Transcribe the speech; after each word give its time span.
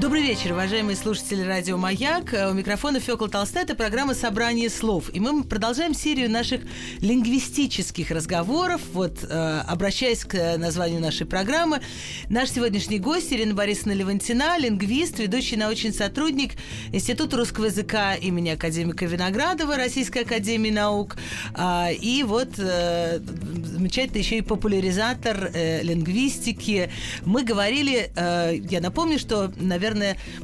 Добрый 0.00 0.22
вечер, 0.22 0.52
уважаемые 0.52 0.96
слушатели 0.96 1.42
радио 1.42 1.76
«Маяк». 1.76 2.32
У 2.32 2.54
микрофона 2.54 3.00
Фёкла 3.00 3.28
Толстая. 3.28 3.64
Это 3.64 3.74
программа 3.74 4.14
«Собрание 4.14 4.70
слов». 4.70 5.10
И 5.12 5.20
мы 5.20 5.44
продолжаем 5.44 5.92
серию 5.92 6.30
наших 6.30 6.62
лингвистических 7.02 8.10
разговоров. 8.10 8.80
Вот, 8.94 9.18
э, 9.22 9.60
обращаясь 9.68 10.24
к 10.24 10.56
названию 10.56 11.02
нашей 11.02 11.26
программы, 11.26 11.82
наш 12.30 12.48
сегодняшний 12.48 12.98
гость 12.98 13.30
Ирина 13.30 13.52
Борисовна 13.52 13.92
Левантина, 13.92 14.56
лингвист, 14.58 15.18
ведущий 15.18 15.56
научный 15.56 15.92
сотрудник 15.92 16.52
Института 16.94 17.36
русского 17.36 17.66
языка 17.66 18.14
имени 18.14 18.48
академика 18.48 19.04
Виноградова 19.04 19.76
Российской 19.76 20.22
академии 20.22 20.70
наук. 20.70 21.18
Э, 21.54 21.92
и 21.92 22.22
вот 22.22 22.58
э, 22.58 23.18
замечательно 23.18 24.16
еще 24.16 24.38
и 24.38 24.40
популяризатор 24.40 25.50
э, 25.52 25.82
лингвистики. 25.82 26.90
Мы 27.26 27.44
говорили, 27.44 28.10
э, 28.16 28.60
я 28.70 28.80
напомню, 28.80 29.18
что, 29.18 29.52
наверное, 29.56 29.89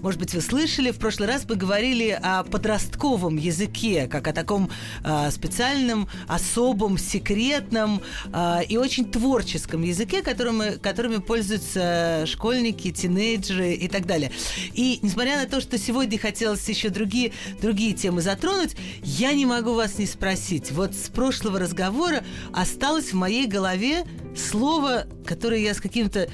может 0.03 0.21
быть, 0.21 0.35
вы 0.35 0.41
слышали, 0.41 0.91
в 0.91 0.99
прошлый 0.99 1.29
раз 1.29 1.45
мы 1.49 1.57
говорили 1.57 2.19
о 2.23 2.43
подростковом 2.45 3.37
языке, 3.37 4.07
как 4.07 4.29
о 4.29 4.33
таком 4.33 4.71
э, 5.05 5.31
специальном, 5.31 6.09
особом, 6.29 6.99
секретном 6.99 8.03
э, 8.33 8.65
и 8.69 8.77
очень 8.77 9.11
творческом 9.11 9.83
языке, 9.83 10.23
которым, 10.23 10.63
которыми 10.81 11.19
пользуются 11.19 12.25
школьники, 12.27 12.91
тинейджеры 12.91 13.73
и 13.75 13.89
так 13.89 14.07
далее. 14.07 14.31
И 14.73 14.99
несмотря 15.03 15.37
на 15.37 15.47
то, 15.47 15.61
что 15.61 15.79
сегодня 15.79 16.19
хотелось 16.19 16.69
еще 16.69 16.89
другие, 16.89 17.33
другие 17.61 17.93
темы 17.93 18.23
затронуть, 18.23 18.77
я 19.03 19.33
не 19.33 19.47
могу 19.47 19.75
вас 19.75 19.99
не 19.99 20.07
спросить. 20.07 20.71
Вот 20.73 20.95
с 20.95 21.09
прошлого 21.09 21.59
разговора 21.59 22.25
осталось 22.53 23.13
в 23.13 23.15
моей 23.15 23.47
голове 23.47 24.05
слово, 24.37 25.07
которое 25.25 25.61
я 25.61 25.75
с 25.75 25.81
каким-то 25.81 26.29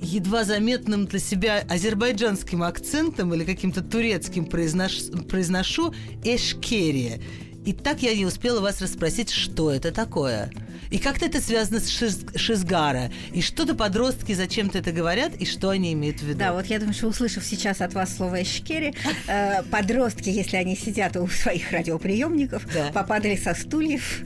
едва 0.00 0.44
заметным 0.44 1.06
для 1.06 1.18
себя 1.18 1.64
азербайджанским 1.68 2.62
акцентом 2.62 3.34
или 3.34 3.44
каким-то 3.44 3.82
турецким 3.82 4.46
произнош... 4.46 5.10
произношу 5.28 5.94
«эшкерия». 6.24 7.20
И 7.64 7.72
так 7.72 8.02
я 8.02 8.14
не 8.14 8.24
успела 8.24 8.60
вас 8.60 8.80
расспросить, 8.80 9.30
что 9.30 9.70
это 9.70 9.92
такое. 9.92 10.50
И 10.90 10.98
как-то 10.98 11.26
это 11.26 11.40
связано 11.40 11.80
с 11.80 11.88
шиз, 11.88 12.20
Шизгара. 12.34 13.10
И 13.32 13.42
что-то 13.42 13.74
подростки 13.74 14.32
зачем-то 14.32 14.78
это 14.78 14.92
говорят, 14.92 15.34
и 15.36 15.44
что 15.44 15.70
они 15.70 15.92
имеют 15.92 16.20
в 16.20 16.22
виду. 16.22 16.38
Да, 16.38 16.52
вот 16.52 16.66
я 16.66 16.78
думаю, 16.78 16.94
что 16.94 17.08
услышав 17.08 17.44
сейчас 17.44 17.80
от 17.80 17.94
вас 17.94 18.16
слово 18.16 18.42
«эшкери», 18.42 18.94
э, 19.26 19.62
подростки, 19.64 20.28
если 20.28 20.56
они 20.56 20.76
сидят 20.76 21.16
у 21.16 21.26
своих 21.28 21.72
радиоприемников, 21.72 22.66
да. 22.72 22.90
попадали 22.92 23.36
со 23.36 23.54
стульев. 23.54 24.22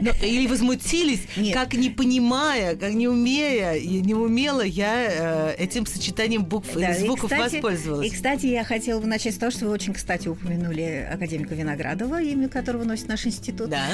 Но, 0.00 0.10
или 0.22 0.46
возмутились, 0.46 1.22
Нет. 1.36 1.54
как 1.54 1.74
не 1.74 1.90
понимая, 1.90 2.74
как 2.76 2.92
не 2.92 3.08
умея, 3.08 3.78
не 3.80 4.14
умела 4.14 4.62
я 4.62 5.06
э, 5.08 5.54
этим 5.58 5.86
сочетанием 5.86 6.44
букв 6.44 6.74
да, 6.74 6.92
и 6.92 6.98
звуков 6.98 7.30
и, 7.30 7.34
кстати, 7.34 7.54
воспользовалась. 7.54 8.06
И, 8.06 8.10
кстати, 8.10 8.46
я 8.46 8.64
хотела 8.64 9.00
бы 9.00 9.06
начать 9.06 9.34
с 9.34 9.38
того, 9.38 9.50
что 9.50 9.66
вы 9.66 9.72
очень, 9.72 9.92
кстати, 9.92 10.28
упомянули 10.28 11.08
академика 11.10 11.54
Виноградова, 11.54 12.22
имя 12.22 12.48
которого 12.48 12.84
носит 12.84 13.08
наш 13.08 13.26
институт. 13.26 13.70
Да. 13.70 13.86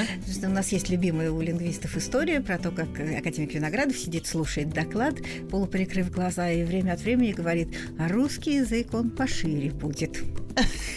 У 0.43 0.49
нас 0.49 0.71
есть 0.71 0.89
любимые 0.89 1.31
у 1.31 1.41
лингвистов 1.41 1.64
журналистов 1.65 1.97
историю 1.97 2.43
про 2.43 2.59
то, 2.59 2.69
как 2.69 2.89
академик 2.89 3.55
Виноградов 3.55 3.97
сидит, 3.97 4.27
слушает 4.27 4.69
доклад, 4.69 5.15
полуприкрыв 5.49 6.11
глаза, 6.11 6.51
и 6.51 6.63
время 6.63 6.93
от 6.93 7.01
времени 7.01 7.31
говорит, 7.31 7.69
а 7.97 8.07
русский 8.07 8.57
язык, 8.57 8.93
он 8.93 9.09
пошире 9.09 9.71
будет. 9.71 10.21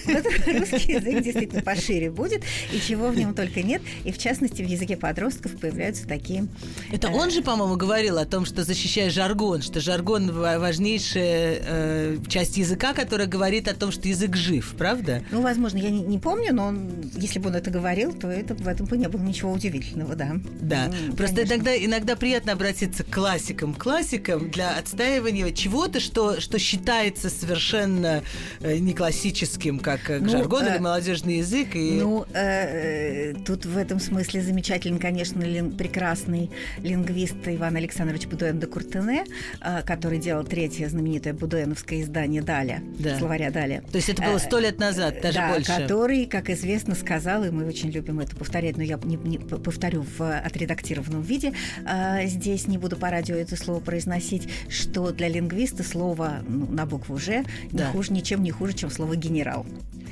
Русский 0.06 0.92
язык 0.92 1.22
действительно 1.22 1.62
пошире 1.62 2.10
будет, 2.10 2.42
и 2.72 2.80
чего 2.80 3.08
в 3.08 3.16
нем 3.16 3.34
только 3.34 3.62
нет. 3.62 3.82
И 4.04 4.12
в 4.12 4.18
частности, 4.18 4.62
в 4.62 4.66
языке 4.66 4.96
подростков 4.96 5.58
появляются 5.58 6.06
такие... 6.06 6.46
Это 6.92 7.08
он 7.08 7.30
же, 7.30 7.42
по-моему, 7.42 7.76
говорил 7.76 8.18
о 8.18 8.26
том, 8.26 8.44
что 8.44 8.64
защищая 8.64 9.10
жаргон, 9.10 9.62
что 9.62 9.80
жаргон 9.80 10.30
важнейшая 10.32 11.60
э, 11.60 12.16
часть 12.28 12.56
языка, 12.56 12.94
которая 12.94 13.26
говорит 13.26 13.68
о 13.68 13.74
том, 13.74 13.90
что 13.90 14.08
язык 14.08 14.36
жив, 14.36 14.74
правда? 14.78 15.22
Ну, 15.30 15.42
возможно, 15.42 15.78
я 15.78 15.90
не, 15.90 16.02
не 16.02 16.18
помню, 16.18 16.54
но 16.54 16.66
он, 16.66 17.10
если 17.16 17.38
бы 17.38 17.48
он 17.48 17.56
это 17.56 17.70
говорил, 17.70 18.12
то 18.12 18.28
это, 18.28 18.54
в 18.54 18.66
этом 18.66 18.86
бы 18.86 18.96
не 18.96 19.08
было 19.08 19.22
ничего 19.22 19.52
удивительного, 19.52 20.14
да. 20.14 20.36
Да, 20.60 20.88
ну, 20.88 21.14
просто 21.14 21.44
иногда, 21.44 21.76
иногда 21.76 22.16
приятно 22.16 22.52
обратиться 22.52 23.04
к 23.04 23.10
классикам. 23.10 23.74
Классикам 23.74 24.50
для 24.50 24.76
отстаивания 24.76 25.50
чего-то, 25.52 26.00
что, 26.00 26.40
что 26.40 26.58
считается 26.58 27.30
совершенно 27.30 28.22
э, 28.60 28.78
не 28.78 28.94
классическим, 28.94 29.78
как 29.78 30.10
э, 30.10 30.18
ну, 30.18 30.28
жаргон 30.28 30.64
э, 30.64 30.74
или 30.74 30.78
молодежный 30.78 31.38
язык. 31.38 31.74
И... 31.74 31.92
Ну, 31.92 32.24
э, 32.34 33.34
тут 33.46 33.66
в 33.66 33.76
этом 33.76 34.00
смысле 34.00 34.42
замечательный, 34.42 34.98
конечно, 34.98 35.42
лин, 35.42 35.76
прекрасный 35.76 36.50
лингвист 36.82 37.36
Иван 37.46 37.76
Александрович 37.76 38.26
Будуэн 38.26 38.58
де 38.58 38.66
Куртене, 38.66 39.24
э, 39.60 39.82
который 39.82 40.18
делал 40.18 40.44
третье 40.44 40.88
знаменитое 40.88 41.32
будуэновское 41.34 42.02
издание 42.02 42.42
«Даля», 42.42 42.82
да. 42.98 43.18
словаря 43.18 43.50
«Даля». 43.50 43.82
То 43.90 43.96
есть 43.96 44.08
это 44.08 44.22
было 44.22 44.38
сто 44.38 44.58
лет 44.58 44.78
назад, 44.78 45.20
даже 45.22 45.38
да, 45.38 45.52
больше. 45.52 45.72
который, 45.72 46.26
как 46.26 46.50
известно, 46.50 46.94
сказал, 46.94 47.44
и 47.44 47.50
мы 47.50 47.66
очень 47.66 47.90
любим 47.90 48.20
это 48.20 48.36
повторять, 48.36 48.76
но 48.76 48.82
я 48.82 48.98
не, 49.04 49.16
не 49.16 49.38
повторю 49.38 50.04
в 50.18 50.20
отредактированном 50.48 51.22
виде. 51.22 51.52
А, 51.84 52.24
здесь 52.26 52.66
не 52.66 52.78
буду 52.78 52.96
по 52.96 53.10
радио 53.10 53.36
это 53.36 53.56
слово 53.56 53.80
произносить, 53.80 54.48
что 54.68 55.12
для 55.12 55.28
лингвиста 55.28 55.82
слово 55.82 56.40
ну, 56.46 56.66
на 56.66 56.86
букву 56.86 57.18
«Ж» 57.18 57.44
не 57.72 57.78
да. 57.78 57.90
хуже, 57.92 58.12
ничем 58.12 58.42
не 58.42 58.50
хуже, 58.50 58.72
чем 58.72 58.90
слово 58.90 59.16
«генерал». 59.16 59.66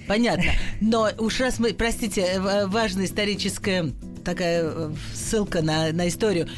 Понятно. 0.06 0.52
Но 0.80 1.10
уж 1.18 1.40
раз 1.40 1.58
мы, 1.58 1.74
простите, 1.74 2.40
важная 2.66 3.06
историческая 3.06 3.92
такая 4.26 4.62
э, 4.64 4.92
ссылка 5.14 5.62
на, 5.62 5.92
на 5.92 6.08
историю. 6.08 6.48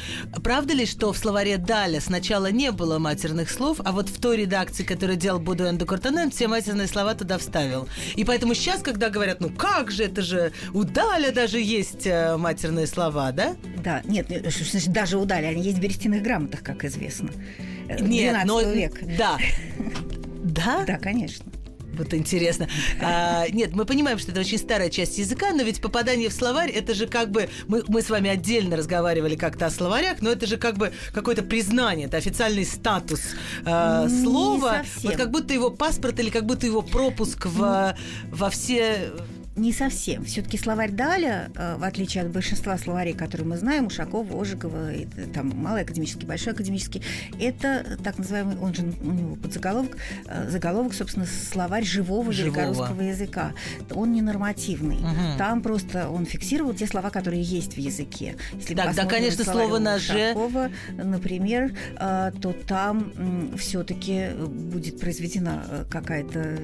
Правда 0.43 0.73
ли, 0.73 0.85
что 0.85 1.13
в 1.13 1.17
словаре 1.17 1.57
Даля 1.57 2.01
сначала 2.01 2.51
не 2.51 2.71
было 2.71 2.97
матерных 2.97 3.49
слов, 3.49 3.79
а 3.85 3.91
вот 3.91 4.09
в 4.09 4.19
той 4.19 4.37
редакции, 4.37 4.83
которую 4.83 5.17
делал 5.17 5.39
Будуэн 5.39 5.77
де 5.77 5.85
Куртанен, 5.85 6.31
все 6.31 6.47
матерные 6.47 6.87
слова 6.87 7.13
туда 7.13 7.37
вставил? 7.37 7.87
И 8.15 8.25
поэтому 8.25 8.55
сейчас, 8.55 8.81
когда 8.81 9.09
говорят, 9.09 9.39
ну 9.39 9.49
как 9.49 9.91
же, 9.91 10.03
это 10.03 10.21
же 10.21 10.51
у 10.73 10.83
Даля 10.83 11.31
даже 11.31 11.61
есть 11.61 12.05
э, 12.05 12.35
матерные 12.35 12.87
слова, 12.87 13.31
да? 13.31 13.55
Да, 13.83 14.01
нет, 14.03 14.27
э, 14.29 14.49
даже 14.87 15.17
у 15.17 15.25
Даля, 15.25 15.49
они 15.49 15.61
есть 15.61 15.77
в 15.77 15.81
берестяных 15.81 16.23
грамотах, 16.23 16.63
как 16.63 16.83
известно. 16.83 17.29
Нет, 17.99 18.35
но... 18.45 18.61
век. 18.61 18.99
Да. 19.17 19.37
Да? 20.41 20.83
Да, 20.87 20.97
конечно. 20.97 21.48
Вот 21.99 22.13
интересно. 22.13 22.67
А, 23.01 23.45
нет, 23.49 23.75
мы 23.75 23.85
понимаем, 23.85 24.17
что 24.17 24.31
это 24.31 24.39
очень 24.39 24.57
старая 24.57 24.89
часть 24.89 25.17
языка, 25.17 25.51
но 25.51 25.63
ведь 25.63 25.81
попадание 25.81 26.29
в 26.29 26.33
словарь, 26.33 26.71
это 26.71 26.93
же 26.93 27.07
как 27.07 27.29
бы... 27.29 27.49
Мы, 27.67 27.83
мы 27.87 28.01
с 28.01 28.09
вами 28.09 28.29
отдельно 28.29 28.77
разговаривали 28.77 29.35
как-то 29.35 29.65
о 29.65 29.69
словарях, 29.69 30.21
но 30.21 30.31
это 30.31 30.47
же 30.47 30.57
как 30.57 30.77
бы 30.77 30.93
какое-то 31.13 31.43
признание, 31.43 32.07
это 32.07 32.17
официальный 32.17 32.65
статус 32.65 33.21
э, 33.65 34.07
слова. 34.23 34.83
Вот 35.03 35.15
как 35.15 35.29
будто 35.29 35.53
его 35.53 35.69
паспорт 35.69 36.19
или 36.19 36.29
как 36.29 36.45
будто 36.45 36.65
его 36.65 36.81
пропуск 36.81 37.45
в, 37.45 37.95
во 38.31 38.49
все 38.49 39.11
не 39.59 39.73
совсем. 39.73 40.25
Все-таки 40.25 40.57
словарь 40.57 40.91
Даля, 40.91 41.49
э, 41.55 41.75
в 41.77 41.83
отличие 41.83 42.23
от 42.23 42.31
большинства 42.31 42.77
словарей, 42.77 43.13
которые 43.13 43.47
мы 43.47 43.57
знаем, 43.57 43.87
Ушакова, 43.87 44.41
Ожегова, 44.41 44.91
там 45.33 45.49
малый 45.55 45.83
академический, 45.83 46.25
большой 46.25 46.53
академический, 46.53 47.01
это 47.39 47.97
так 48.03 48.17
называемый, 48.17 48.57
он 48.57 48.73
же 48.73 48.83
у 49.01 49.11
него 49.11 49.35
подзаголовок, 49.35 49.97
э, 50.27 50.49
заголовок, 50.49 50.93
собственно, 50.93 51.25
словарь 51.25 51.83
живого, 51.83 52.31
живого. 52.31 52.55
великорусского 52.55 53.01
языка. 53.01 53.51
Он 53.91 54.13
не 54.13 54.21
нормативный. 54.21 54.97
Угу. 54.97 55.37
Там 55.37 55.61
просто 55.61 56.09
он 56.09 56.25
фиксировал 56.25 56.73
те 56.73 56.87
слова, 56.87 57.09
которые 57.09 57.41
есть 57.41 57.73
в 57.73 57.77
языке. 57.77 58.35
Если 58.53 58.75
так, 58.75 58.95
да, 58.95 59.05
конечно, 59.05 59.43
слово 59.43 59.79
на 59.79 59.99
«ж». 59.99 60.35
например, 60.97 61.73
э, 61.97 62.31
то 62.41 62.53
там 62.53 63.11
все-таки 63.57 64.29
будет 64.37 64.99
произведена 64.99 65.85
какая-то 65.89 66.57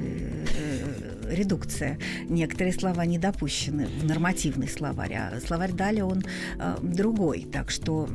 редукция. 1.36 1.98
Некоторые 2.28 2.74
слова 2.74 3.06
не 3.06 3.18
допущены 3.18 3.88
в 3.88 4.06
нормативный 4.06 4.68
словарь, 4.68 5.14
а 5.14 5.40
словарь 5.46 5.72
Дали 5.72 6.02
он 6.02 6.24
э, 6.58 6.78
другой. 6.82 7.48
Так 7.52 7.70
что 7.70 8.08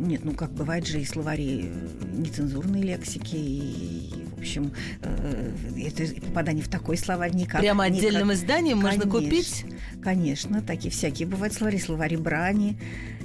нет, 0.00 0.24
ну 0.24 0.32
как 0.32 0.50
бывает 0.52 0.86
же 0.86 1.00
и 1.00 1.04
словари 1.04 1.70
нецензурной 2.12 2.82
лексики, 2.82 3.36
и, 3.36 4.10
в 4.36 4.38
общем, 4.40 4.72
э, 5.02 5.52
это 5.86 6.20
попадание 6.20 6.64
в 6.64 6.68
такой 6.68 6.96
словарь 6.96 7.34
никак. 7.34 7.60
Прямо 7.60 7.84
отдельным 7.84 8.28
никак. 8.28 8.42
изданием 8.42 8.80
конечно, 8.80 9.06
можно 9.06 9.20
купить? 9.20 9.64
Конечно, 10.02 10.62
такие 10.62 10.90
всякие 10.90 11.28
бывают 11.28 11.54
словари, 11.54 11.78
словари 11.78 12.16
брани, 12.16 12.78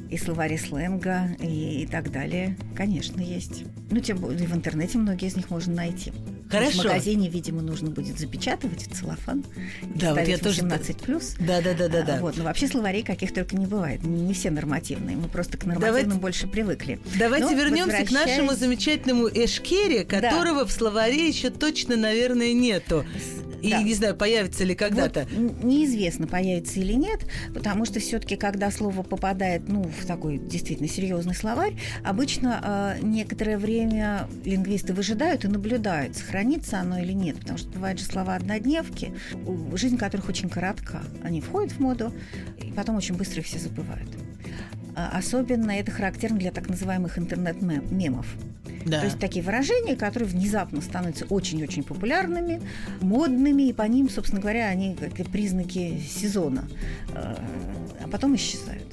и 0.10 0.18
словари 0.18 0.58
сленга, 0.58 1.30
и, 1.40 1.84
и 1.84 1.88
так 1.88 2.12
далее. 2.12 2.58
Конечно, 2.76 3.22
есть. 3.22 3.64
Ну, 3.90 4.00
тем 4.00 4.18
более 4.18 4.48
в 4.48 4.56
интернете 4.56 4.98
многие 4.98 5.28
из 5.28 5.36
них 5.36 5.50
можно 5.50 5.74
найти. 5.74 6.12
Хорошо. 6.60 6.82
В 6.82 6.86
магазине, 6.86 7.30
видимо, 7.30 7.62
нужно 7.62 7.90
будет 7.92 8.20
запечатывать 8.20 8.88
в 8.88 8.96
целлофан. 8.96 9.44
Да, 9.96 10.14
вот 10.14 10.28
я 10.28 10.38
тоже- 10.38 10.62
18 10.62 10.98
плюс. 11.02 11.36
Да, 11.40 11.62
да, 11.62 11.74
да, 11.74 11.88
да, 11.88 12.02
да. 12.04 12.18
Вот, 12.20 12.38
но 12.38 12.44
вообще 12.44 12.68
словарей 12.68 13.04
каких 13.04 13.34
только 13.34 13.56
не 13.56 13.66
бывает. 13.66 14.04
Не 14.04 14.34
все 14.34 14.50
нормативные. 14.52 15.16
Мы 15.18 15.28
просто 15.28 15.58
к 15.58 15.66
нормативным 15.66 16.04
Давайте- 16.04 16.20
больше 16.22 16.48
привыкли. 16.48 17.00
Давайте 17.18 17.46
Но 17.48 17.54
вернемся 17.54 18.06
к 18.06 18.12
нашему 18.12 18.48
возвращаясь- 18.50 18.60
замечательному 18.60 19.28
Эшкере, 19.28 20.04
которого 20.06 20.66
в 20.66 20.72
словаре 20.72 21.28
еще 21.28 21.50
точно, 21.50 21.96
наверное, 21.96 22.54
нету. 22.54 23.06
И 23.62 23.72
Да. 23.72 23.82
не 23.82 23.96
знаю, 23.96 24.16
появится 24.16 24.64
ли 24.64 24.76
когда-то. 24.76 25.28
Вот 25.36 25.64
неизвестно, 25.64 26.28
появится 26.28 26.80
или 26.80 26.94
нет, 26.94 27.22
потому 27.52 27.86
что 27.86 28.00
все-таки, 28.00 28.36
когда 28.36 28.70
слово 28.70 29.02
попадает 29.02 29.68
ну, 29.68 29.84
в 30.00 30.06
такой 30.06 30.38
действительно 30.38 30.88
серьезный 30.88 31.34
словарь, 31.34 31.74
обычно 32.04 32.96
э, 33.00 33.04
некоторое 33.04 33.58
время 33.58 34.28
лингвисты 34.44 34.94
выжидают 34.94 35.46
и 35.46 35.48
наблюдают, 35.48 36.16
сохранится 36.46 36.80
оно 36.80 37.00
или 37.00 37.12
нет. 37.12 37.40
Потому 37.40 37.58
что 37.58 37.70
бывают 37.70 38.00
же 38.00 38.06
слова 38.06 38.36
однодневки, 38.36 39.14
жизнь 39.74 39.98
которых 39.98 40.30
очень 40.30 40.50
коротка. 40.50 41.02
Они 41.24 41.42
входят 41.42 41.72
в 41.72 41.80
моду, 41.80 42.14
и 42.62 42.72
потом 42.72 42.96
очень 42.96 43.16
быстро 43.16 43.42
их 43.42 43.48
все 43.48 43.60
забывают. 43.60 44.10
А 44.96 45.18
Особенно 45.18 45.72
это 45.72 45.92
характерно 45.92 46.38
для 46.38 46.52
так 46.52 46.70
называемых 46.70 47.18
интернет-мемов. 47.18 48.26
Да. 48.86 49.00
То 49.00 49.06
есть 49.06 49.20
такие 49.20 49.44
выражения, 49.44 49.96
которые 49.96 50.30
внезапно 50.30 50.80
становятся 50.80 51.26
очень-очень 51.26 51.84
популярными, 51.84 52.62
модными, 53.02 53.64
и 53.64 53.74
по 53.74 53.82
ним, 53.84 54.10
собственно 54.10 54.42
говоря, 54.42 54.68
они 54.68 54.96
как 54.96 55.28
признаки 55.32 56.00
сезона, 56.08 56.68
э, 57.10 57.36
а 58.04 58.08
потом 58.12 58.36
исчезают. 58.36 58.85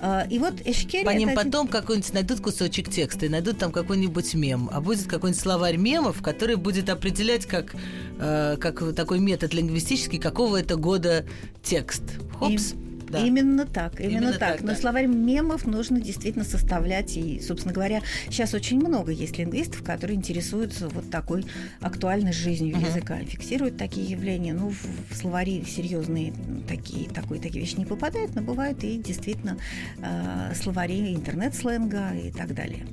Э, 0.00 0.22
И 0.28 0.38
вот 0.38 0.54
Эшкери... 0.64 1.04
По 1.04 1.10
ним 1.10 1.30
один- 1.30 1.44
потом 1.50 1.68
какой-нибудь 1.68 2.12
найдут 2.12 2.40
кусочек 2.40 2.90
текста 2.90 3.26
и 3.26 3.28
найдут 3.28 3.58
там 3.58 3.72
какой-нибудь 3.72 4.34
мем, 4.34 4.68
а 4.72 4.80
будет 4.80 5.06
какой-нибудь 5.06 5.40
словарь 5.40 5.76
мемов, 5.76 6.22
который 6.22 6.56
будет 6.56 6.88
определять 6.88 7.46
как, 7.46 7.74
э, 8.18 8.56
как 8.60 8.94
такой 8.94 9.18
метод 9.20 9.54
лингвистический, 9.54 10.18
какого 10.18 10.58
это 10.60 10.76
года 10.76 11.24
текст. 11.62 12.02
Хопс. 12.38 12.74
Да. 13.14 13.24
Именно 13.26 13.66
так, 13.66 14.00
именно, 14.00 14.18
Именно 14.18 14.32
так. 14.32 14.52
так, 14.56 14.60
Но 14.62 14.68
да. 14.68 14.76
словарь 14.76 15.06
мемов 15.06 15.66
нужно 15.66 16.00
действительно 16.00 16.44
составлять. 16.44 17.16
И, 17.16 17.40
собственно 17.40 17.72
говоря, 17.74 18.00
сейчас 18.28 18.54
очень 18.54 18.78
много 18.78 19.12
есть 19.12 19.38
лингвистов, 19.38 19.82
которые 19.82 20.16
интересуются 20.16 20.88
вот 20.88 21.10
такой 21.10 21.44
актуальной 21.80 22.32
жизнью 22.32 22.76
Мгм. 22.76 22.86
языка, 22.86 23.18
фиксируют 23.18 23.76
такие 23.76 24.06
явления. 24.06 24.52
Ну, 24.54 24.70
в, 24.70 25.16
словари 25.16 25.64
серьезные 25.64 26.32
такие, 26.68 27.08
такой, 27.08 27.38
такие 27.38 27.60
вещи 27.60 27.76
не 27.76 27.86
попадают, 27.86 28.34
но 28.34 28.42
бывают 28.42 28.82
и 28.84 28.98
действительно 28.98 29.56
э, 29.98 30.52
словари 30.54 31.14
интернет-сленга 31.14 32.10
и 32.14 32.30
так 32.30 32.54
далее. 32.54 32.86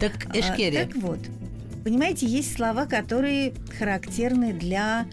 Так, 0.00 0.12
А, 0.28 0.38
Эшкери. 0.38 0.76
так 0.76 0.96
вот, 0.96 1.20
понимаете, 1.84 2.26
есть 2.26 2.54
слова, 2.54 2.86
которые 2.86 3.54
характерны 3.78 4.52
для 4.52 5.06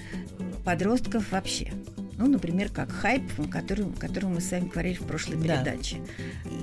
подростков 0.66 1.32
вообще. 1.32 1.72
Ну, 2.18 2.28
например, 2.28 2.70
как 2.70 2.92
хайп, 2.92 3.24
о 3.40 3.44
котором, 3.48 3.94
о 3.96 4.00
котором 4.00 4.36
мы 4.36 4.42
с 4.42 4.52
вами 4.52 4.68
говорили 4.68 4.96
в 4.96 5.04
прошлой 5.06 5.38
Да. 5.38 5.64
передаче. 5.64 5.98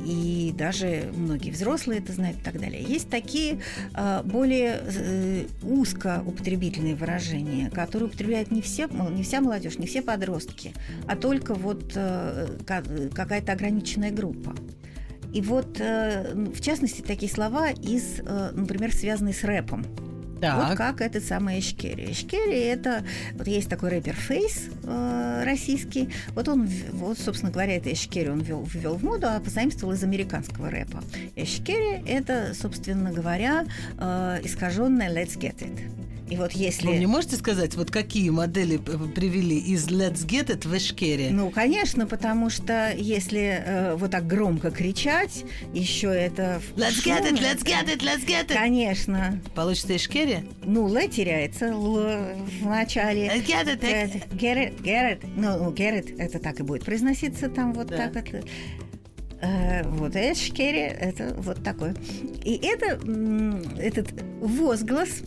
И 0.06 0.55
даже 0.56 1.11
многие 1.17 1.50
взрослые 1.50 2.00
это 2.00 2.12
знают 2.12 2.39
и 2.39 2.43
так 2.43 2.61
далее. 2.61 2.83
Есть 2.83 3.11
такие 3.11 3.61
а, 3.95 4.23
более 4.23 4.81
э, 4.85 5.45
узко 5.62 6.23
употребительные 6.25 6.95
выражения, 6.95 7.71
которые 7.71 8.09
употребляют 8.09 8.50
не 8.50 8.62
все, 8.62 8.87
не 8.87 9.23
вся 9.23 9.41
молодежь, 9.41 9.79
не 9.79 9.87
все 9.87 10.00
подростки, 10.03 10.75
а 11.06 11.17
только 11.17 11.55
вот 11.55 11.93
э, 11.97 12.47
ка- 12.67 12.85
какая-то 13.15 13.53
ограниченная 13.53 14.11
группа. 14.12 14.55
И 15.33 15.41
вот, 15.43 15.79
э, 15.81 16.35
в 16.35 16.61
частности, 16.62 17.03
такие 17.03 17.31
слова 17.31 17.71
из, 17.71 18.21
э, 18.21 18.50
например, 18.55 18.95
связанные 18.95 19.35
с 19.35 19.45
рэпом. 19.45 19.85
Так. 20.40 20.69
Вот 20.69 20.76
как 20.76 21.00
этот 21.00 21.25
самый 21.25 21.58
Эшкери. 21.58 22.12
Эшкери 22.12 22.61
это 22.61 23.05
вот 23.35 23.46
есть 23.46 23.69
такой 23.69 23.90
рэпер 23.90 24.14
Фейс 24.14 24.69
э, 24.85 25.43
российский. 25.44 26.11
Вот 26.35 26.49
он, 26.49 26.69
вот, 26.93 27.19
собственно 27.19 27.50
говоря, 27.50 27.76
это 27.76 27.93
Эшкери 27.93 28.29
он 28.29 28.40
ввел, 28.40 28.64
ввел 28.64 28.94
в 28.94 29.02
моду, 29.02 29.26
а 29.29 29.40
позаимствовал 29.40 29.94
из 29.94 30.02
американского 30.05 30.70
рэпа. 30.70 31.02
Эшкери 31.37 32.02
это, 32.08 32.55
собственно 32.55 33.12
говоря, 33.12 33.67
э, 33.99 34.40
искаженное 34.44 35.12
Let's 35.12 35.38
Get 35.38 35.58
It. 35.58 36.07
И 36.30 36.36
вот 36.36 36.52
если... 36.52 36.86
Вы 36.86 36.94
мне 36.94 37.06
можете 37.06 37.36
сказать, 37.36 37.75
вот 37.75 37.90
какие 37.90 38.30
модели 38.30 38.76
привели 38.76 39.58
из 39.58 39.88
Let's 39.88 40.26
Get 40.26 40.48
It 40.48 40.69
в 40.69 40.76
Эшкере? 40.76 41.30
Ну, 41.30 41.50
конечно, 41.50 42.06
потому 42.06 42.50
что 42.50 42.92
если 42.96 43.62
э, 43.64 43.94
вот 43.94 44.10
так 44.10 44.26
громко 44.26 44.70
кричать, 44.70 45.44
еще 45.72 46.08
это... 46.08 46.60
Let's 46.76 47.04
get 47.04 47.22
it, 47.22 47.28
шуме, 47.28 47.40
let's 47.40 47.64
get 47.64 47.86
it, 47.86 48.00
let's 48.02 48.26
get 48.26 48.48
it. 48.48 48.54
Конечно. 48.54 49.40
Получится 49.54 49.96
Эшкере? 49.96 50.44
Ну, 50.64 50.88
Л 50.88 51.08
теряется 51.08 51.66
Л 51.66 51.94
в 51.96 52.66
начале. 52.66 53.28
Let's 53.28 53.46
get 53.46 53.66
it, 53.66 53.80
Get 53.80 54.12
it, 54.12 54.28
get 54.36 54.56
it, 54.56 54.82
get 54.82 55.20
it. 55.20 55.26
Ну, 55.36 55.70
get 55.72 55.94
it, 56.04 56.19
это 56.19 56.38
так 56.38 56.60
и 56.60 56.62
будет 56.62 56.84
произноситься 56.84 57.48
там 57.48 57.72
вот 57.72 57.88
Да. 57.88 58.08
так 58.08 58.26
вот. 58.32 58.44
Э, 59.40 59.88
вот 59.88 60.16
Эшкери, 60.16 60.80
это 60.80 61.34
вот 61.38 61.62
такое. 61.62 61.94
И 62.44 62.60
это, 62.62 62.98
этот 63.80 64.08
возглас 64.40 65.22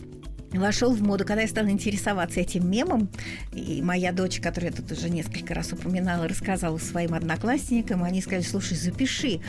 вошел 0.58 0.94
в 0.94 1.02
моду, 1.02 1.24
когда 1.24 1.42
я 1.42 1.48
стала 1.48 1.68
интересоваться 1.68 2.40
этим 2.40 2.70
мемом. 2.70 3.08
И 3.52 3.80
моя 3.82 4.12
дочь, 4.12 4.40
которую 4.40 4.70
я 4.70 4.76
тут 4.76 4.92
уже 4.92 5.08
несколько 5.10 5.54
раз 5.54 5.72
упоминала, 5.72 6.28
рассказала 6.28 6.78
своим 6.78 7.14
одноклассникам. 7.14 8.04
Они 8.04 8.20
сказали, 8.20 8.42
слушай, 8.42 8.76
запиши, 8.76 9.40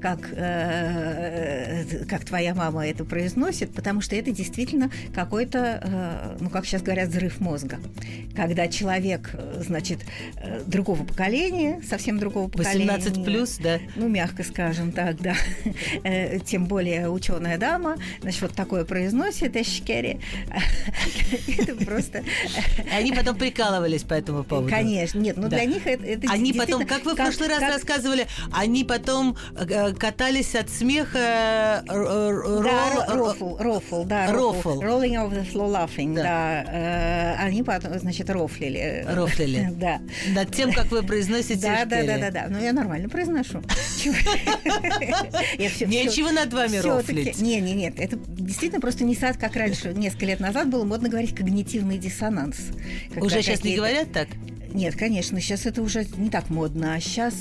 как, 0.00 0.28
э, 0.32 2.04
как 2.08 2.24
твоя 2.24 2.54
мама 2.54 2.86
это 2.86 3.04
произносит, 3.04 3.72
потому 3.74 4.00
что 4.00 4.16
это 4.16 4.30
действительно 4.30 4.90
какой-то, 5.14 5.80
э, 5.82 6.36
ну, 6.40 6.50
как 6.50 6.66
сейчас 6.66 6.82
говорят, 6.82 7.08
взрыв 7.08 7.40
мозга. 7.40 7.78
Когда 8.36 8.68
человек, 8.68 9.30
значит, 9.60 10.00
другого 10.66 11.04
поколения, 11.04 11.82
совсем 11.88 12.18
другого 12.18 12.48
поколения. 12.48 12.92
18 12.92 13.24
плюс, 13.24 13.58
да. 13.58 13.78
Ну, 13.96 14.08
мягко 14.08 14.42
скажем 14.42 14.92
так, 14.92 15.20
да. 15.20 15.34
Э, 16.04 16.38
Тем 16.40 16.66
более 16.66 17.10
ученая 17.10 17.58
дама, 17.58 17.96
значит, 18.20 18.42
вот 18.42 18.52
такое 18.52 18.84
произносит 18.84 19.56
Эшкери. 19.56 20.20
Это 21.58 21.74
просто... 21.84 22.24
Они 22.92 23.12
потом 23.12 23.36
прикалывались 23.36 24.02
по 24.02 24.14
этому 24.14 24.44
поводу. 24.44 24.68
Конечно, 24.68 25.18
нет, 25.18 25.36
ну 25.36 25.44
Да. 25.48 25.56
для 25.56 25.64
них 25.66 25.86
это, 25.86 26.26
Они 26.30 26.52
потом, 26.52 26.86
как 26.86 27.04
вы 27.04 27.12
в 27.14 27.16
прошлый 27.16 27.48
раз 27.48 27.60
рассказывали, 27.62 28.26
они 28.52 28.84
потом 28.84 29.36
э, 29.56 29.92
катались 29.94 30.54
от 30.54 30.70
смеха. 30.70 31.84
э, 31.88 32.30
рофл, 33.10 33.56
рофл, 33.58 34.04
да, 34.04 34.30
Рофл. 34.32 34.80
Rolling 34.82 35.14
over 35.16 35.32
the 35.42 35.52
floor 35.52 35.70
laughing, 35.70 36.14
Да. 36.14 36.64
э, 36.66 37.34
Они 37.38 37.62
потом, 37.62 37.98
значит, 37.98 38.28
рофлили. 38.30 39.04
Рофлили. 39.08 39.70
Да. 39.80 40.00
Над 40.34 40.54
тем, 40.54 40.72
как 40.72 40.90
вы 40.90 41.02
произносите 41.02 41.56
Да, 41.60 41.84
да, 41.84 42.02
да, 42.02 42.18
да, 42.18 42.30
да. 42.30 42.46
Ну, 42.50 42.58
я 42.62 42.72
нормально 42.72 43.08
произношу. 43.08 43.62
Нечего 45.86 46.30
над 46.30 46.52
вами 46.52 46.76
рофлить. 46.78 47.40
Не, 47.40 47.60
не, 47.60 47.72
нет. 47.72 47.94
Это 47.98 48.16
действительно 48.26 48.80
просто 48.80 49.04
не 49.04 49.14
сад, 49.14 49.36
как 49.36 49.56
раньше, 49.56 49.92
несколько 49.94 50.26
лет 50.26 50.39
назад 50.40 50.68
было 50.68 50.84
модно 50.84 51.08
говорить 51.08 51.34
когнитивный 51.34 51.98
диссонанс. 51.98 52.56
Уже 53.16 53.42
сейчас 53.42 53.62
не 53.64 53.76
говорят 53.76 54.12
так? 54.12 54.28
Нет, 54.72 54.94
конечно, 54.94 55.40
сейчас 55.40 55.66
это 55.66 55.82
уже 55.82 56.06
не 56.16 56.30
так 56.30 56.48
модно. 56.48 56.94
А 56.94 57.00
сейчас 57.00 57.34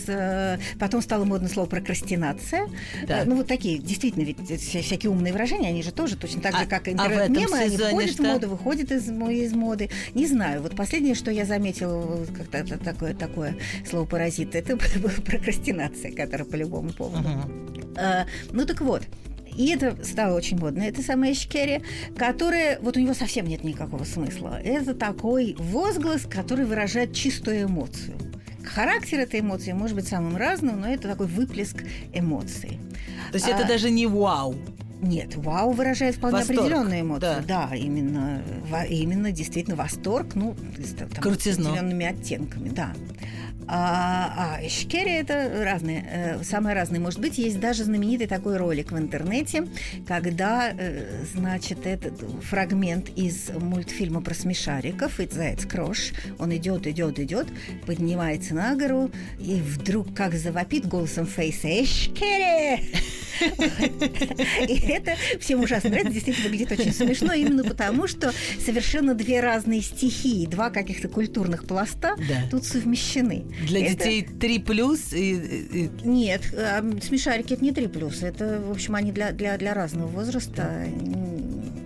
потом 0.79 1.00
стало 1.03 1.25
модно 1.25 1.48
слово 1.48 1.68
прокрастинация. 1.68 2.68
Да. 3.08 3.20
Э, 3.20 3.25
Ну, 3.25 3.36
вот 3.36 3.46
такие, 3.46 3.77
действительно, 3.77 4.24
ведь 4.24 4.39
вся- 4.39 4.82
всякие 4.82 5.12
умные 5.12 5.32
выражения, 5.32 5.68
они 5.70 5.84
же 5.84 5.91
тоже 5.91 6.15
точно 6.15 6.41
так 6.41 6.56
А- 6.56 6.60
же, 6.62 6.65
как 6.65 6.88
а 6.88 6.91
интернет-мемы, 6.91 7.56
они 7.60 7.70
сезоне 7.70 7.89
входят 7.91 8.12
что? 8.13 8.24
в 8.24 8.25
моду, 8.25 8.50
выходят 8.50 8.91
из, 8.91 9.08
из 9.10 9.53
моды. 9.53 9.91
Не 10.15 10.25
знаю, 10.25 10.63
вот 10.63 10.75
последнее, 10.75 11.13
что 11.13 11.29
я 11.29 11.46
заметила, 11.46 12.25
как-то 12.36 12.63
такое, 12.79 13.13
такое 13.13 13.56
слово 13.88 14.06
паразит, 14.06 14.56
это 14.56 14.75
была 14.75 15.12
прокрастинация, 15.25 16.12
которая 16.12 16.48
по 16.48 16.56
любому 16.56 16.89
поводу. 16.94 17.29
Мгм. 17.29 17.84
Э, 17.96 18.25
ну 18.51 18.65
так 18.65 18.82
вот. 18.82 19.03
И 19.59 19.71
это 19.71 19.93
стало 20.05 20.37
очень 20.37 20.57
модно. 20.57 20.83
Это 20.83 21.03
самая 21.03 21.33
Эшкери, 21.33 21.81
которая... 22.15 22.79
Вот 22.79 22.95
у 22.95 23.01
него 23.01 23.13
совсем 23.13 23.45
нет 23.45 23.65
никакого 23.65 24.05
смысла. 24.05 24.57
Это 24.63 24.93
такой 24.93 25.53
возглас, 25.59 26.21
который 26.21 26.63
выражает 26.63 27.13
чистую 27.13 27.63
эмоцию. 27.65 28.15
Характер 28.63 29.19
этой 29.19 29.41
эмоции 29.41 29.73
может 29.73 29.97
быть 29.97 30.07
самым 30.07 30.37
разным, 30.37 30.79
но 30.79 30.87
это 30.87 31.09
такой 31.09 31.27
выплеск 31.27 31.83
эмоций. 32.13 32.79
То 33.31 33.35
есть 33.35 33.49
это 33.49 33.65
А- 33.65 33.67
даже 33.67 33.89
не 33.89 34.07
вау. 34.07 34.55
Нет, 35.01 35.35
вау 35.35 35.71
выражает 35.71 36.15
вполне 36.15 36.37
Восторг, 36.37 36.59
определенную 36.59 37.01
эмоцию. 37.01 37.43
да. 37.45 37.67
Да, 37.69 37.75
именно, 37.75 38.41
во- 38.69 38.85
именно 38.85 39.33
действительно 39.33 39.75
восторг, 39.75 40.35
ну, 40.35 40.55
с 40.77 40.93
определенными 41.01 42.05
оттенками, 42.05 42.69
да. 42.69 42.93
А, 43.71 44.33
а 44.35 44.65
эшкери 44.65 45.11
это 45.11 45.63
разные, 45.63 46.03
э, 46.09 46.43
самые 46.43 46.73
разные. 46.73 46.99
Может 46.99 47.19
быть, 47.19 47.38
есть 47.38 47.59
даже 47.59 47.83
знаменитый 47.83 48.25
такой 48.25 48.57
ролик 48.57 48.91
в 48.91 48.97
интернете, 48.97 49.67
когда, 50.07 50.71
э, 50.75 51.23
значит, 51.35 51.85
этот 51.85 52.19
фрагмент 52.43 53.09
из 53.15 53.51
мультфильма 53.51 54.21
про 54.21 54.33
смешариков, 54.33 55.19
и 55.19 55.27
заяц 55.27 55.65
Крош, 55.65 56.13
он 56.39 56.55
идет, 56.55 56.88
идет, 56.88 57.19
идет, 57.19 57.47
поднимается 57.85 58.55
на 58.55 58.75
гору, 58.75 59.11
и 59.39 59.61
вдруг 59.61 60.15
как 60.15 60.33
завопит 60.33 60.88
голосом 60.88 61.27
Фейса 61.27 61.67
«Эшкери!» 61.67 62.81
И 64.67 64.79
это 64.89 65.15
всем 65.39 65.61
ужасно 65.61 65.91
нравится, 65.91 66.13
действительно 66.13 66.49
выглядит 66.49 66.71
очень 66.71 66.93
смешно, 66.93 67.33
именно 67.33 67.63
потому, 67.63 68.07
что 68.07 68.33
совершенно 68.63 69.13
две 69.13 69.39
разные 69.39 69.81
стихии, 69.81 70.45
два 70.45 70.69
каких-то 70.69 71.07
культурных 71.07 71.65
пласта 71.65 72.15
тут 72.49 72.65
совмещены. 72.65 73.45
Для 73.67 73.89
детей 73.89 74.23
3 74.23 74.59
плюс 74.59 75.13
и... 75.13 75.89
Нет, 76.03 76.41
а, 76.53 76.83
смешарики 77.01 77.53
это 77.53 77.63
не 77.63 77.71
3 77.71 77.87
плюс, 77.87 78.23
это, 78.23 78.61
в 78.65 78.71
общем, 78.71 78.95
они 78.95 79.11
для, 79.11 79.31
для, 79.31 79.57
для 79.57 79.73
разного 79.73 80.07
возраста. 80.07 80.85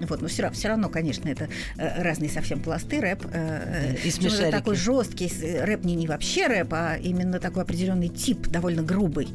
Вот, 0.09 0.21
но 0.21 0.27
все, 0.27 0.49
все 0.51 0.67
равно, 0.67 0.89
конечно, 0.89 1.29
это 1.29 1.47
э, 1.77 2.03
разные 2.03 2.29
совсем 2.29 2.61
пласты 2.61 2.99
рэп. 2.99 3.25
Э, 3.31 3.95
и 4.03 4.11
смешарики. 4.11 4.51
такой 4.51 4.75
жесткий 4.75 5.31
рэп 5.61 5.85
не, 5.85 5.95
не 5.95 6.07
вообще 6.07 6.47
рэп, 6.47 6.73
а 6.73 6.97
именно 6.97 7.39
такой 7.39 7.63
определенный 7.63 8.09
тип, 8.09 8.47
довольно 8.47 8.83
грубый. 8.83 9.29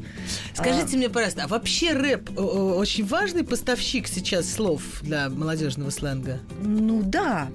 Скажите 0.53 0.95
а, 0.95 0.97
мне, 0.97 1.09
пожалуйста, 1.09 1.43
а 1.45 1.47
вообще 1.47 1.93
рэп 1.93 2.37
очень 2.37 3.05
важный 3.05 3.43
поставщик 3.43 4.07
сейчас 4.07 4.49
слов 4.49 4.83
для 5.01 5.29
молодежного 5.29 5.89
сленга? 5.89 6.39
Ну 6.61 7.01
да, 7.03 7.49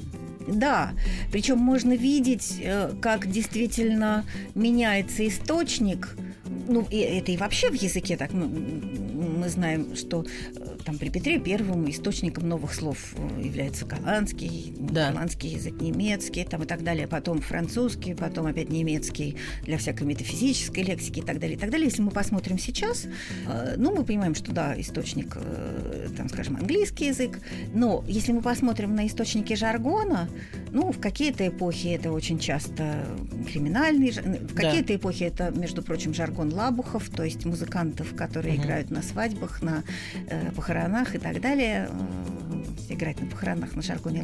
да, 0.46 0.92
причем 1.30 1.58
можно 1.58 1.94
видеть, 1.94 2.60
э, 2.60 2.92
как 3.00 3.30
действительно 3.30 4.24
меняется 4.54 5.26
источник. 5.26 6.16
Ну, 6.68 6.86
и 6.90 6.98
это 6.98 7.32
и 7.32 7.36
вообще 7.36 7.70
в 7.70 7.74
языке 7.74 8.16
так. 8.16 8.32
Мы, 8.32 8.46
мы 8.46 9.48
знаем, 9.48 9.96
что 9.96 10.24
там 10.84 10.98
при 10.98 11.08
Петре 11.08 11.38
Первом 11.38 11.88
источником 11.90 12.48
новых 12.48 12.74
слов 12.74 13.14
э, 13.16 13.42
является 13.42 13.86
голландский, 13.86 14.74
да. 14.78 15.10
голландский 15.10 15.50
язык, 15.50 15.80
немецкий, 15.80 16.44
там 16.44 16.62
и 16.62 16.66
так 16.66 16.84
далее, 16.84 17.08
потом 17.08 17.40
французский, 17.40 18.14
потом 18.14 18.46
опять 18.46 18.68
немецкий 18.68 19.36
для 19.62 19.78
всякой 19.78 20.06
метафизической 20.06 20.82
лексики 20.82 21.20
и 21.20 21.22
так 21.22 21.38
далее, 21.38 21.56
и 21.56 21.60
так 21.60 21.70
далее. 21.70 21.86
Если 21.88 22.02
мы 22.02 22.10
посмотрим 22.10 22.58
сейчас, 22.58 23.06
э, 23.46 23.74
ну, 23.76 23.94
мы 23.94 24.04
понимаем, 24.04 24.34
что 24.34 24.52
да, 24.52 24.78
источник, 24.78 25.36
э, 25.36 26.08
там, 26.16 26.28
скажем, 26.28 26.56
английский 26.56 27.06
язык, 27.06 27.40
но 27.72 28.04
если 28.06 28.32
мы 28.32 28.42
посмотрим 28.42 28.94
на 28.94 29.06
источники 29.06 29.54
жаргона, 29.54 30.28
ну, 30.74 30.92
в 30.92 31.00
какие-то 31.00 31.48
эпохи 31.48 31.88
это 31.88 32.12
очень 32.12 32.38
часто 32.38 33.06
криминальный, 33.50 34.10
в 34.10 34.54
какие-то 34.54 34.88
да. 34.88 34.96
эпохи 34.96 35.24
это, 35.24 35.50
между 35.50 35.82
прочим, 35.82 36.12
жаргон 36.12 36.52
лабухов, 36.52 37.08
то 37.08 37.22
есть 37.22 37.46
музыкантов, 37.46 38.14
которые 38.14 38.56
угу. 38.56 38.64
играют 38.64 38.90
на 38.90 39.02
свадьбах, 39.02 39.62
на 39.62 39.82
э, 40.28 40.50
похоронах 40.50 40.74
похоронах 40.74 41.14
и 41.14 41.18
так 41.18 41.40
далее. 41.40 41.88
Э, 42.88 42.94
играть 42.94 43.20
на 43.20 43.26
похоронах 43.26 43.74
на 43.76 43.82
жаргоне. 43.82 44.22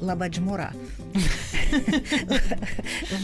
Лабаджмура. 0.00 0.72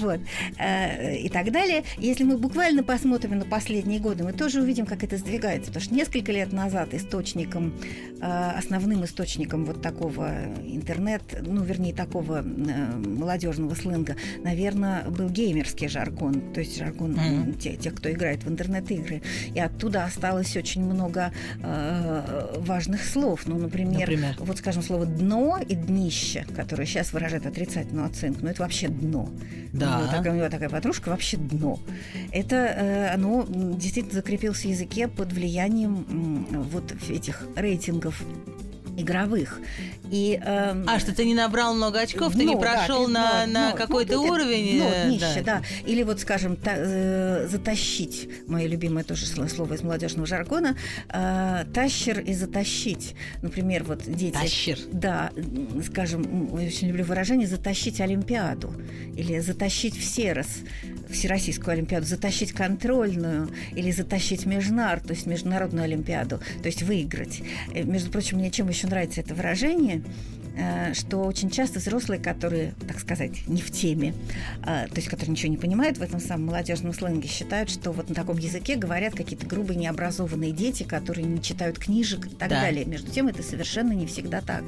Вот. 0.01 0.21
Э, 0.59 1.17
и 1.17 1.29
так 1.29 1.51
далее. 1.51 1.83
Если 1.99 2.25
мы 2.25 2.39
буквально 2.39 2.83
посмотрим 2.83 3.39
на 3.39 3.45
последние 3.45 3.99
годы, 3.99 4.25
мы 4.25 4.33
тоже 4.33 4.61
увидим, 4.61 4.87
как 4.87 5.03
это 5.03 5.17
сдвигается. 5.17 5.69
Потому 5.69 5.85
что 5.85 5.95
несколько 5.95 6.33
лет 6.33 6.53
назад 6.53 6.95
источником, 6.95 7.75
э, 8.21 8.51
основным 8.57 9.05
источником 9.05 9.65
вот 9.65 9.83
такого 9.83 10.31
интернет, 10.65 11.23
ну, 11.43 11.63
вернее, 11.63 11.95
такого 11.95 12.43
молодежного 12.43 13.75
сленга, 13.75 14.17
наверное, 14.45 15.05
был 15.05 15.29
геймерский 15.29 15.89
жаргон. 15.89 16.53
То 16.53 16.61
есть 16.61 16.79
жаргон 16.79 17.55
тех, 17.55 17.95
кто 17.95 18.11
играет 18.13 18.45
в 18.45 18.49
интернет-игры. 18.49 19.23
И 19.55 19.59
оттуда 19.59 20.05
осталось 20.05 20.57
очень 20.57 20.85
много 20.85 21.33
важных 22.59 23.05
слов. 23.05 23.47
Ну, 23.47 23.59
например, 23.59 24.07
например, 24.09 24.37
вот, 24.47 24.59
скажем, 24.59 24.83
слово 24.83 25.07
«дно» 25.07 25.59
и 25.59 25.75
«днище», 25.75 26.47
которое 26.55 26.87
сейчас 26.87 27.13
выражает 27.13 27.47
отрицательную 27.47 28.07
оценку, 28.07 28.41
ну, 28.43 28.49
это 28.49 28.63
вообще 28.63 28.89
дно. 28.89 29.29
Да. 29.73 29.99
У 29.99 30.01
него 30.01 30.13
такая, 30.13 30.33
у 30.33 30.37
него 30.37 30.49
такая 30.49 30.69
подружка 30.69 31.09
вообще 31.11 31.37
дно. 31.37 31.79
Это, 32.33 32.57
э, 32.57 33.15
оно 33.15 33.45
действительно 33.49 34.15
закрепилось 34.15 34.61
в 34.61 34.65
языке 34.65 35.09
под 35.09 35.33
влиянием 35.33 36.47
вот 36.71 36.95
этих 37.11 37.47
рейтингов 37.57 38.23
игровых. 38.97 39.61
И, 40.11 40.41
э, 40.43 40.85
а, 40.87 40.99
что 40.99 41.15
ты 41.15 41.25
не 41.25 41.35
набрал 41.35 41.75
много 41.75 42.01
очков, 42.01 42.33
ты 42.33 42.45
ну, 42.45 42.55
не 42.55 42.57
прошел 42.57 43.07
да, 43.07 43.13
на, 43.13 43.47
но, 43.47 43.53
на 43.53 43.71
но, 43.71 43.77
какой-то 43.77 44.15
ну, 44.15 44.23
уровень. 44.23 44.79
Ну, 44.79 45.09
днище, 45.09 45.43
да. 45.45 45.61
да. 45.61 45.63
Или 45.87 46.03
вот, 46.03 46.21
скажем, 46.21 46.57
та, 46.57 46.73
э, 46.77 47.49
затащить, 47.49 48.29
мое 48.47 48.67
любимое 48.67 49.05
тоже 49.05 49.27
слово 49.27 49.75
из 49.75 49.83
молодежного 49.83 50.27
жаргона, 50.27 50.77
э, 51.09 51.65
тащер 51.73 52.21
и 52.21 52.35
затащить. 52.35 53.15
Например, 53.43 53.85
вот 53.85 54.03
дети... 54.07 54.35
Тащер. 54.35 54.79
Да, 54.93 55.31
скажем, 55.85 56.53
очень 56.53 56.89
люблю 56.89 57.05
выражение 57.05 57.47
«затащить 57.47 58.01
Олимпиаду» 58.01 58.73
или 59.17 59.41
«затащить 59.41 59.97
в 59.97 60.05
Серос». 60.05 60.49
Всероссийскую 61.11 61.73
Олимпиаду, 61.73 62.05
затащить 62.05 62.53
контрольную 62.53 63.49
или 63.77 63.93
затащить 63.93 64.45
межнар, 64.45 65.01
то 65.01 65.13
есть 65.13 65.27
международную 65.27 65.85
Олимпиаду, 65.85 66.39
то 66.39 66.67
есть 66.67 66.83
выиграть. 66.83 67.43
Э, 67.73 67.85
между 67.85 68.11
прочим, 68.11 68.39
мне 68.39 68.51
чем 68.51 68.69
еще 68.69 68.86
нравится 68.87 69.21
это 69.21 69.35
выражение, 69.35 70.03
что 70.95 71.19
очень 71.19 71.51
часто 71.51 71.79
взрослые, 71.79 72.21
которые, 72.21 72.75
так 72.87 72.99
сказать, 72.99 73.47
не 73.47 73.61
в 73.61 73.71
теме, 73.71 74.15
э, 74.63 74.87
то 74.89 74.97
есть 74.97 75.09
которые 75.09 75.33
ничего 75.33 75.51
не 75.51 75.57
понимают 75.57 75.99
в 75.99 76.03
этом 76.03 76.21
самом 76.21 76.47
молодежном 76.47 76.95
сленге, 76.95 77.29
считают, 77.29 77.71
что 77.71 77.93
вот 77.93 78.09
на 78.09 78.15
таком 78.15 78.39
языке 78.39 78.77
говорят 78.77 79.15
какие-то 79.15 79.47
грубые 79.47 79.79
необразованные 79.79 80.53
дети, 80.53 80.83
которые 80.83 81.27
не 81.27 81.43
читают 81.43 81.79
книжек 81.79 82.27
и 82.27 82.31
так 82.31 82.49
да. 82.49 82.63
далее. 82.63 82.85
Между 82.85 83.11
тем, 83.11 83.29
это 83.29 83.43
совершенно 83.43 83.93
не 83.93 84.07
всегда 84.07 84.41
так. 84.41 84.65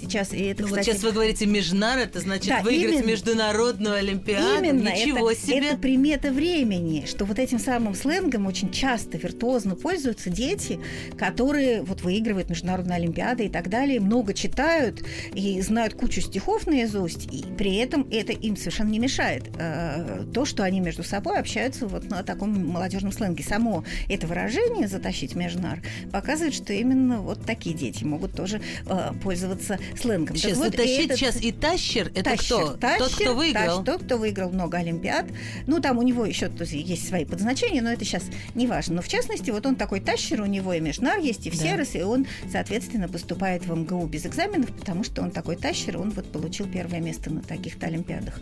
Сейчас, 0.00 0.32
и 0.32 0.42
это, 0.42 0.62
ну, 0.62 0.68
кстати... 0.68 0.86
вот 0.86 0.94
сейчас 0.94 1.02
вы 1.02 1.12
говорите 1.12 1.46
межнар, 1.46 1.98
это 1.98 2.20
значит 2.20 2.48
да, 2.48 2.62
выиграть 2.62 2.96
именно, 2.96 3.06
международную 3.08 3.94
олимпиаду. 3.96 4.64
Именно, 4.64 4.90
Ничего 4.90 5.30
это, 5.30 5.40
себе! 5.40 5.68
Это 5.68 5.76
примета 5.76 6.30
времени, 6.30 7.04
что 7.06 7.24
вот 7.24 7.38
этим 7.38 7.58
самым 7.58 7.94
сленгом 7.94 8.46
очень 8.46 8.70
часто 8.70 9.18
виртуозно 9.18 9.74
пользуются 9.74 10.30
дети, 10.30 10.80
которые 11.18 11.82
вот 11.82 12.02
выигрывают 12.02 12.50
международные 12.50 12.96
олимпиады 12.96 13.46
и 13.46 13.48
так 13.48 13.68
далее, 13.68 14.00
много 14.00 14.34
читают, 14.34 15.02
и 15.34 15.60
знают 15.60 15.94
кучу 15.94 16.20
стихов 16.20 16.66
наизусть, 16.66 17.32
и 17.32 17.44
при 17.56 17.76
этом 17.76 18.06
это 18.10 18.32
им 18.32 18.56
совершенно 18.56 18.90
не 18.90 18.98
мешает. 18.98 19.44
Э, 19.58 20.24
то, 20.32 20.44
что 20.44 20.64
они 20.64 20.80
между 20.80 21.02
собой 21.02 21.38
общаются 21.38 21.86
вот 21.86 22.08
на 22.10 22.22
таком 22.22 22.66
молодежном 22.66 23.12
сленге. 23.12 23.44
Само 23.44 23.84
это 24.08 24.26
выражение 24.26 24.88
«затащить 24.88 25.34
межнар» 25.34 25.80
показывает, 26.12 26.54
что 26.54 26.72
именно 26.72 27.20
вот 27.20 27.44
такие 27.44 27.76
дети 27.76 28.04
могут 28.04 28.34
тоже 28.34 28.60
э, 28.86 29.12
пользоваться 29.22 29.78
сленгом. 29.96 30.36
Сейчас 30.36 30.58
вот 30.58 30.66
затащить 30.66 31.06
этот... 31.06 31.18
сейчас 31.18 31.42
и 31.42 31.52
тащер, 31.52 32.08
это 32.08 32.24
тащер, 32.24 32.56
кто? 32.56 32.76
Тащер, 32.76 32.98
тот, 32.98 33.14
кто 33.14 33.34
выиграл? 33.34 33.66
Тащер, 33.78 33.84
тот, 33.84 34.04
кто 34.04 34.18
выиграл 34.18 34.50
много 34.50 34.78
олимпиад. 34.78 35.26
Ну, 35.66 35.80
там 35.80 35.98
у 35.98 36.02
него 36.02 36.24
еще 36.24 36.50
есть 36.60 37.08
свои 37.08 37.24
подзначения, 37.24 37.82
но 37.82 37.92
это 37.92 38.04
сейчас 38.04 38.24
не 38.54 38.66
важно. 38.66 38.96
Но 38.96 39.02
в 39.02 39.08
частности, 39.08 39.50
вот 39.50 39.64
он 39.66 39.76
такой 39.76 40.00
тащер, 40.00 40.42
у 40.42 40.46
него 40.46 40.72
и 40.72 40.80
межнар 40.80 41.18
есть, 41.18 41.46
и 41.46 41.50
в 41.50 41.58
да. 41.58 41.82
и 41.82 42.02
он, 42.02 42.26
соответственно, 42.50 43.08
поступает 43.08 43.64
в 43.66 43.74
МГУ 43.74 44.06
без 44.06 44.26
экзаменов, 44.26 44.72
потому 44.72 45.04
что 45.04 45.21
он 45.22 45.30
такой 45.30 45.56
тащер, 45.56 45.98
он 45.98 46.10
вот 46.10 46.30
получил 46.30 46.66
первое 46.66 47.00
место 47.00 47.32
на 47.32 47.42
таких-то 47.42 47.86
олимпиадах. 47.86 48.40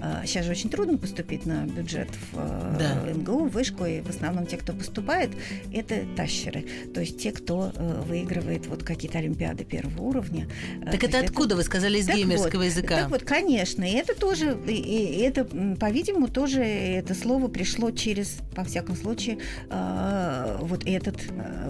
А, 0.00 0.22
сейчас 0.26 0.46
же 0.46 0.52
очень 0.52 0.70
трудно 0.70 0.98
поступить 0.98 1.46
на 1.46 1.64
бюджет 1.66 2.08
в 2.32 2.36
э, 2.36 2.76
да. 2.78 3.12
МГУ, 3.12 3.46
в 3.46 3.50
вышку, 3.50 3.84
и 3.84 4.00
в 4.00 4.08
основном 4.08 4.46
те, 4.46 4.56
кто 4.56 4.72
поступает, 4.72 5.30
это 5.72 6.04
тащеры, 6.16 6.64
то 6.94 7.00
есть 7.00 7.20
те, 7.20 7.32
кто 7.32 7.72
э, 7.74 8.02
выигрывает 8.06 8.66
вот 8.66 8.82
какие-то 8.82 9.18
олимпиады 9.18 9.64
первого 9.64 10.02
уровня. 10.02 10.48
Э, 10.82 10.90
так 10.90 11.04
это 11.04 11.20
откуда, 11.20 11.48
это... 11.48 11.56
вы 11.56 11.62
сказали, 11.62 11.98
из 11.98 12.06
так 12.06 12.16
геймерского 12.16 12.60
вот, 12.60 12.66
языка? 12.66 12.96
Так 12.96 13.10
вот, 13.10 13.22
конечно, 13.22 13.84
и 13.84 13.92
это 13.92 14.14
тоже, 14.14 14.56
и, 14.66 14.72
и 14.72 15.18
это, 15.20 15.44
по-видимому, 15.44 16.28
тоже 16.28 16.62
это 16.62 17.14
слово 17.14 17.48
пришло 17.48 17.90
через, 17.90 18.38
по 18.54 18.64
всяком 18.64 18.96
случае, 18.96 19.38
вот 19.68 20.82
этот 20.86 21.16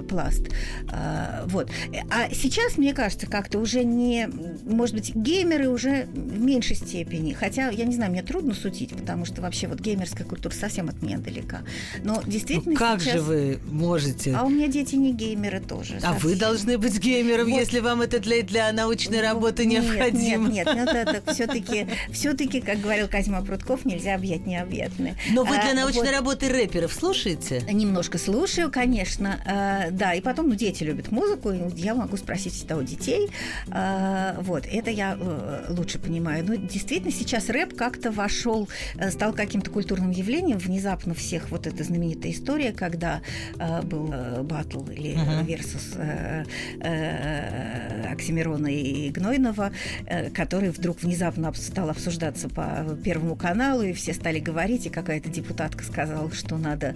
пласт. 0.09 0.42
Э, 0.90 1.45
вот. 1.47 1.71
А 2.11 2.33
сейчас, 2.33 2.76
мне 2.76 2.95
кажется, 2.95 3.26
как-то 3.26 3.59
уже 3.59 3.85
не, 3.85 4.28
может 4.64 4.94
быть, 4.94 5.14
геймеры 5.14 5.68
уже 5.68 6.04
в 6.04 6.40
меньшей 6.40 6.76
степени. 6.76 7.32
Хотя, 7.32 7.71
я 7.71 7.85
не 7.85 7.94
знаю, 7.94 8.12
мне 8.12 8.23
трудно 8.23 8.54
судить, 8.54 8.90
потому 8.90 9.25
что 9.25 9.42
вообще 9.42 9.66
вот 9.66 9.80
геймерская 9.80 10.26
культура 10.26 10.52
совсем 10.52 10.88
от 10.88 11.02
меня 11.02 11.18
далека. 11.18 11.62
Но 12.02 12.23
действительно 12.25 12.73
ну, 12.73 12.78
как 12.78 13.00
сейчас... 13.00 13.14
же 13.14 13.21
вы 13.21 13.61
можете? 13.71 14.35
А 14.35 14.44
у 14.44 14.50
меня 14.50 14.68
дети 14.68 14.94
не 14.97 15.12
геймеры 15.12 15.61
тоже. 15.61 15.99
А 16.02 16.12
вы 16.14 16.37
должны 16.37 16.78
быть 16.78 16.99
геймером, 16.99 17.50
вот. 17.50 17.59
если 17.59 17.80
вам 17.80 18.02
это 18.02 18.18
для, 18.18 18.42
для 18.42 18.73
научной 18.73 19.18
ну, 19.18 19.23
работы 19.23 19.64
нет, 19.64 19.85
необходимо. 19.85 20.49
Нет, 20.49 20.66
нет, 20.66 20.76
нет 20.76 20.88
это 20.88 21.32
все-таки, 21.32 21.87
все-таки, 22.11 22.61
как 22.61 22.80
говорил 22.80 23.09
Казима 23.09 23.44
Прутков, 23.44 23.85
нельзя 23.85 24.14
объять 24.14 24.47
необъятное. 24.47 25.16
Но 25.32 25.44
вы 25.44 25.56
для 25.59 25.73
а, 25.73 25.75
научной 25.75 26.09
вот. 26.09 26.12
работы 26.12 26.49
рэперов 26.49 26.92
слушаете? 26.92 27.62
Немножко 27.71 28.18
слушаю, 28.18 28.71
конечно. 28.71 29.40
А, 29.47 29.90
да, 29.90 30.14
и 30.14 30.21
потом, 30.21 30.49
ну, 30.49 30.54
дети 30.54 30.85
любят 30.85 31.11
музыку, 31.11 31.50
и 31.50 31.61
я 31.76 31.94
могу 31.94 32.16
спросить 32.16 32.52
всегда 32.52 32.76
у 32.76 32.82
детей. 32.82 33.30
Вот, 34.41 34.67
это 34.71 34.91
я 34.91 35.17
э, 35.19 35.67
лучше 35.71 35.99
понимаю. 35.99 36.45
Но 36.45 36.55
действительно 36.55 37.12
сейчас 37.12 37.49
рэп 37.49 37.75
как-то 37.77 38.11
вошел, 38.11 38.69
э, 38.97 39.11
стал 39.11 39.33
каким-то 39.33 39.71
культурным 39.71 40.11
явлением. 40.11 40.59
Внезапно 40.59 41.15
всех 41.15 41.51
вот 41.51 41.67
эта 41.67 41.85
знаменитая 41.85 42.33
история, 42.33 42.73
когда 42.73 43.21
э, 43.59 43.83
был 43.83 44.12
батл 44.43 44.85
или 44.89 45.17
версус 45.45 45.95
Оксимирона 48.11 48.69
и 48.69 49.11
Гнойного, 49.11 49.73
который 50.35 50.71
вдруг 50.71 51.03
внезапно 51.03 51.53
стал 51.55 51.91
обсуждаться 51.91 52.49
по 52.49 52.97
Первому 53.05 53.37
каналу, 53.37 53.83
и 53.83 53.93
все 53.93 54.12
стали 54.12 54.39
говорить, 54.39 54.87
и 54.87 54.91
какая-то 54.91 55.29
депутатка 55.29 55.85
сказала, 55.85 56.31
что 56.33 56.57
надо, 56.57 56.95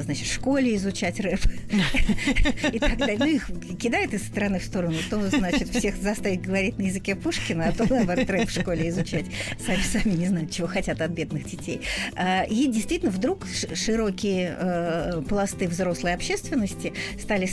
значит, 0.00 0.26
в 0.26 0.32
школе 0.32 0.76
изучать 0.76 1.20
рэп 1.20 1.40
и 2.72 2.78
так 2.78 2.96
далее. 2.98 3.18
Ну, 3.18 3.26
их 3.26 3.50
кидает 3.78 4.14
из 4.14 4.26
стороны 4.26 4.58
в 4.58 4.64
сторону, 4.64 4.96
то, 5.10 5.28
значит, 5.30 5.68
всех 5.70 5.96
заставить 5.96 6.42
говорить 6.42 6.71
на 6.78 6.82
языке 6.82 7.14
Пушкина, 7.14 7.68
а 7.68 7.72
то, 7.72 7.86
наоборот, 7.88 8.28
рэп 8.28 8.48
в 8.48 8.52
школе 8.52 8.88
изучать. 8.88 9.26
Сами 9.64 9.82
сами 9.82 10.14
не 10.14 10.26
знают, 10.26 10.50
чего 10.50 10.66
хотят 10.66 11.00
от 11.00 11.10
бедных 11.10 11.44
детей. 11.44 11.80
А, 12.16 12.44
и 12.44 12.66
действительно, 12.66 13.10
вдруг 13.10 13.46
широкие 13.74 14.56
э, 14.58 15.22
пласты 15.28 15.68
взрослой 15.68 16.14
общественности 16.14 16.92
стали, 17.20 17.48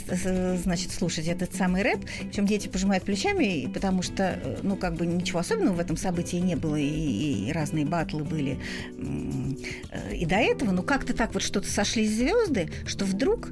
значит, 0.57 0.91
слушать 0.91 1.27
этот 1.27 1.55
самый 1.55 1.83
рэп. 1.83 2.05
Причем 2.19 2.45
дети 2.45 2.67
пожимают 2.67 3.03
плечами, 3.03 3.69
потому 3.73 4.01
что, 4.01 4.39
э, 4.41 4.57
ну, 4.63 4.75
как 4.75 4.95
бы 4.95 5.05
ничего 5.05 5.39
особенного 5.39 5.75
в 5.75 5.79
этом 5.79 5.97
событии 5.97 6.37
не 6.37 6.55
было, 6.55 6.75
и, 6.75 7.47
и 7.47 7.51
разные 7.51 7.85
батлы 7.85 8.23
были 8.23 8.59
э, 8.97 10.15
и 10.15 10.25
до 10.25 10.35
этого, 10.35 10.71
но 10.71 10.83
как-то 10.83 11.13
так 11.13 11.33
вот 11.33 11.43
что-то 11.43 11.69
сошлись 11.69 12.11
звезды, 12.11 12.69
что 12.85 13.05
вдруг 13.05 13.49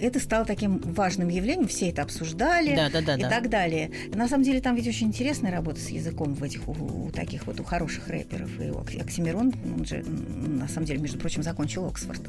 это 0.00 0.20
стало 0.20 0.44
таким 0.44 0.78
важным 0.78 1.28
явлением, 1.28 1.68
все 1.68 1.90
это 1.90 2.02
обсуждали 2.02 2.74
да, 2.74 2.90
да, 2.90 3.00
да, 3.00 3.16
и 3.16 3.22
да. 3.22 3.28
так 3.28 3.48
далее. 3.48 3.90
На 4.14 4.28
самом 4.28 4.44
деле 4.44 4.60
там 4.60 4.76
ведь 4.76 4.88
очень 4.88 5.07
интересная 5.08 5.50
работа 5.50 5.80
с 5.80 5.88
языком 5.88 6.34
в 6.34 6.42
этих 6.42 6.68
у, 6.68 6.72
у 6.72 7.10
таких 7.10 7.46
вот 7.46 7.58
у 7.60 7.64
хороших 7.64 8.08
рэперов. 8.08 8.50
И 8.60 8.98
Оксимирон, 8.98 9.52
он 9.64 9.84
же 9.84 10.04
на 10.04 10.68
самом 10.68 10.86
деле, 10.86 11.00
между 11.00 11.18
прочим, 11.18 11.42
закончил 11.42 11.86
Оксфорд. 11.86 12.20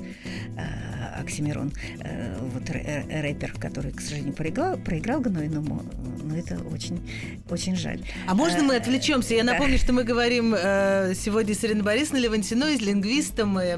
Э, 0.58 1.22
Оксимирон, 1.22 1.74
э, 2.00 2.38
вот 2.40 2.70
рэпер, 2.70 3.54
который, 3.60 3.92
к 3.92 4.02
сожалению, 4.02 4.34
проиграл, 4.34 4.78
проиграл 4.78 5.20
Гнойному, 5.20 5.84
но 6.24 6.38
это 6.38 6.58
очень, 6.74 7.00
очень 7.50 7.76
жаль. 7.76 8.02
А 8.28 8.34
можно 8.34 8.64
мы 8.64 8.76
э, 8.76 8.78
отвлечемся? 8.78 9.36
Я 9.36 9.44
напомню, 9.44 9.78
что 9.78 9.92
мы 9.92 10.04
говорим 10.04 10.56
сегодня 11.16 11.54
с 11.54 11.64
Ириной 11.66 11.84
Борисовной 11.84 12.22
Левантиной, 12.22 12.78
лингвистом 12.78 13.60
и 13.60 13.78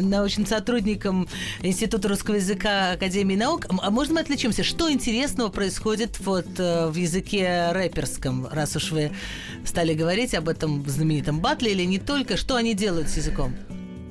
научным 0.00 0.46
сотрудником 0.46 1.26
Института 1.62 2.08
русского 2.08 2.34
языка 2.34 2.92
Академии 2.92 3.36
наук. 3.36 3.66
А 3.68 3.90
можно 3.90 4.14
мы 4.14 4.20
отвлечемся? 4.20 4.62
Что 4.62 4.90
интересного 4.90 5.48
происходит 5.48 6.20
вот 6.20 6.58
в 6.58 6.94
языке 6.94 7.70
рэперском, 7.72 8.09
раз 8.50 8.76
уж 8.76 8.90
вы 8.92 9.12
стали 9.64 9.94
говорить 9.94 10.34
об 10.34 10.48
этом 10.48 10.88
знаменитом 10.88 11.40
батле 11.40 11.72
или 11.72 11.84
не 11.84 11.98
только? 11.98 12.36
Что 12.36 12.56
они 12.56 12.74
делают 12.74 13.08
с 13.08 13.16
языком? 13.16 13.54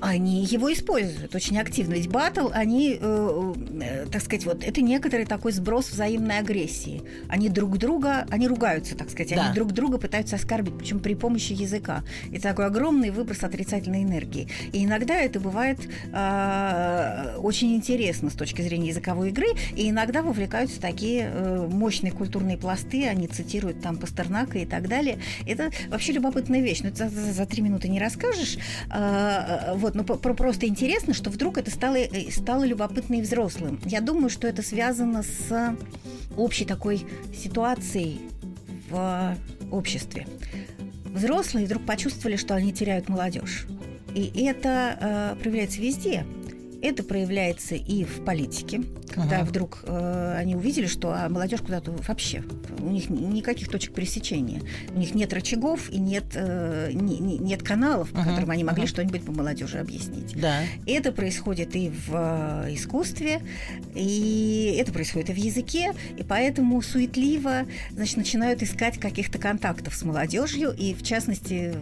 Они 0.02 0.44
его 0.46 0.72
используют 0.72 1.36
очень 1.36 1.58
активно. 1.60 1.94
Ведь 1.94 2.10
батл, 2.10 2.50
они, 2.54 2.98
э, 3.00 3.54
э, 3.82 4.06
так 4.12 4.22
сказать, 4.22 4.46
вот 4.46 4.64
это 4.64 4.82
некоторый 4.82 5.26
такой 5.26 5.52
сброс 5.52 5.92
взаимной 5.92 6.40
агрессии. 6.40 7.04
Они 7.28 7.50
друг 7.50 7.78
друга, 7.78 8.26
они 8.30 8.48
ругаются, 8.48 8.96
так 8.96 9.10
сказать, 9.10 9.34
да. 9.36 9.46
они 9.46 9.56
друг 9.56 9.72
друга 9.72 9.98
пытаются 9.98 10.36
оскорбить, 10.36 10.78
причем 10.78 11.00
при 11.00 11.16
помощи 11.16 11.54
языка. 11.54 12.04
Это 12.32 12.44
такой 12.44 12.66
огромный 12.66 13.10
выброс 13.10 13.44
отрицательной 13.44 14.04
энергии. 14.04 14.48
И 14.72 14.86
иногда 14.86 15.16
это 15.16 15.40
бывает 15.40 15.80
э, 16.14 17.36
очень 17.38 17.76
интересно 17.76 18.30
с 18.30 18.34
точки 18.34 18.62
зрения 18.62 18.90
языковой 18.90 19.30
игры, 19.30 19.48
и 19.76 19.90
иногда 19.90 20.22
вовлекаются 20.22 20.80
такие 20.80 21.32
э, 21.34 21.68
мощные 21.70 22.12
культурные 22.12 22.58
пласты, 22.58 23.08
они 23.08 23.28
цитируют 23.28 23.82
там 23.82 23.98
Пастернака 23.98 24.60
и 24.60 24.66
так 24.66 24.88
далее. 24.88 25.20
Это 25.46 25.72
вообще 25.90 26.14
любопытная 26.14 26.62
вещь. 26.62 26.82
Но 26.82 26.90
это 26.90 27.10
за, 27.10 27.34
за 27.34 27.46
три 27.46 27.62
минуты 27.62 27.90
не 27.90 28.00
расскажешь. 28.00 28.58
Э, 28.92 29.74
вот 29.76 29.89
вот, 29.90 30.08
ну 30.10 30.18
про 30.18 30.34
просто 30.34 30.68
интересно, 30.68 31.14
что 31.14 31.30
вдруг 31.30 31.58
это 31.58 31.72
стало, 31.72 31.96
э, 31.96 32.32
стало 32.32 32.64
любопытно 32.64 33.16
и 33.16 33.22
взрослым. 33.22 33.80
Я 33.86 34.02
думаю, 34.02 34.30
что 34.30 34.48
это 34.48 34.62
связано 34.62 35.24
с 35.24 35.76
общей 36.38 36.66
такой 36.66 37.06
ситуацией 37.36 38.22
в 38.90 39.36
обществе. 39.72 40.28
Взрослые 41.06 41.66
вдруг 41.66 41.86
почувствовали, 41.86 42.36
что 42.36 42.56
они 42.56 42.72
теряют 42.72 43.10
молодежь. 43.10 43.66
И 44.14 44.44
это 44.46 44.98
э, 45.00 45.36
проявляется 45.42 45.82
везде. 45.82 46.26
Это 46.82 47.04
проявляется 47.04 47.76
и 47.76 48.04
в 48.04 48.24
политике, 48.24 48.84
когда 49.10 49.38
ага. 49.38 49.46
вдруг 49.46 49.84
э, 49.84 50.36
они 50.38 50.56
увидели, 50.56 50.88
что 50.88 51.12
а 51.12 51.28
молодежь 51.30 51.62
куда-то 51.62 51.92
вообще 52.08 52.44
у 52.80 52.90
них 52.90 53.10
никаких 53.10 53.70
точек 53.70 53.94
пересечения, 53.94 54.62
у 54.94 55.00
них 55.00 55.14
нет 55.14 55.34
рычагов 55.34 55.90
и 55.90 55.98
нет 56.00 56.26
э, 56.36 56.92
не, 56.94 57.20
не, 57.20 57.38
нет 57.38 57.64
каналов, 57.64 58.12
по 58.12 58.22
ага. 58.22 58.30
которым 58.30 58.52
они 58.52 58.64
могли 58.64 58.84
ага. 58.84 58.90
что-нибудь 58.90 59.26
по 59.26 59.32
молодежи 59.32 59.78
объяснить. 59.78 60.40
Да. 60.40 60.62
Это 60.86 61.12
происходит 61.12 61.76
и 61.76 61.90
в 61.90 62.66
э, 62.66 62.74
искусстве, 62.74 63.42
и 63.96 64.78
это 64.80 64.92
происходит 64.92 65.30
и 65.32 65.34
в 65.34 65.38
языке, 65.38 65.94
и 66.18 66.24
поэтому 66.24 66.82
суетливо, 66.82 67.66
значит, 67.92 68.18
начинают 68.18 68.64
искать 68.64 68.98
каких-то 69.00 69.38
контактов 69.38 69.96
с 69.96 70.04
молодежью, 70.04 70.72
и 70.72 70.94
в 70.94 71.04
частности 71.04 71.74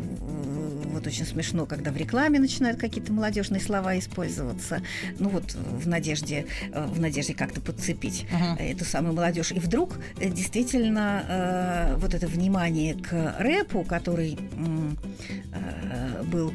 вот 0.98 1.08
очень 1.08 1.26
смешно, 1.26 1.66
когда 1.66 1.92
в 1.92 1.98
рекламе 1.98 2.40
начинают 2.40 2.80
какие-то 2.80 3.14
молодежные 3.14 3.62
слова 3.62 3.98
использоваться, 3.98 4.82
ну 5.20 5.30
вот 5.30 5.54
в 5.54 5.88
надежде, 5.88 6.46
э, 6.72 6.86
в 6.86 7.00
надежде 7.00 7.34
как-то 7.34 7.62
подцепить 7.62 8.26
uh-huh. 8.32 8.58
эту 8.60 8.86
самую 8.86 9.14
молодежь. 9.14 9.52
И 9.52 9.60
вдруг 9.60 10.00
э, 10.20 10.30
действительно 10.30 11.26
э, 11.28 11.96
вот 11.98 12.14
это 12.14 12.28
внимание 12.28 12.96
к 12.96 13.36
рэпу, 13.40 13.84
который 13.84 14.38
э, 15.54 16.24
был 16.24 16.54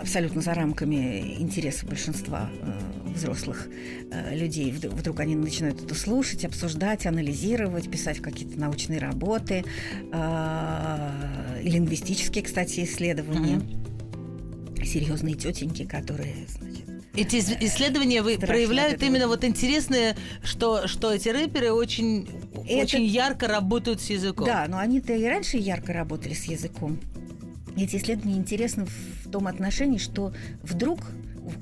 абсолютно 0.00 0.40
за 0.40 0.54
рамками 0.54 1.36
интереса 1.38 1.86
большинства 1.86 2.50
э, 2.62 3.10
взрослых 3.14 3.68
э, 4.10 4.36
людей. 4.36 4.72
Вдруг 4.72 5.20
они 5.20 5.36
начинают 5.36 5.82
это 5.82 5.94
слушать, 5.94 6.44
обсуждать, 6.44 7.06
анализировать, 7.06 7.90
писать 7.90 8.20
какие-то 8.20 8.58
научные 8.58 8.98
работы, 8.98 9.64
э, 10.12 11.10
лингвистические, 11.62 12.44
кстати, 12.44 12.84
исследования. 12.84 13.56
Mm-hmm. 13.56 14.84
Серьезные 14.84 15.34
тетеньки, 15.34 15.84
которые, 15.84 16.46
значит, 16.48 16.86
эти 17.14 17.36
исследования 17.36 18.22
вы 18.22 18.38
проявляют 18.38 19.02
именно 19.02 19.26
вот 19.26 19.44
интересное, 19.44 20.16
что, 20.42 20.86
что 20.86 21.12
эти 21.12 21.28
рэперы 21.28 21.72
очень, 21.72 22.28
это... 22.66 22.84
очень 22.84 23.04
ярко 23.04 23.48
работают 23.48 24.00
с 24.00 24.10
языком. 24.10 24.46
Да, 24.46 24.66
но 24.68 24.78
они-то 24.78 25.12
и 25.14 25.24
раньше 25.24 25.56
ярко 25.56 25.92
работали 25.92 26.34
с 26.34 26.44
языком. 26.44 27.00
Эти 27.76 27.96
исследования 27.96 28.36
интересны 28.36 28.86
в 28.86 29.30
том 29.30 29.48
отношении, 29.48 29.98
что 29.98 30.32
вдруг 30.62 31.00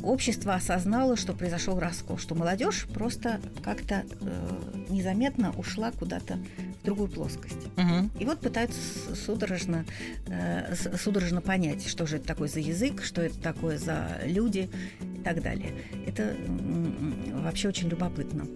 общество 0.03 0.55
осознало, 0.55 1.17
что 1.17 1.33
произошел 1.33 1.79
раскол, 1.79 2.19
что 2.19 2.35
молодежь 2.35 2.87
просто 2.93 3.41
как-то 3.63 4.05
э, 4.21 4.85
незаметно 4.91 5.53
ушла 5.57 5.93
куда-то 5.93 6.39
другую 6.89 7.09
плоскость. 7.11 7.67
Угу. 7.77 8.11
И 8.19 8.25
вот 8.25 8.41
пытаются 8.41 8.81
судорожно, 9.15 9.85
э, 10.27 10.75
судорожно 10.97 11.43
понять, 11.43 11.87
что 11.87 12.07
же 12.07 12.17
это 12.17 12.27
такое 12.27 12.49
за 12.49 12.61
язык, 12.61 13.03
что 13.05 13.21
это 13.21 13.39
такое 13.39 13.77
за 13.77 14.21
люди 14.25 14.71
и 15.03 15.21
так 15.23 15.43
далее. 15.43 15.73
Это 16.07 16.35
вообще 17.43 17.69
очень 17.69 17.89
любопытно. 17.89 18.47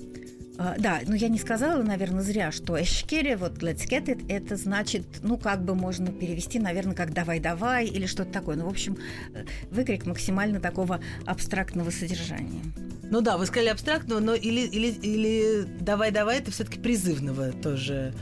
А, 0.58 0.74
да, 0.78 1.00
но 1.06 1.14
я 1.14 1.28
не 1.28 1.38
сказала, 1.38 1.82
наверное, 1.82 2.22
зря, 2.22 2.52
что 2.52 2.80
эшкере, 2.80 3.36
вот 3.36 3.62
let's 3.62 3.88
get 3.88 4.04
it, 4.06 4.26
это 4.28 4.56
значит, 4.56 5.04
ну, 5.22 5.38
как 5.38 5.64
бы 5.64 5.74
можно 5.74 6.08
перевести, 6.08 6.58
наверное, 6.58 6.94
как 6.94 7.14
давай-давай 7.14 7.86
или 7.86 8.06
что-то 8.06 8.32
такое. 8.32 8.56
Ну, 8.56 8.66
в 8.66 8.68
общем, 8.68 8.98
э, 9.34 9.44
выкрик 9.70 10.04
максимально 10.04 10.60
такого 10.60 11.00
абстрактного 11.24 11.90
содержания. 11.90 12.62
Ну 13.10 13.20
да, 13.20 13.38
вы 13.38 13.46
сказали 13.46 13.68
абстрактного, 13.68 14.20
но 14.20 14.34
или, 14.34 14.60
или, 14.60 14.88
или 14.88 15.66
давай-давай, 15.80 16.38
это 16.38 16.50
все-таки 16.50 16.78
призывного 16.78 17.52
тоже 17.52 18.14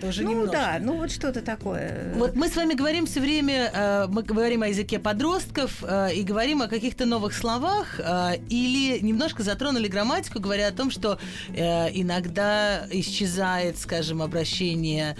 тоже 0.00 0.22
ну 0.22 0.30
немножко. 0.30 0.52
да, 0.52 0.78
ну 0.80 0.96
вот 0.96 1.10
что-то 1.10 1.40
такое. 1.42 2.12
Вот 2.16 2.34
мы 2.34 2.48
с 2.48 2.56
вами 2.56 2.74
говорим 2.74 3.06
все 3.06 3.20
время, 3.20 3.70
э, 3.72 4.06
мы 4.08 4.22
говорим 4.22 4.62
о 4.62 4.68
языке 4.68 4.98
подростков 4.98 5.82
э, 5.82 6.14
и 6.14 6.22
говорим 6.22 6.62
о 6.62 6.66
каких-то 6.66 7.06
новых 7.06 7.34
словах, 7.34 7.98
э, 7.98 8.36
или 8.48 8.98
немножко 9.00 9.42
затронули 9.42 9.88
грамматику, 9.88 10.40
говоря 10.40 10.68
о 10.68 10.72
том, 10.72 10.90
что 10.90 11.18
иногда 11.48 12.86
исчезает, 12.90 13.78
скажем, 13.78 14.22
обращение 14.22 15.16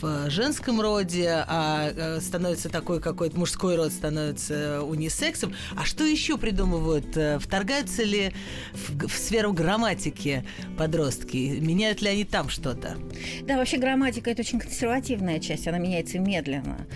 в 0.00 0.30
женском 0.30 0.80
роде, 0.80 1.44
а 1.46 2.18
становится 2.20 2.68
такой 2.68 3.00
какой-то 3.00 3.38
мужской 3.38 3.76
род 3.76 3.92
становится 3.92 4.82
унисексом. 4.82 5.54
А 5.76 5.84
что 5.84 6.04
еще 6.04 6.36
придумывают? 6.38 7.16
Вторгаются 7.42 8.02
ли 8.02 8.32
в, 8.72 9.08
в 9.08 9.12
сферу 9.12 9.52
грамматики 9.52 10.44
подростки? 10.76 11.58
Меняют 11.60 12.02
ли 12.02 12.08
они 12.08 12.24
там 12.24 12.48
что-то? 12.48 12.96
Да, 13.42 13.56
вообще 13.66 13.78
грамматика 13.78 14.30
это 14.30 14.42
очень 14.42 14.60
консервативная 14.60 15.40
часть, 15.40 15.66
она 15.66 15.78
меняется 15.78 16.20
медленно. 16.20 16.86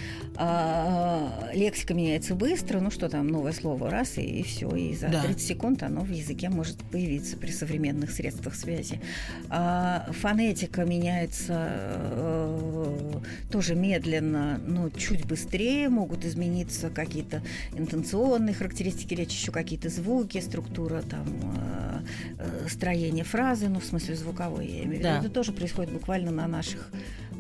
А, 0.43 1.51
лексика 1.53 1.93
меняется 1.93 2.35
быстро, 2.35 2.81
ну 2.81 2.91
что 2.91 3.11
там, 3.11 3.29
новое 3.29 3.53
слово, 3.53 3.91
раз, 3.91 4.17
и, 4.17 4.23
и 4.23 4.43
все, 4.43 4.75
и 4.75 4.95
за 4.95 5.09
да. 5.09 5.23
30 5.23 5.43
секунд 5.43 5.83
оно 5.83 6.01
в 6.01 6.11
языке 6.11 6.49
может 6.49 6.79
появиться 6.79 7.37
при 7.37 7.51
современных 7.51 8.11
средствах 8.11 8.55
связи. 8.55 9.03
А, 9.51 10.09
фонетика 10.13 10.87
меняется 10.87 11.69
э, 11.69 13.21
тоже 13.53 13.75
медленно, 13.75 14.59
но 14.67 14.89
чуть 14.89 15.27
быстрее, 15.27 15.91
могут 15.91 16.25
измениться 16.25 16.89
какие-то 16.89 17.43
интенционные 17.77 18.55
характеристики 18.55 19.13
речи, 19.13 19.33
еще 19.33 19.53
какие-то 19.53 19.91
звуки, 19.91 20.41
структура 20.41 21.03
там 21.03 21.27
э, 21.59 22.01
э, 22.39 22.69
строение 22.71 23.25
фразы, 23.25 23.69
ну 23.69 23.79
в 23.79 23.85
смысле 23.85 24.17
звуковой, 24.17 24.69
я 24.69 24.85
имею 24.85 24.89
в 24.89 24.93
виду, 24.93 25.03
да. 25.03 25.19
это 25.19 25.29
тоже 25.29 25.53
происходит 25.53 25.93
буквально 25.93 26.31
на 26.31 26.49
наших 26.49 26.91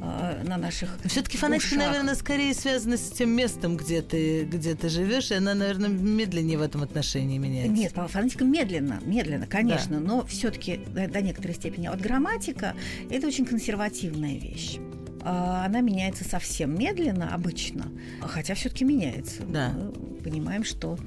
Э, 0.02 0.42
на 0.44 0.56
наших 0.56 0.98
Все-таки 1.04 1.36
фонетика, 1.36 1.76
наверное, 1.76 2.14
скорее 2.14 2.54
связана 2.54 2.96
с 2.96 3.10
тем 3.10 3.30
местом, 3.30 3.76
где 3.76 4.02
ты, 4.02 4.44
где 4.44 4.74
ты 4.74 4.88
живешь, 4.88 5.30
и 5.30 5.34
она, 5.34 5.54
наверное, 5.54 5.88
медленнее 5.88 6.58
в 6.58 6.62
этом 6.62 6.82
отношении 6.82 7.38
меняется. 7.38 7.72
Нет, 7.72 7.92
фонетика 7.92 8.44
медленно, 8.44 9.00
медленно, 9.04 9.46
конечно, 9.46 10.00
да. 10.00 10.06
но 10.06 10.26
все-таки 10.26 10.80
до, 10.88 11.06
до 11.06 11.20
некоторой 11.20 11.54
степени. 11.54 11.88
Вот 11.88 12.00
грамматика– 12.00 12.74
это 13.10 13.26
очень 13.26 13.44
консервативная 13.44 14.38
вещь 14.38 14.78
а, 15.22 15.66
она 15.66 15.80
меняется 15.80 16.24
совсем 16.24 16.78
медленно 16.78 17.34
обычно, 17.34 17.90
хотя 18.22 18.54
все-таки 18.54 18.84
меняется. 18.84 19.42
Да. 19.42 19.70
Мы 19.70 19.92
понимаем, 20.22 20.64
что 20.64 20.98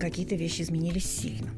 какие-то 0.00 0.34
вещи 0.34 0.62
изменились 0.62 1.04
сильно. 1.04 1.50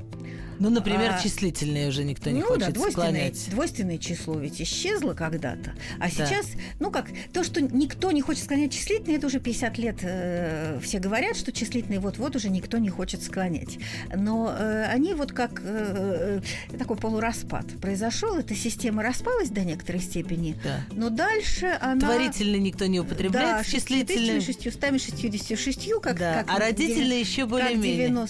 Ну, 0.61 0.69
например, 0.69 1.15
а, 1.17 1.23
числительные 1.23 1.89
уже 1.89 2.05
никто 2.05 2.29
не 2.29 2.41
ну, 2.41 2.47
хочет 2.47 2.67
да, 2.67 2.73
двойственное, 2.73 3.09
склонять. 3.09 3.51
Двойственное 3.51 3.99
число 3.99 4.39
ведь 4.39 4.61
исчезло 4.61 5.15
когда-то. 5.15 5.73
А 5.99 6.03
да. 6.03 6.09
сейчас, 6.11 6.47
ну 6.79 6.91
как, 6.91 7.07
то, 7.33 7.43
что 7.43 7.63
никто 7.63 8.13
не 8.13 8.21
хочет 8.21 8.45
склонять 8.45 8.71
числительные, 8.73 9.17
это 9.17 9.27
уже 9.27 9.41
50 9.41 9.79
лет 9.79 9.97
э, 10.03 10.79
все 10.83 10.99
говорят, 10.99 11.37
что 11.37 11.51
числительные 11.51 11.99
вот-вот 11.99 12.37
уже 12.37 12.51
никто 12.51 12.77
не 12.77 12.91
хочет 12.91 13.23
склонять. 13.23 13.79
Но 14.15 14.55
э, 14.55 14.85
они 14.85 15.15
вот 15.15 15.33
как 15.33 15.63
э, 15.65 16.41
э, 16.71 16.77
такой 16.77 16.99
полураспад 16.99 17.65
произошел, 17.81 18.37
эта 18.37 18.55
система 18.55 19.03
распалась 19.03 19.49
до 19.49 19.63
некоторой 19.63 20.03
степени, 20.03 20.57
да. 20.63 20.81
но 20.93 21.09
дальше 21.09 21.79
она... 21.81 22.01
Творительные 22.01 22.61
никто 22.61 22.85
не 22.85 23.01
употребляет, 23.01 23.65
да, 23.65 23.65
числительные... 23.65 24.43
666, 24.43 25.89
как, 26.03 26.19
да. 26.19 26.45
как 26.45 26.51
а 26.51 26.59
родительные 26.59 27.21
еще 27.21 27.47
более-менее. 27.47 28.27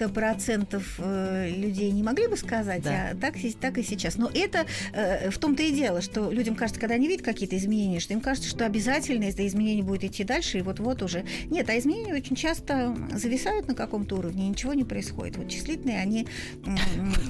90 0.00 0.08
процентов 0.08 0.94
э, 0.98 1.50
людей 1.50 1.90
не 1.90 2.02
могли 2.02 2.26
бы 2.26 2.36
сказать, 2.36 2.82
да. 2.82 3.10
а 3.12 3.16
так, 3.16 3.34
так 3.60 3.78
и 3.78 3.82
сейчас. 3.82 4.16
Но 4.16 4.30
это 4.32 4.66
э, 4.92 5.30
в 5.30 5.38
том-то 5.38 5.62
и 5.62 5.70
дело, 5.70 6.00
что 6.00 6.30
людям 6.30 6.54
кажется, 6.54 6.80
когда 6.80 6.94
они 6.94 7.08
видят 7.08 7.24
какие-то 7.24 7.56
изменения, 7.56 8.00
что 8.00 8.14
им 8.14 8.20
кажется, 8.20 8.48
что 8.48 8.64
обязательно 8.64 9.24
это 9.24 9.46
изменение 9.46 9.84
будет 9.84 10.04
идти 10.04 10.24
дальше, 10.24 10.58
и 10.58 10.62
вот-вот 10.62 11.02
уже. 11.02 11.24
Нет, 11.46 11.68
а 11.68 11.78
изменения 11.78 12.14
очень 12.14 12.36
часто 12.36 12.96
зависают 13.12 13.68
на 13.68 13.74
каком-то 13.74 14.16
уровне, 14.16 14.46
и 14.46 14.48
ничего 14.48 14.74
не 14.74 14.84
происходит. 14.84 15.36
Вот 15.36 15.48
числительные, 15.48 16.00
они... 16.00 16.26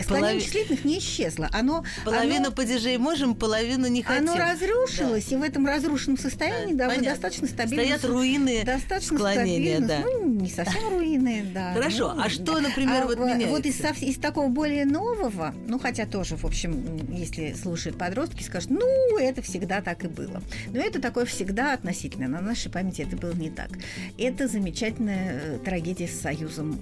Склонение 0.02 0.40
числительных 0.40 0.84
не 0.84 0.98
исчезло. 0.98 1.48
Оно, 1.52 1.84
половину 2.04 2.46
оно, 2.46 2.52
падежей 2.52 2.98
можем, 2.98 3.34
половину 3.34 3.88
не 3.88 4.02
хотим. 4.02 4.30
Оно 4.30 4.36
разрушилось, 4.36 5.26
да. 5.26 5.36
и 5.36 5.38
в 5.38 5.42
этом 5.42 5.66
разрушенном 5.66 6.18
состоянии 6.18 6.74
да, 6.74 6.88
да, 6.88 7.00
достаточно 7.00 7.46
стабильно. 7.48 7.96
Стоят 7.98 8.04
руины 8.04 8.64
достаточно 8.64 9.16
склонения, 9.16 9.80
да. 9.80 10.00
Ну, 10.00 10.26
не 10.26 10.48
совсем 10.48 10.88
руины, 10.90 11.44
да. 11.52 11.72
Хорошо, 11.74 12.14
ну, 12.14 12.22
а 12.22 12.28
что 12.28 12.59
например, 12.60 13.02
а, 13.02 13.06
вот 13.06 13.18
меняется? 13.18 13.48
Вот 13.48 13.66
из, 13.66 14.02
из 14.02 14.16
такого 14.16 14.48
более 14.48 14.84
нового, 14.84 15.54
ну, 15.66 15.78
хотя 15.78 16.06
тоже, 16.06 16.36
в 16.36 16.44
общем, 16.44 17.08
если 17.10 17.52
слушают 17.54 17.98
подростки, 17.98 18.42
скажут, 18.42 18.70
ну, 18.70 19.18
это 19.18 19.42
всегда 19.42 19.80
так 19.80 20.04
и 20.04 20.08
было. 20.08 20.42
Но 20.68 20.80
это 20.80 21.00
такое 21.00 21.24
всегда 21.24 21.74
относительно. 21.74 22.28
На 22.28 22.40
нашей 22.40 22.70
памяти 22.70 23.02
это 23.02 23.16
было 23.16 23.32
не 23.32 23.50
так. 23.50 23.70
Это 24.18 24.48
замечательная 24.48 25.40
э, 25.42 25.58
трагедия 25.64 26.08
с 26.08 26.20
Союзом 26.20 26.78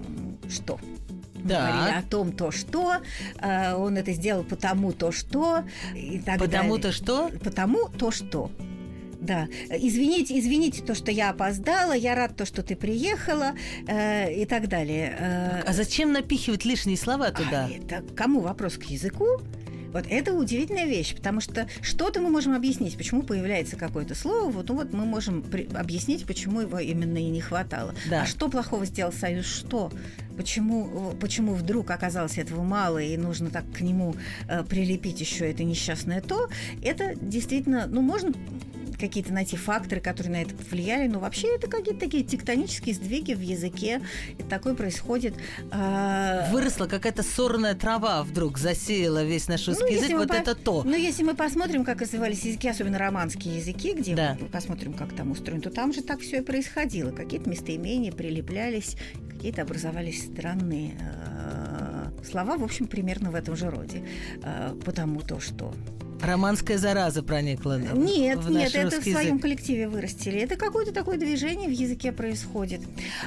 «Что?» 0.49 0.79
да. 1.45 1.71
говорили 1.71 1.99
о 1.99 2.03
том, 2.03 2.33
то 2.33 2.51
что, 2.51 2.97
э, 3.41 3.75
он 3.75 3.97
это 3.97 4.13
сделал 4.13 4.45
потому 4.45 4.93
то 4.93 5.13
что 5.13 5.65
и 5.95 6.19
так 6.21 6.39
потому 6.39 6.77
далее. 6.77 6.83
то 6.83 6.93
что? 6.93 7.31
Потому 7.43 7.89
то 7.89 8.11
что. 8.11 8.51
Да. 9.29 9.47
Извините, 9.71 10.39
извините 10.39 10.83
то, 10.83 10.95
что 10.95 11.11
я 11.13 11.31
опоздала, 11.31 11.93
я 11.93 12.15
рад 12.15 12.35
то, 12.35 12.47
что 12.47 12.63
ты 12.63 12.75
приехала 12.75 13.53
э, 13.87 14.33
и 14.33 14.47
так 14.47 14.69
далее. 14.69 15.17
Э, 15.19 15.63
а 15.67 15.73
зачем 15.75 16.13
напихивать 16.13 16.65
лишние 16.65 16.97
слова 16.97 17.31
туда? 17.31 17.67
А 17.67 17.71
это 17.71 18.03
кому 18.15 18.41
вопрос 18.41 18.79
к 18.79 18.85
языку? 18.85 19.27
Вот 19.93 20.05
это 20.09 20.35
удивительная 20.35 20.85
вещь, 20.85 21.15
потому 21.15 21.41
что 21.41 21.67
что-то 21.81 22.21
мы 22.21 22.29
можем 22.29 22.55
объяснить, 22.55 22.97
почему 22.97 23.23
появляется 23.23 23.77
какое-то 23.77 24.15
слово, 24.15 24.51
вот, 24.51 24.69
ну 24.69 24.75
вот 24.77 24.93
мы 24.93 25.07
можем 25.07 25.43
при- 25.43 25.67
объяснить, 25.75 26.27
почему 26.27 26.61
его 26.61 26.79
именно 26.79 27.17
и 27.17 27.29
не 27.29 27.41
хватало. 27.41 27.95
Да. 28.11 28.23
А 28.23 28.27
что 28.27 28.49
плохого 28.49 28.85
сделал 28.85 29.13
Союз? 29.13 29.47
Что? 29.47 29.91
Почему, 30.37 31.15
почему 31.21 31.55
вдруг 31.55 31.91
оказалось 31.91 32.37
этого 32.39 32.63
мало 32.63 32.99
и 32.99 33.17
нужно 33.17 33.51
так 33.51 33.65
к 33.73 33.81
нему 33.81 34.15
э, 34.47 34.63
прилепить 34.63 35.21
еще 35.21 35.51
это 35.51 35.65
несчастное 35.65 36.21
то? 36.21 36.49
Это 36.83 37.15
действительно, 37.17 37.87
ну 37.87 38.03
можно 38.03 38.33
какие-то 38.99 39.33
найти 39.33 39.57
факторы, 39.57 40.01
которые 40.01 40.33
на 40.33 40.43
это 40.43 40.55
повлияли, 40.55 41.09
но 41.09 41.21
вообще 41.21 41.55
это 41.55 41.69
какие-то 41.69 42.01
такие 42.01 42.25
тектонические 42.25 42.95
сдвиги 42.95 43.35
в 43.35 43.41
языке, 43.41 44.03
и 44.39 44.43
такое 44.43 44.75
происходит. 44.75 45.35
А... 45.71 46.51
Выросла 46.51 46.87
какая-то 46.87 47.23
сорная 47.23 47.75
трава 47.75 48.23
вдруг, 48.23 48.59
засеяла 48.59 49.25
весь 49.25 49.49
наш 49.49 49.67
русский 49.69 49.85
ну, 49.85 50.03
язык, 50.03 50.17
вот 50.17 50.29
по... 50.29 50.35
это 50.35 50.55
то. 50.55 50.83
Ну, 50.85 50.97
если 50.97 51.23
мы 51.23 51.35
посмотрим, 51.35 51.85
как 51.85 52.01
развивались 52.01 52.45
языки, 52.45 52.69
особенно 52.69 52.99
романские 52.99 53.57
языки, 53.57 53.95
где 53.95 54.15
да. 54.15 54.37
мы 54.41 54.49
посмотрим, 54.49 54.93
как 54.93 55.15
там 55.15 55.31
устроен, 55.31 55.61
то 55.61 55.71
там 55.71 55.93
же 55.93 56.03
так 56.03 56.21
все 56.21 56.39
и 56.39 56.41
происходило. 56.41 57.11
Какие-то 57.11 57.49
местоимения 57.49 58.13
прилеплялись, 58.13 58.97
какие-то 59.31 59.63
образовались 59.63 60.27
странные 60.27 60.99
э, 61.01 62.25
слова, 62.29 62.57
в 62.57 62.65
общем, 62.65 62.87
примерно 62.87 63.31
в 63.31 63.35
этом 63.35 63.57
же 63.57 63.71
роде. 63.71 64.05
Э, 64.43 64.75
потому 64.85 65.21
то, 65.21 65.41
что 65.41 65.75
Романская 66.23 66.79
зараза 66.79 67.23
проникла. 67.23 67.79
Нет, 67.79 68.39
в 68.39 68.51
нет, 68.51 68.75
это 68.75 69.01
в 69.01 69.03
своем 69.03 69.35
язык. 69.35 69.43
коллективе 69.43 69.89
вырастили. 69.89 70.41
Это 70.41 70.57
какое-то 70.57 70.93
такое 70.93 71.17
движение 71.17 71.69
в 71.69 71.73
языке 71.73 72.13
происходит. 72.13 72.81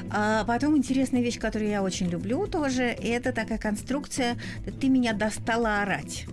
А 0.09 0.43
потом 0.45 0.77
интересная 0.77 1.21
вещь, 1.21 1.39
которую 1.39 1.69
я 1.69 1.83
очень 1.83 2.07
люблю 2.07 2.47
тоже, 2.47 2.83
это 2.83 3.31
такая 3.31 3.57
конструкция 3.57 4.37
«ты 4.79 4.89
меня 4.89 5.13
достала 5.13 5.81
орать». 5.81 6.25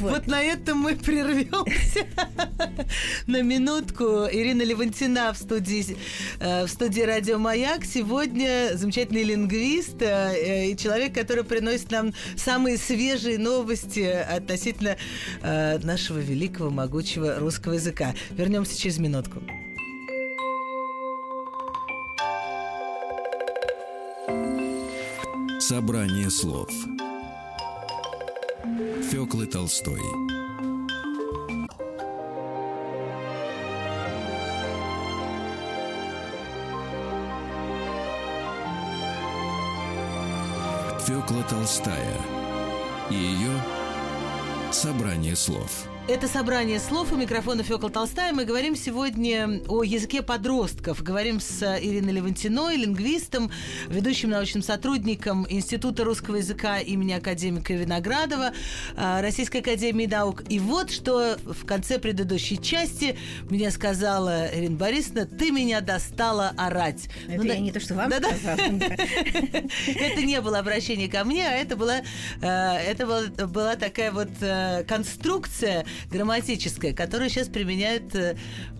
Вот 0.00 0.26
на 0.26 0.42
этом 0.42 0.78
мы 0.78 0.96
прервемся 0.96 2.06
на 3.26 3.42
минутку. 3.42 4.26
Ирина 4.30 4.62
Левантина 4.62 5.32
в 5.32 5.38
студии, 5.38 5.96
э, 6.40 6.64
в 6.64 6.68
студии 6.68 7.00
«Радио 7.00 7.38
Маяк». 7.38 7.84
Сегодня 7.84 8.72
замечательный 8.74 9.22
лингвист 9.22 10.00
э, 10.00 10.70
и 10.70 10.76
человек, 10.76 11.14
который 11.14 11.44
приносит 11.44 11.90
нам 11.90 12.12
самые 12.36 12.76
свежие 12.76 13.38
новости 13.38 14.00
относительно 14.00 14.96
э, 15.42 15.78
нашего 15.78 16.18
великого, 16.18 16.70
могучего 16.70 17.36
русского 17.38 17.74
языка. 17.74 18.14
Вернемся 18.30 18.78
через 18.78 18.98
минутку. 18.98 19.42
Собрание 25.60 26.30
слов– 26.30 26.70
Фёклы 29.10 29.46
Толстой. 29.46 30.00
Фёкла 41.06 41.42
Толстая 41.48 42.16
и 43.10 43.14
ее 43.14 43.52
собрание 44.72 45.36
слов– 45.36 45.86
это 46.06 46.28
собрание 46.28 46.80
слов 46.80 47.12
у 47.12 47.16
микрофона 47.16 47.62
Фёкла 47.62 47.88
Толстая. 47.88 48.34
Мы 48.34 48.44
говорим 48.44 48.76
сегодня 48.76 49.62
о 49.68 49.82
языке 49.82 50.20
подростков. 50.20 51.02
Говорим 51.02 51.40
с 51.40 51.62
Ириной 51.80 52.12
Левантиной, 52.12 52.76
лингвистом, 52.76 53.50
ведущим 53.88 54.30
научным 54.30 54.62
сотрудником 54.62 55.46
Института 55.48 56.04
русского 56.04 56.36
языка 56.36 56.78
имени 56.78 57.12
академика 57.12 57.72
Виноградова, 57.72 58.52
а, 58.96 59.22
Российской 59.22 59.58
академии 59.58 60.04
наук. 60.04 60.42
И 60.50 60.58
вот 60.58 60.90
что 60.90 61.38
в 61.42 61.64
конце 61.64 61.98
предыдущей 61.98 62.60
части 62.60 63.16
мне 63.48 63.70
сказала 63.70 64.46
Ирина 64.54 64.76
Борисовна, 64.76 65.24
ты 65.24 65.50
меня 65.50 65.80
достала 65.80 66.52
орать. 66.58 67.08
Это 67.28 67.38
ну, 67.38 67.44
я 67.44 67.54
да, 67.54 67.58
не 67.60 67.72
то, 67.72 67.80
что 67.80 67.94
вам 67.94 68.10
да, 68.10 68.18
сказала. 68.18 68.56
Это 69.86 70.22
не 70.22 70.40
было 70.42 70.58
обращение 70.58 71.08
ко 71.08 71.24
мне, 71.24 71.46
а 71.48 71.52
это 71.52 71.76
была, 71.76 72.02
э, 72.40 72.46
это 72.46 73.06
была 73.46 73.76
такая 73.76 74.12
вот 74.12 74.28
э, 74.40 74.84
конструкция, 74.84 75.86
грамматическое, 76.10 76.92
которое 76.92 77.28
сейчас 77.28 77.48
применяют 77.48 78.14
э, 78.14 78.36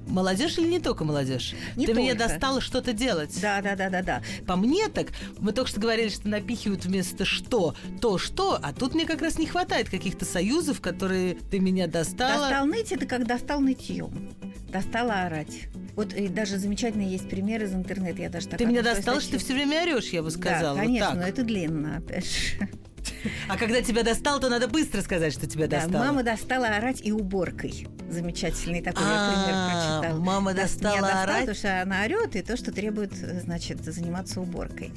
молодежь 0.06 0.58
или 0.58 0.68
не 0.68 0.80
только 0.80 1.04
молодежь? 1.04 1.54
Не 1.76 1.86
Ты 1.86 1.94
меня 1.94 2.14
только. 2.14 2.28
достала 2.28 2.60
что-то 2.60 2.92
делать. 2.92 3.38
Да, 3.40 3.60
да, 3.62 3.76
да, 3.76 3.90
да, 3.90 4.02
да. 4.02 4.22
По 4.46 4.56
мне 4.56 4.88
так, 4.88 5.08
мы 5.38 5.52
только 5.52 5.70
что 5.70 5.80
говорили, 5.80 6.08
что 6.08 6.28
напихивают 6.28 6.84
вместо 6.84 7.24
что 7.24 7.74
то 8.00 8.18
что, 8.18 8.58
а 8.62 8.72
тут 8.72 8.94
мне 8.94 9.06
как 9.06 9.22
раз 9.22 9.38
не 9.38 9.46
хватает 9.46 9.88
каких-то 9.88 10.24
союзов, 10.24 10.80
которые 10.80 11.36
ты 11.50 11.58
меня 11.58 11.86
достала. 11.86 12.48
Достал 12.48 12.66
ныть 12.66 12.92
это 12.92 13.06
как 13.06 13.26
достал 13.26 13.60
нытьем. 13.60 14.30
Достала 14.68 15.22
орать. 15.22 15.68
Вот 15.94 16.12
и 16.12 16.28
даже 16.28 16.58
замечательный 16.58 17.06
есть 17.06 17.28
пример 17.28 17.62
из 17.62 17.72
интернета. 17.72 18.22
Я 18.22 18.28
даже 18.28 18.48
так 18.48 18.58
Ты 18.58 18.66
меня 18.66 18.82
достала, 18.82 19.20
что 19.20 19.32
ты 19.32 19.38
все 19.38 19.54
время 19.54 19.82
орешь, 19.82 20.08
я 20.08 20.22
бы 20.22 20.30
сказала. 20.30 20.74
Да, 20.74 20.80
вот 20.80 20.80
конечно, 20.80 21.08
так. 21.08 21.16
но 21.16 21.22
это 21.22 21.42
длинно, 21.44 21.96
опять 21.98 22.26
же. 22.26 22.68
А 23.48 23.56
когда 23.56 23.82
тебя 23.82 24.02
достал, 24.02 24.40
то 24.40 24.48
надо 24.48 24.68
быстро 24.68 25.00
сказать, 25.02 25.32
что 25.32 25.46
тебя 25.46 25.66
Да, 25.66 25.80
достало. 25.80 26.04
мама 26.04 26.22
достала 26.22 26.68
орать 26.68 27.00
и 27.02 27.12
уборкой. 27.12 27.86
Замечательный 28.10 28.82
такой 28.82 29.02
я 29.04 29.10
А, 29.12 29.30
пример 29.30 30.00
прочитала. 30.02 30.20
мама 30.24 30.54
Да, 30.54 30.62
достала 30.62 31.22
орать? 31.22 31.40
Потому 31.40 31.56
что 31.56 31.82
она 31.82 32.02
орет, 32.04 32.36
и 32.36 32.42
то, 32.42 32.56
что 32.56 32.72
требует, 32.72 33.12
значит, 33.14 33.84
заниматься 33.84 34.40
уборкой. 34.40 34.92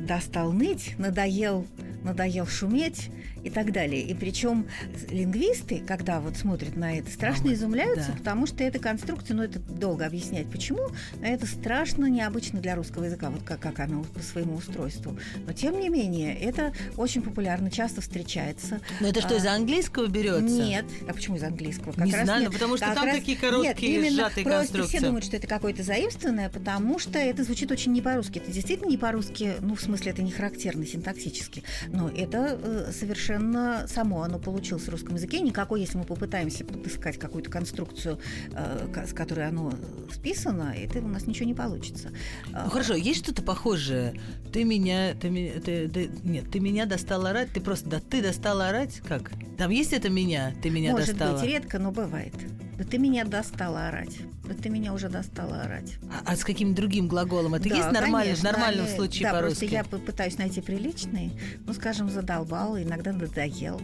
Достал 0.00 0.52
ныть, 0.52 0.94
надоел, 0.98 1.66
надоел 2.02 2.46
шуметь 2.46 3.10
и 3.44 3.50
так 3.50 3.72
далее. 3.72 4.02
И 4.02 4.14
причем 4.14 4.66
лингвисты, 5.10 5.82
когда 5.86 6.20
вот 6.20 6.36
смотрят 6.36 6.76
на 6.76 6.96
это, 6.98 7.10
страшно 7.10 7.44
Мама, 7.44 7.54
изумляются, 7.54 8.12
да. 8.12 8.18
потому 8.18 8.46
что 8.46 8.62
эта 8.64 8.78
конструкция, 8.78 9.34
ну 9.36 9.42
это 9.42 9.58
долго 9.58 10.06
объяснять 10.06 10.50
почему, 10.50 10.88
это 11.22 11.46
страшно 11.46 12.06
необычно 12.06 12.60
для 12.60 12.74
русского 12.74 13.04
языка, 13.04 13.30
вот 13.30 13.42
как, 13.42 13.60
как 13.60 13.80
оно 13.80 14.02
по 14.04 14.20
своему 14.20 14.54
устройству. 14.56 15.16
Но 15.46 15.52
тем 15.52 15.78
не 15.80 15.88
менее, 15.88 16.34
это 16.38 16.72
очень 16.96 17.22
популярно, 17.22 17.59
часто 17.68 18.00
встречается. 18.00 18.80
Но 19.00 19.08
это 19.08 19.20
что, 19.20 19.34
А, 19.34 19.38
из 19.38 19.46
английского 19.46 20.06
берется? 20.06 20.40
нет. 20.42 20.84
А 21.08 21.12
почему 21.12 21.36
из 21.36 21.42
английского? 21.42 21.92
Не 22.02 22.12
раз 22.14 22.24
знаю, 22.24 22.42
нет. 22.44 22.52
потому 22.52 22.76
что 22.76 22.86
Как 22.86 22.94
там 22.94 23.04
раз- 23.06 23.16
такие 23.16 23.36
короткие, 23.36 23.92
нет, 23.92 24.00
именно 24.04 24.16
сжатые 24.28 24.44
просто 24.44 24.60
конструкции. 24.60 24.96
все 24.98 25.06
думают, 25.06 25.24
что 25.24 25.36
это 25.36 25.46
какое-то 25.46 25.82
заимствованное, 25.82 26.48
потому 26.48 26.98
что 26.98 27.18
это 27.18 27.42
звучит 27.44 27.70
очень 27.72 27.92
не 27.92 28.00
по-русски. 28.00 28.38
Это 28.38 28.50
действительно 28.52 28.88
не 28.88 28.96
по-русски, 28.96 29.54
ну, 29.60 29.74
в 29.74 29.80
смысле, 29.80 30.12
это 30.12 30.22
не 30.22 30.30
характерно 30.30 30.86
синтаксически. 30.86 31.64
Но 31.88 32.08
это 32.08 32.58
э, 32.62 32.92
совершенно 32.98 33.86
само 33.88 34.22
оно 34.22 34.38
получилось 34.38 34.84
в 34.84 34.88
русском 34.88 35.16
языке. 35.16 35.40
Никакой, 35.40 35.80
если 35.80 35.98
мы 35.98 36.04
попытаемся 36.04 36.64
подыскать 36.64 37.18
какую-то 37.18 37.50
конструкцию, 37.50 38.18
э, 38.52 39.04
с 39.08 39.12
которой 39.12 39.48
оно 39.48 39.72
списано, 40.12 40.74
это 40.76 40.98
у 41.00 41.08
нас 41.08 41.26
ничего 41.26 41.46
не 41.46 41.54
получится. 41.54 42.10
Ну 42.52 42.70
хорошо, 42.70 42.94
есть 42.94 43.24
что-то 43.24 43.42
похожее? 43.42 44.14
Ты 44.52 44.64
меня, 44.64 45.14
ты 45.14 45.30
ты, 45.64 45.88
ты- 45.88 46.10
нет, 46.22 46.50
ты 46.50 46.60
меня 46.60 46.86
достала 46.86 47.30
орать, 47.30 47.49
ты 47.52 47.60
просто, 47.60 47.88
да, 47.88 48.00
ты 48.00 48.22
достала 48.22 48.68
орать, 48.68 49.00
как? 49.06 49.30
Там 49.58 49.70
есть 49.70 49.92
это 49.92 50.08
меня, 50.08 50.54
ты 50.62 50.70
меня 50.70 50.92
Может 50.92 51.16
достала? 51.16 51.34
быть, 51.38 51.48
редко, 51.48 51.78
но 51.78 51.90
бывает. 51.90 52.34
Да 52.78 52.84
ты 52.84 52.96
меня 52.96 53.24
достала 53.24 53.88
орать. 53.88 54.16
Да 54.48 54.54
ты 54.54 54.70
меня 54.70 54.94
уже 54.94 55.08
достала 55.10 55.60
орать. 55.62 55.96
А, 56.10 56.32
а 56.32 56.36
с 56.36 56.44
каким 56.44 56.74
другим 56.74 57.08
глаголом? 57.08 57.54
Это 57.54 57.68
Да, 57.68 57.76
есть 57.76 57.92
нормально, 57.92 58.34
в 58.34 58.42
нормальном 58.42 58.86
они- 58.86 58.94
случае 58.96 59.28
да, 59.28 59.34
по-русски? 59.34 59.68
просто 59.68 59.94
я 59.96 59.98
пытаюсь 60.00 60.38
найти 60.38 60.60
приличные. 60.62 61.30
Ну, 61.66 61.74
скажем, 61.74 62.08
задолбал, 62.08 62.78
иногда 62.78 63.12
надоел. 63.12 63.80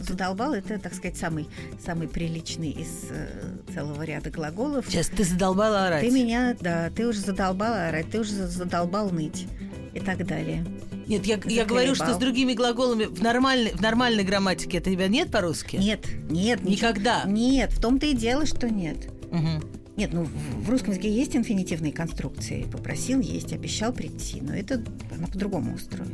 Задолбал 0.00 0.54
это, 0.54 0.78
так 0.78 0.94
сказать, 0.94 1.18
самый, 1.18 1.46
самый 1.84 2.08
приличный 2.08 2.70
из 2.70 3.04
э, 3.10 3.28
целого 3.74 4.02
ряда 4.02 4.30
глаголов. 4.30 4.86
Сейчас 4.88 5.08
ты 5.08 5.24
задолбала 5.24 5.86
орать. 5.86 6.00
Ты 6.00 6.10
меня, 6.10 6.56
да, 6.58 6.88
ты 6.90 7.06
уже 7.06 7.20
задолбала 7.20 7.88
орать, 7.88 8.10
ты 8.10 8.20
уже 8.20 8.32
за- 8.32 8.48
задолбал 8.48 9.10
ныть 9.10 9.46
и 9.92 10.00
так 10.00 10.26
далее. 10.26 10.64
Нет, 11.08 11.24
я, 11.26 11.40
я 11.46 11.64
говорю, 11.64 11.94
что 11.94 12.12
с 12.12 12.16
другими 12.18 12.52
глаголами 12.52 13.04
в 13.04 13.22
нормальной, 13.22 13.72
в 13.72 13.80
нормальной 13.80 14.24
грамматике 14.24 14.78
это 14.78 14.90
тебя 14.90 15.08
нет 15.08 15.30
по-русски? 15.30 15.76
Нет, 15.76 16.06
нет, 16.30 16.62
ничего- 16.62 16.88
Никогда? 16.90 17.24
Нет, 17.24 17.72
в 17.72 17.80
том-то 17.80 18.06
и 18.06 18.14
дело, 18.14 18.44
что 18.46 18.68
нет. 18.68 19.08
Мгм. 19.30 19.62
Нет, 19.96 20.12
ну 20.12 20.24
в 20.24 20.64
в 20.64 20.70
русском 20.70 20.90
языке 20.90 21.10
есть 21.10 21.34
инфинитивные 21.34 21.92
конструкции. 21.92 22.66
Попросил 22.70 23.20
есть, 23.20 23.52
обещал 23.54 23.92
прийти, 23.92 24.40
но 24.42 24.54
это 24.54 24.82
она 25.16 25.26
по-другому 25.26 25.74
устроена. 25.74 26.12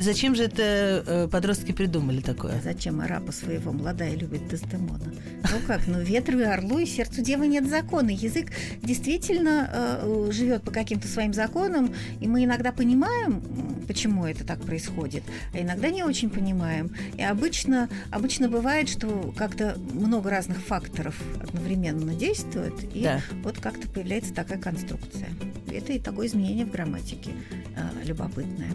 Зачем 0.00 0.34
же 0.36 0.44
это 0.44 1.02
э, 1.06 1.28
подростки 1.28 1.72
придумали 1.72 2.20
такое? 2.20 2.60
Зачем 2.62 3.00
арапа 3.00 3.32
своего 3.32 3.72
молодая 3.72 4.14
любит 4.14 4.46
Дездемона? 4.48 5.12
Ну 5.42 5.58
как, 5.66 5.86
ну 5.88 6.00
ветру 6.00 6.38
и 6.38 6.44
орлу 6.44 6.78
и 6.78 6.86
сердцу 6.86 7.20
девы 7.20 7.48
нет 7.48 7.68
закона. 7.68 8.10
Язык 8.10 8.52
действительно 8.82 9.68
э, 9.72 10.28
живет 10.32 10.62
по 10.62 10.70
каким-то 10.70 11.08
своим 11.08 11.32
законам, 11.34 11.92
и 12.20 12.28
мы 12.28 12.44
иногда 12.44 12.70
понимаем, 12.70 13.42
почему 13.88 14.24
это 14.24 14.44
так 14.44 14.60
происходит, 14.60 15.24
а 15.52 15.60
иногда 15.60 15.90
не 15.90 16.04
очень 16.04 16.30
понимаем. 16.30 16.92
И 17.16 17.22
обычно, 17.22 17.88
обычно 18.10 18.48
бывает, 18.48 18.88
что 18.88 19.34
как-то 19.36 19.76
много 19.92 20.30
разных 20.30 20.58
факторов 20.58 21.16
одновременно 21.42 22.14
действует, 22.14 22.74
и 22.94 23.02
Да. 23.02 23.20
вот 23.42 23.58
как-то 23.58 23.88
появляется 23.88 24.32
такая 24.32 24.58
конструкция. 24.58 25.28
Это 25.72 25.92
и 25.92 25.98
такое 25.98 26.28
изменение 26.28 26.64
в 26.66 26.70
грамматике 26.70 27.32
э, 27.76 28.06
любопытное. 28.06 28.68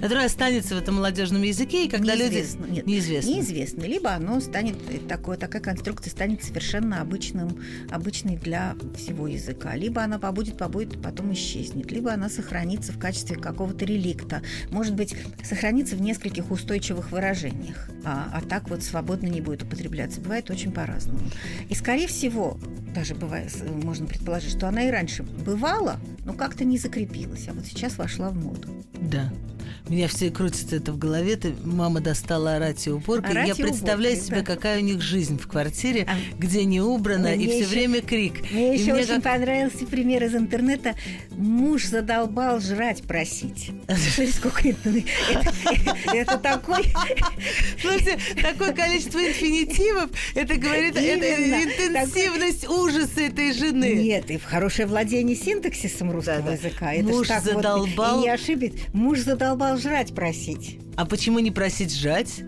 Которое 0.00 0.26
останется 0.26 0.74
в 0.74 0.78
этом 0.78 0.96
молодежном 0.96 1.42
языке, 1.42 1.86
и 1.86 1.88
когда 1.88 2.14
Неизвестно. 2.14 2.64
люди... 2.64 2.72
Нет, 2.74 2.86
Неизвестно. 2.86 3.30
Неизвестно. 3.30 3.82
Либо 3.82 4.10
оно 4.12 4.40
станет, 4.40 4.76
э, 4.90 4.98
такое, 5.08 5.36
такая 5.36 5.62
конструкция 5.62 6.10
станет 6.10 6.42
совершенно 6.42 7.00
обычным, 7.00 7.58
обычной 7.90 8.36
для 8.36 8.74
всего 8.96 9.26
языка. 9.28 9.74
Либо 9.76 10.02
она 10.02 10.18
побудет, 10.18 10.58
побудет, 10.58 11.00
потом 11.00 11.32
исчезнет. 11.32 11.90
Либо 11.92 12.12
она 12.12 12.28
сохранится 12.28 12.92
в 12.92 12.98
качестве 12.98 13.36
какого-то 13.36 13.84
реликта. 13.84 14.42
Может 14.70 14.94
быть, 14.94 15.14
сохранится 15.42 15.96
в 15.96 16.00
нескольких 16.02 16.50
устойчивых 16.50 17.12
выражениях. 17.12 17.88
А, 18.04 18.30
а 18.34 18.40
так 18.42 18.68
вот 18.68 18.82
свободно 18.82 19.26
не 19.28 19.40
будет 19.40 19.62
употребляться. 19.62 20.20
Бывает 20.20 20.50
очень 20.50 20.72
по-разному. 20.72 21.20
И, 21.68 21.74
скорее 21.74 22.08
всего, 22.08 22.58
даже 22.94 23.14
бывает, 23.14 23.50
с- 23.52 23.62
можно 23.62 24.06
предположить, 24.06 24.50
что 24.56 24.68
она 24.68 24.88
и 24.88 24.90
раньше 24.90 25.22
бывала, 25.22 25.98
но 26.24 26.32
как-то 26.34 26.64
не 26.64 26.78
закрепилась. 26.78 27.48
А 27.48 27.52
вот 27.52 27.64
сейчас 27.66 27.96
вошла 27.96 28.30
в 28.30 28.36
моду. 28.36 28.68
Да. 29.00 29.32
Меня 29.88 30.08
все 30.08 30.30
крутится 30.30 30.76
это 30.76 30.92
в 30.92 30.98
голове. 30.98 31.36
Ты, 31.36 31.54
мама 31.62 32.00
достала 32.00 32.56
орать 32.56 32.86
и 32.86 32.90
уборкой. 32.90 33.32
Орать 33.32 33.48
Я 33.48 33.54
и 33.54 33.56
представляю 33.68 34.14
уборкой, 34.14 34.26
себе, 34.26 34.36
да. 34.40 34.54
какая 34.54 34.78
у 34.78 34.82
них 34.82 35.02
жизнь 35.02 35.38
в 35.38 35.46
квартире, 35.46 36.06
А- 36.08 36.14
где 36.38 36.64
не 36.64 36.80
убрано, 36.80 37.34
и 37.34 37.46
все 37.46 37.66
время 37.66 38.00
крик. 38.00 38.50
Мне 38.50 38.74
И 38.76 38.78
еще 38.78 38.92
мне 38.94 39.02
очень 39.02 39.14
как- 39.20 39.24
понравился 39.24 39.84
пример 39.86 40.24
из 40.24 40.34
интернета. 40.34 40.94
Муж 41.32 41.84
задолбал 41.84 42.60
жрать 42.60 43.02
просить. 43.02 43.72
Сколько 44.34 44.68
это, 46.14 46.38
такой... 46.38 46.84
Слушайте, 47.80 48.18
такое 48.40 48.72
количество 48.72 49.18
инфинитивов, 49.18 50.10
это 50.34 50.56
говорит 50.56 50.96
интенсивность 50.96 52.66
ужаса 52.68 53.20
этой 53.20 53.52
жены. 53.52 53.94
Нет, 53.96 54.30
и 54.30 54.38
хорошее 54.38 54.86
владение 54.88 55.36
синтаксисом 55.36 56.10
русского 56.10 56.50
языка. 56.52 56.92
Муж 57.02 57.28
задолбал. 57.28 58.20
не 58.22 58.28
ошибиться. 58.30 58.78
Муж 58.92 59.18
задолбал 59.20 59.73
жрать 59.76 60.14
просить. 60.14 60.78
А 60.96 61.06
почему 61.06 61.38
не 61.38 61.50
просить 61.50 61.94
жать? 61.94 62.42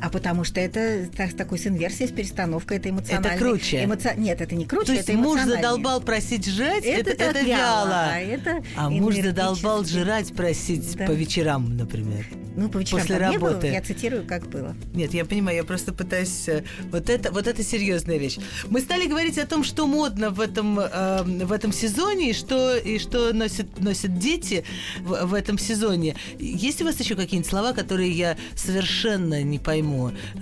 А 0.00 0.10
потому 0.10 0.44
что 0.44 0.60
это 0.60 1.08
так, 1.16 1.32
такой 1.34 1.58
с 1.58 1.66
инверсией, 1.66 2.08
с 2.08 2.12
перестановкой, 2.12 2.76
это 2.78 2.90
эмоционально. 2.90 3.26
Это 3.26 3.38
круче. 3.38 3.88
Нет, 4.16 4.40
это 4.40 4.54
не 4.54 4.64
круче, 4.64 4.86
То 4.86 4.92
есть 4.92 5.08
это 5.08 5.18
муж 5.18 5.40
задолбал 5.42 6.00
просить 6.00 6.46
жрать, 6.46 6.84
это, 6.84 7.16
так 7.16 7.36
это 7.36 7.44
вяло. 7.44 8.06
а 8.12 8.18
это 8.20 8.62
А 8.76 8.90
муж 8.90 9.16
задолбал 9.16 9.84
жрать 9.84 10.32
просить 10.34 10.96
Да. 10.96 11.06
по 11.06 11.12
вечерам, 11.12 11.76
например. 11.76 12.26
Ну, 12.56 12.68
по 12.68 12.78
вечерам 12.78 13.00
после 13.02 13.16
не 13.30 13.38
было, 13.38 13.50
работы. 13.50 13.68
я 13.68 13.80
цитирую, 13.82 14.24
как 14.26 14.48
было. 14.48 14.74
Нет, 14.92 15.14
я 15.14 15.24
понимаю, 15.24 15.56
я 15.58 15.64
просто 15.64 15.92
пытаюсь... 15.92 16.48
э, 16.48 16.64
Вот 16.90 17.08
это, 17.08 17.30
вот 17.30 17.46
это 17.46 17.62
серьезная 17.62 18.18
вещь. 18.18 18.38
Мы 18.68 18.80
стали 18.80 19.06
говорить 19.06 19.38
о 19.38 19.46
том, 19.46 19.62
что 19.62 19.86
модно 19.86 20.30
в 20.30 20.40
этом, 20.40 20.78
э, 20.80 21.22
в 21.22 21.52
этом 21.52 21.72
сезоне 21.72 22.30
и 22.30 22.32
что, 22.32 22.76
и 22.76 22.98
что 22.98 23.32
носят, 23.32 23.78
носят 23.80 24.18
дети 24.18 24.64
в, 25.00 25.26
в 25.26 25.34
этом 25.34 25.56
сезоне. 25.56 26.16
Есть 26.38 26.82
у 26.82 26.84
вас 26.84 26.98
еще 26.98 27.14
какие-нибудь 27.14 27.48
слова, 27.48 27.72
которые 27.72 28.10
я 28.10 28.36
совершенно 28.56 29.42
не 29.42 29.58
пойму, 29.60 29.87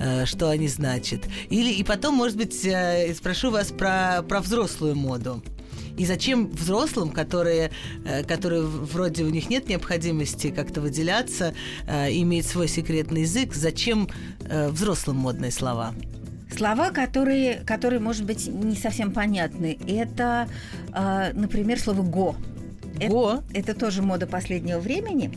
э, 0.00 0.24
что 0.26 0.50
они 0.50 0.68
значат? 0.68 1.20
Или 1.50 1.72
и 1.72 1.82
потом, 1.84 2.14
может 2.14 2.36
быть, 2.36 2.64
э, 2.64 3.14
спрошу 3.14 3.50
вас 3.50 3.68
про, 3.72 4.22
про 4.28 4.40
взрослую 4.40 4.94
моду. 4.96 5.42
И 5.96 6.04
зачем 6.04 6.48
взрослым, 6.50 7.10
которые, 7.10 7.70
э, 8.04 8.22
которые 8.24 8.62
вроде 8.62 9.24
у 9.24 9.30
них 9.30 9.48
нет 9.48 9.68
необходимости 9.68 10.50
как-то 10.50 10.80
выделяться, 10.80 11.54
иметь 11.86 12.46
свой 12.46 12.68
секретный 12.68 13.22
язык, 13.22 13.54
зачем 13.54 14.08
взрослым 14.70 15.16
модные 15.16 15.50
слова? 15.50 15.94
Слова, 16.54 16.90
которые, 16.90 17.56
которые, 17.66 18.00
может 18.00 18.24
быть, 18.24 18.46
не 18.46 18.76
совсем 18.76 19.12
понятны, 19.12 19.78
это, 19.88 20.48
например, 21.34 21.80
слово 21.80 22.02
«го». 22.02 22.36
Это- 23.00 23.10
Го, 23.12 23.42
Это 23.52 23.74
тоже 23.74 24.00
мода 24.02 24.26
последнего 24.26 24.78
времени. 24.78 25.30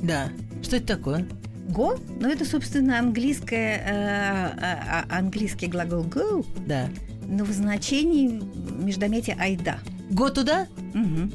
да. 0.00 0.30
Что 0.62 0.76
это 0.76 0.86
такое? 0.96 1.26
Го, 1.68 1.98
ну 2.20 2.28
это, 2.28 2.44
собственно, 2.44 2.98
английское, 2.98 3.76
э, 3.76 4.54
а- 4.60 5.04
а- 5.10 5.18
английский 5.18 5.66
глагол 5.66 6.02
go, 6.04 6.44
Да. 6.66 6.88
но 7.26 7.44
в 7.44 7.50
значении 7.52 8.40
междометия 8.82 9.36
айда. 9.38 9.78
Го 10.10 10.30
туда? 10.30 10.66
Мгм. 10.94 11.30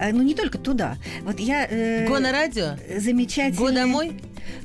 Э, 0.00 0.12
Ну, 0.12 0.22
не 0.22 0.34
только 0.34 0.58
туда. 0.58 0.96
Вот 1.22 1.38
я... 1.38 1.66
э, 1.70 2.06
Го 2.08 2.18
на 2.18 2.32
радио? 2.32 2.76
Замечательно. 2.98 3.56
Го 3.56 3.70
домой? 3.70 4.20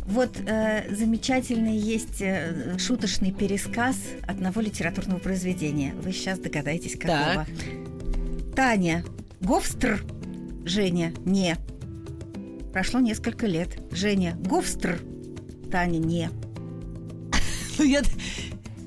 Вот 0.08 0.36
э, 0.48 0.94
замечательный 0.96 1.78
есть 1.78 2.22
э, 2.22 2.76
шуточный 2.80 3.32
пересказ 3.32 3.98
одного 4.28 4.62
литературного 4.62 5.20
произведения. 5.20 5.94
Вы 6.02 6.12
сейчас 6.12 6.40
догадаетесь, 6.40 6.94
какого. 6.98 7.46
Так. 7.46 7.48
Таня, 8.56 9.04
Говстр. 9.42 10.04
Женя, 10.66 11.14
не. 11.26 11.56
Прошло 12.74 13.00
несколько 13.00 13.46
лет. 13.46 13.80
Женя, 13.92 14.36
Говстр. 14.44 15.00
Таня, 15.72 15.98
не. 15.98 16.30
Ну, 17.78 17.86
я... 17.86 18.02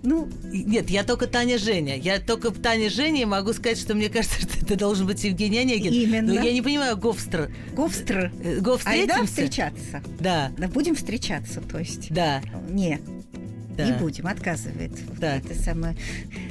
Ну, 0.03 0.29
Нет, 0.53 0.91
я 0.91 1.03
только 1.03 1.27
Таня 1.27 1.57
Женя. 1.57 1.97
Я 1.97 2.21
только 2.21 2.51
Таня 2.51 2.91
Женя 2.91 3.23
и 3.23 3.25
могу 3.25 3.55
сказать, 3.55 3.79
что 3.79 3.95
мне 3.95 4.11
кажется, 4.11 4.41
что 4.43 4.59
это 4.61 4.77
должен 4.77 5.07
быть 5.07 5.25
Евгений 5.25 5.59
Онегин. 5.59 5.93
Именно. 5.93 6.35
Но 6.35 6.43
я 6.43 6.53
не 6.53 6.61
понимаю, 6.61 6.97
Говстр. 6.99 7.51
Говстр. 7.73 8.31
Э, 8.43 8.61
Гов 8.61 8.87
Айда 8.87 9.25
встречаться. 9.25 10.03
Да, 10.21 10.53
Да 10.59 10.69
будем 10.69 10.95
встречаться, 10.95 11.63
то 11.63 11.79
есть. 11.79 12.13
да, 12.13 12.43
Не, 12.69 13.01
да. 13.77 13.85
не 13.87 13.93
будем, 13.93 14.27
отказывает. 14.27 14.93
Вот 15.09 15.21
Так. 15.21 15.45
Это 15.45 15.55
самое. 15.55 15.97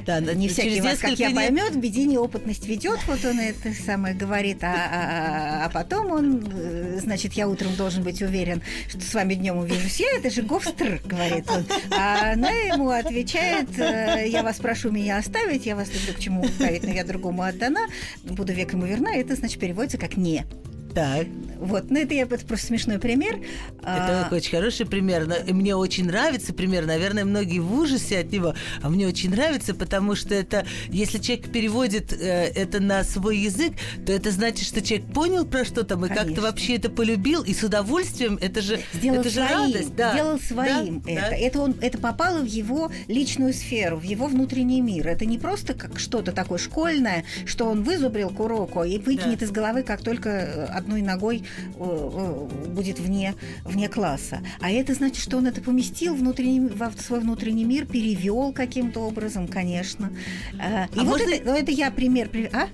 Да, 0.05 0.19
Не 0.19 0.47
всякий 0.49 0.81
вас, 0.81 0.99
как 0.99 1.17
я 1.19 1.31
поймет, 1.31 1.73
в 1.73 1.79
беде 1.79 2.05
неопытность 2.05 2.67
ведет, 2.67 2.99
вот 3.07 3.23
он 3.25 3.39
это 3.39 3.73
самое 3.73 4.15
говорит, 4.15 4.63
а, 4.63 4.73
а- 4.73 5.63
а- 5.63 5.65
а 5.65 5.69
потом 5.69 6.11
он, 6.11 6.45
э, 6.53 6.99
значит, 7.01 7.33
я 7.33 7.47
утром 7.47 7.75
должен 7.75 8.03
быть 8.03 8.21
уверен, 8.21 8.61
что 8.89 9.01
с 9.01 9.13
вами 9.13 9.35
днем 9.35 9.57
увижусь 9.57 9.99
я, 9.99 10.17
это 10.17 10.29
же 10.29 10.41
Говстр, 10.41 11.01
говорит 11.05 11.49
он. 11.49 11.65
А 11.91 12.33
она 12.33 12.49
ему 12.49 12.89
отвечает, 12.89 13.69
э, 13.77 14.27
я 14.27 14.43
вас 14.43 14.57
прошу 14.57 14.91
меня 14.91 15.17
оставить, 15.17 15.65
я 15.65 15.75
вас 15.75 15.89
люблю 15.93 16.13
к 16.13 16.19
чему 16.19 16.47
ставить, 16.47 16.83
но 16.83 16.91
я 16.91 17.03
другому 17.03 17.43
отдана, 17.43 17.87
буду 18.23 18.53
век 18.53 18.73
ему 18.73 18.85
верна, 18.85 19.15
это, 19.15 19.35
значит, 19.35 19.59
переводится 19.59 19.97
как 19.97 20.17
«не». 20.17 20.45
Так, 20.93 21.27
Вот, 21.59 21.89
ну 21.89 21.99
это, 21.99 22.13
я, 22.13 22.23
это 22.23 22.45
просто 22.45 22.67
смешной 22.67 22.99
пример. 22.99 23.37
это 23.81 24.27
А, 24.29 24.29
очень 24.31 24.51
хороший 24.51 24.85
пример. 24.85 25.25
но- 25.27 25.53
Мне 25.53 25.75
очень 25.75 26.05
нравится 26.05 26.53
пример. 26.53 26.85
Наверное, 26.85 27.23
многие 27.25 27.59
в 27.59 27.73
ужасе 27.73 28.19
от 28.19 28.31
него. 28.31 28.53
А 28.81 28.89
мне 28.89 29.07
очень 29.07 29.29
нравится, 29.31 29.73
потому 29.73 30.13
что 30.15 30.35
это, 30.35 30.65
если 30.89 31.19
человек 31.19 31.51
переводит 31.51 32.11
э, 32.13 32.51
это 32.53 32.79
на 32.81 33.03
свой 33.03 33.37
язык, 33.37 33.73
то 34.05 34.11
это 34.11 34.29
значит, 34.31 34.65
что 34.67 34.81
человек 34.81 35.07
понял 35.13 35.45
про 35.45 35.63
что 35.65 35.83
там 35.83 36.05
и 36.05 36.09
как-то 36.09 36.41
вообще 36.41 36.75
это 36.75 36.89
полюбил 36.89 37.43
и 37.43 37.53
с 37.53 37.63
удовольствием. 37.63 38.37
Это 38.41 38.61
же, 38.61 38.79
сделал 38.93 39.21
это 39.21 39.29
же 39.29 39.35
своим, 39.35 39.49
радость. 39.73 39.95
Да. 39.95 40.13
сделал 40.13 40.39
своим 40.39 40.99
Да, 41.01 41.11
это. 41.11 41.21
да. 41.29 41.35
Это, 41.37 41.59
он, 41.61 41.75
это 41.81 41.97
попало 41.97 42.39
в 42.39 42.45
его 42.47 42.91
личную 43.07 43.53
сферу, 43.53 43.97
в 43.97 44.03
его 44.03 44.27
внутренний 44.27 44.81
мир. 44.81 45.07
Это 45.07 45.25
не 45.25 45.37
просто 45.37 45.73
как 45.73 45.97
что-то 45.99 46.33
такое 46.33 46.59
школьное, 46.59 47.23
что 47.45 47.65
он 47.65 47.83
вызубрил 47.83 48.29
к 48.29 48.39
уроку 48.39 48.83
и 48.83 48.97
выкинет 48.97 49.41
из 49.41 49.51
головы, 49.51 49.83
как 49.83 50.01
только 50.01 50.29
э, 50.29 50.65
одной 50.83 51.01
ногой 51.01 51.43
э, 51.75 51.79
э, 51.79 52.67
будет 52.67 52.99
вне, 52.99 53.35
вне 53.63 53.87
класса. 53.89 54.39
А 54.59 54.69
это 54.69 54.93
значит, 54.93 55.23
что 55.23 55.37
он 55.37 55.47
это 55.47 55.61
поместил 55.61 56.13
внутренний, 56.15 56.59
во 56.67 56.91
свой 56.91 57.19
внутренний 57.21 57.63
мир, 57.65 57.85
перевел 57.85 58.51
каким-то 58.53 58.99
образом, 59.01 59.47
конечно. 59.47 60.11
Э, 60.59 60.85
И 60.93 60.99
А 60.99 61.03
вот 61.03 61.19
можно- 61.19 61.33
это, 61.33 61.45
ну, 61.45 61.55
это 61.57 61.71
я 61.71 61.89
пример. 61.91 62.29
при- 62.29 62.49
А? 62.53 62.67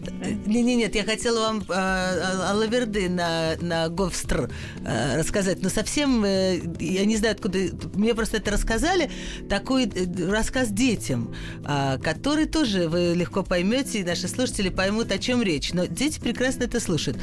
Не, 0.46 0.64
не, 0.64 0.76
нет, 0.76 0.96
я 0.96 1.04
хотела 1.04 1.40
вам 1.42 1.64
э, 1.70 2.54
Лаверды 2.54 3.10
на, 3.10 3.56
на 3.62 3.90
Говстр 3.90 4.50
э, 4.86 5.20
рассказать, 5.20 5.62
но 5.62 5.70
совсем, 5.70 6.24
э, 6.26 6.60
я 6.80 7.06
не 7.06 7.16
знаю, 7.18 7.36
откуда, 7.36 7.60
мне 7.94 8.14
просто 8.16 8.38
это 8.38 8.52
рассказали, 8.52 9.10
такой 9.50 9.86
э, 9.86 10.30
рассказ 10.30 10.70
детям, 10.70 11.34
а, 11.66 11.98
который 11.98 12.46
тоже 12.46 12.88
вы 12.90 13.14
легко 13.16 13.44
поймете, 13.44 14.00
и 14.00 14.04
наши 14.04 14.28
слушатели 14.28 14.70
поймут, 14.70 15.12
о 15.12 15.18
чем 15.20 15.42
речь, 15.44 15.74
но 15.74 15.86
дети 15.86 16.20
прекрасно 16.20 16.64
это 16.64 16.80
слушают. 16.80 17.18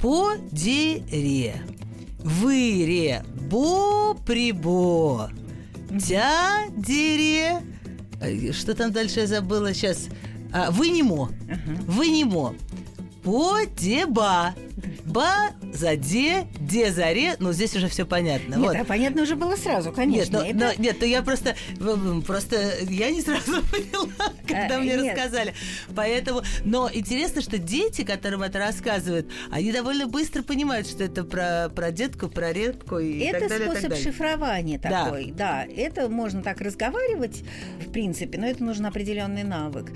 По 0.00 0.27
дере, 0.50 1.62
выре, 2.18 3.24
бо 3.50 4.14
прибо, 4.26 5.30
тя 6.06 6.66
дере, 6.76 7.62
Э, 8.20 8.52
что 8.52 8.74
там 8.74 8.92
дальше 8.92 9.20
я 9.20 9.26
забыла? 9.26 9.72
Сейчас, 9.72 10.08
а, 10.52 10.70
вы 10.70 10.88
немо. 10.90 11.30
Ага. 11.44 11.82
Вы 11.86 12.08
немо. 12.08 12.54
Ба 15.04 15.50
за 15.72 15.96
де, 15.96 16.44
де 16.60 16.92
за 16.92 17.04
ре. 17.14 17.34
Ну, 17.38 17.52
здесь 17.52 17.76
уже 17.76 17.86
все 17.88 18.04
понятно. 18.04 18.54
Нет, 18.54 18.64
вот. 18.64 18.76
а 18.76 18.84
понятно 18.84 19.22
уже 19.22 19.36
было 19.36 19.56
сразу, 19.56 19.88
Нет, 19.88 19.96
конечно. 19.96 20.38
но, 20.40 20.44
Это- 20.46 20.58
но- 20.58 20.82
нет, 20.82 20.96
ну 21.00 21.06
я 21.06 21.22
просто, 21.22 21.54
просто 22.26 22.56
я 22.88 23.10
не 23.10 23.20
сразу 23.22 23.62
поняла, 23.70 24.08
когда 24.46 24.76
Э, 24.76 24.80
мне 24.80 24.96
нет. 24.96 25.16
рассказали. 25.16 25.54
Поэтому, 25.94 26.42
но 26.64 26.90
интересно, 26.92 27.40
что 27.42 27.58
дети, 27.58 28.02
которым 28.02 28.42
это 28.42 28.58
рассказывают, 28.58 29.26
они 29.50 29.72
довольно 29.72 30.06
быстро 30.06 30.42
понимают, 30.42 30.86
что 30.88 31.04
это 31.04 31.24
про, 31.24 31.68
про 31.74 31.90
детку, 31.90 32.28
про 32.28 32.52
редку 32.52 32.98
и 32.98 33.18
это 33.20 33.40
так 33.40 33.48
далее, 33.50 33.66
и 33.66 33.68
так 33.68 33.76
способ 33.78 33.90
далее. 33.90 34.04
шифрования 34.04 34.78
Да. 34.78 35.04
такой, 35.04 35.32
да. 35.32 35.64
Это 35.64 36.08
можно 36.08 36.42
так 36.42 36.60
разговаривать, 36.60 37.42
в 37.86 37.90
принципе, 37.92 38.38
но 38.38 38.46
это 38.46 38.64
нужен 38.64 38.86
определенный 38.86 39.44
навык. 39.44 39.92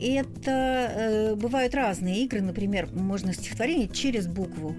Это 0.00 0.50
э, 0.50 1.34
бывают 1.34 1.74
разные 1.74 2.24
игры, 2.24 2.40
например, 2.42 2.88
можно 2.92 3.32
стихотворение 3.32 3.88
через 3.88 4.26
букву 4.26 4.76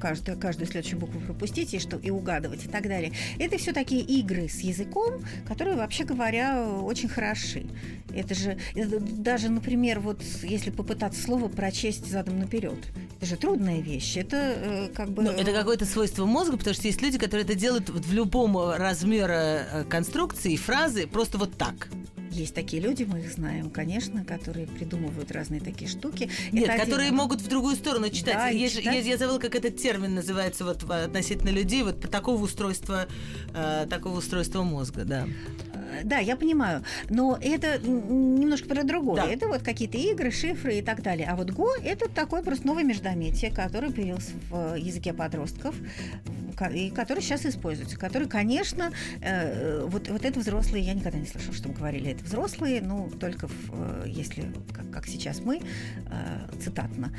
каждую, 0.00 0.38
каждую 0.38 0.66
следующую 0.66 1.00
букву 1.00 1.20
пропустить 1.20 1.74
и, 1.74 1.78
что, 1.78 1.96
и 1.96 2.10
угадывать 2.10 2.64
и 2.64 2.68
так 2.68 2.84
далее. 2.88 3.12
Это 3.38 3.58
все 3.58 3.72
такие 3.72 4.02
игры 4.02 4.48
с 4.48 4.60
языком, 4.60 5.22
которые, 5.46 5.76
вообще 5.76 6.04
говоря, 6.04 6.66
очень 6.66 7.08
хороши. 7.08 7.66
Это 8.14 8.34
же 8.34 8.58
это 8.74 9.00
даже, 9.00 9.50
например, 9.50 10.00
вот 10.00 10.22
если 10.42 10.70
попытаться 10.70 11.22
слово 11.22 11.48
прочесть 11.48 12.10
задом 12.10 12.38
наперед, 12.38 12.78
это 13.18 13.26
же 13.26 13.36
трудная 13.36 13.80
вещь. 13.80 14.16
Это 14.16 14.36
э, 14.36 14.88
как 14.94 15.10
бы 15.10 15.22
Ну, 15.22 15.30
это 15.30 15.52
какое-то 15.52 15.84
свойство 15.84 16.24
мозга, 16.24 16.56
потому 16.56 16.74
что 16.74 16.86
есть 16.86 17.02
люди, 17.02 17.18
которые 17.18 17.44
это 17.44 17.54
делают 17.54 17.90
вот 17.90 18.04
в 18.04 18.12
любом 18.12 18.56
размере 18.58 19.66
э, 19.70 19.84
конструкции, 19.88 20.56
фразы, 20.56 21.06
просто 21.06 21.38
вот 21.38 21.56
так. 21.56 21.88
Есть 22.30 22.54
такие 22.54 22.82
люди, 22.82 23.04
мы 23.04 23.20
их 23.20 23.32
знаем, 23.32 23.70
конечно, 23.70 24.24
которые 24.24 24.66
придумывают 24.66 25.30
разные 25.32 25.60
такие 25.60 25.90
штуки. 25.90 26.30
Нет, 26.52 26.68
Это 26.68 26.78
которые 26.84 27.06
один- 27.06 27.16
могут 27.16 27.40
в 27.40 27.48
другую 27.48 27.74
сторону 27.76 28.10
читать. 28.10 28.34
Да, 28.34 28.52
же- 28.52 28.68
читать. 28.68 28.84
я, 28.84 29.00
я 29.00 29.16
забыла, 29.16 29.38
как 29.38 29.54
этот 29.54 29.76
термин 29.76 30.14
называется 30.14 30.64
вот 30.64 30.82
в- 30.82 30.90
относительно 31.04 31.50
людей, 31.50 31.82
вот 31.82 32.00
такого 32.10 32.42
устройства, 32.42 33.06
э, 33.54 33.86
такого 33.88 34.18
устройства 34.18 34.62
мозга, 34.62 35.04
да. 35.04 35.26
Э, 35.74 36.04
Да, 36.04 36.18
я 36.18 36.36
понимаю, 36.36 36.84
но 37.08 37.38
это 37.40 37.78
немножко 37.78 38.68
про 38.68 38.84
другое. 38.84 39.22
Да. 39.22 39.26
Это 39.28 39.48
вот 39.48 39.62
какие-то 39.62 39.96
игры, 39.96 40.30
шифры 40.30 40.78
и 40.78 40.82
так 40.82 41.02
далее. 41.02 41.26
А 41.30 41.34
вот 41.36 41.50
Го 41.50 41.70
это 41.82 42.08
такой 42.10 42.42
просто 42.42 42.66
новый 42.66 42.84
междометие, 42.84 43.50
который 43.50 43.90
появился 43.90 44.32
в 44.50 44.74
э, 44.74 44.78
языке 44.80 45.12
подростков 45.14 45.74
ко- 45.76 46.47
и 46.66 46.90
который 46.90 47.22
сейчас 47.22 47.46
используется. 47.46 47.96
Который, 47.98 48.28
конечно, 48.28 48.92
э, 49.20 49.84
вот, 49.86 50.08
вот 50.08 50.24
это 50.24 50.40
взрослые, 50.40 50.84
я 50.84 50.94
никогда 50.94 51.18
не 51.18 51.26
слышала, 51.26 51.54
чтобы 51.54 51.74
говорили 51.74 52.10
это 52.12 52.24
взрослые, 52.24 52.80
ну, 52.82 53.10
только 53.10 53.48
в, 53.48 53.52
э, 53.72 54.04
если, 54.08 54.52
как, 54.72 54.90
как 54.90 55.06
сейчас 55.06 55.40
мы, 55.40 55.58
э, 55.60 56.58
цитатно. 56.62 57.14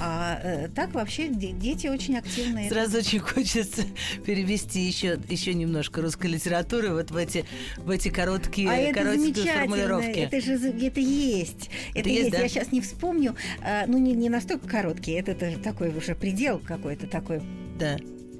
А 0.00 0.40
э, 0.42 0.68
так 0.74 0.92
вообще 0.94 1.28
де- 1.28 1.52
дети 1.52 1.86
очень 1.86 2.16
активные. 2.16 2.68
Сразу 2.68 2.98
очень 2.98 3.18
хочется 3.20 3.82
перевести 4.24 4.80
еще, 4.80 5.18
еще 5.28 5.54
немножко 5.54 6.02
русской 6.02 6.26
литературы 6.26 6.92
вот 6.92 7.10
в 7.10 7.16
эти, 7.16 7.44
в 7.78 7.90
эти 7.90 8.08
короткие, 8.08 8.68
А 8.70 8.76
это 8.76 9.00
короткие 9.00 9.20
замечательно, 9.34 9.58
формулировки. 9.60 10.18
это 10.18 10.40
же 10.40 10.54
это 10.54 11.00
есть, 11.00 11.70
это, 11.90 12.00
Это 12.00 12.08
есть. 12.08 12.20
есть, 12.20 12.30
да? 12.32 12.38
Я 12.42 12.48
сейчас 12.48 12.72
не 12.72 12.80
вспомню, 12.80 13.36
ну 13.86 13.98
не, 13.98 14.12
не 14.12 14.28
настолько 14.28 14.68
короткие, 14.68 15.20
это, 15.20 15.32
это 15.32 15.58
такой 15.60 15.88
уже 15.94 16.14
предел 16.14 16.58
какой-то 16.58 17.06
такой. 17.06 17.40
Да, 17.78 17.96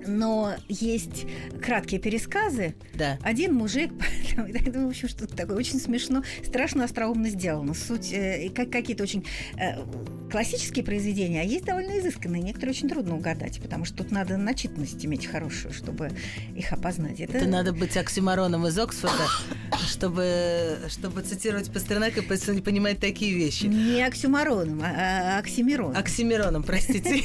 Но 0.06 0.54
есть 0.68 1.26
краткие 1.62 2.00
пересказы. 2.00 2.74
да. 2.94 3.18
Один 3.22 3.54
мужик, 3.54 3.92
в 4.36 4.88
общем, 4.88 5.08
что-то 5.08 5.36
такое 5.36 5.56
очень 5.56 5.78
смешно, 5.78 6.22
страшно 6.44 6.84
остроумно 6.84 7.28
сделано. 7.28 7.74
Суть, 7.74 8.12
э, 8.12 8.50
как 8.54 8.70
какие-то 8.70 9.02
очень 9.02 9.24
э, 9.58 9.82
классические 10.30 10.84
произведения, 10.84 11.40
а 11.40 11.44
есть 11.44 11.64
довольно 11.64 11.98
изысканные. 11.98 12.42
Некоторые 12.42 12.72
очень 12.72 12.88
трудно 12.88 13.16
угадать, 13.16 13.60
потому 13.60 13.84
что 13.84 13.98
тут 13.98 14.10
надо 14.10 14.36
начитанность 14.36 15.04
иметь 15.04 15.26
хорошую, 15.26 15.72
чтобы 15.72 16.10
их 16.54 16.72
опознать. 16.72 17.20
Это, 17.20 17.38
Это 17.38 17.46
надо 17.46 17.72
быть 17.72 17.96
оксимороном 17.96 18.66
из 18.66 18.78
Оксфорда, 18.78 19.26
чтобы, 19.88 20.78
чтобы 20.88 21.22
цитировать 21.22 21.72
Пастернака 21.72 22.20
и 22.20 22.60
понимать 22.60 22.98
такие 22.98 23.34
вещи. 23.34 23.64
не 23.64 24.02
оксюмароном, 24.02 24.82
а, 24.82 25.36
а 25.36 25.38
оксимироном. 25.38 25.96
Оксимироном, 25.96 26.62
простите. 26.62 27.22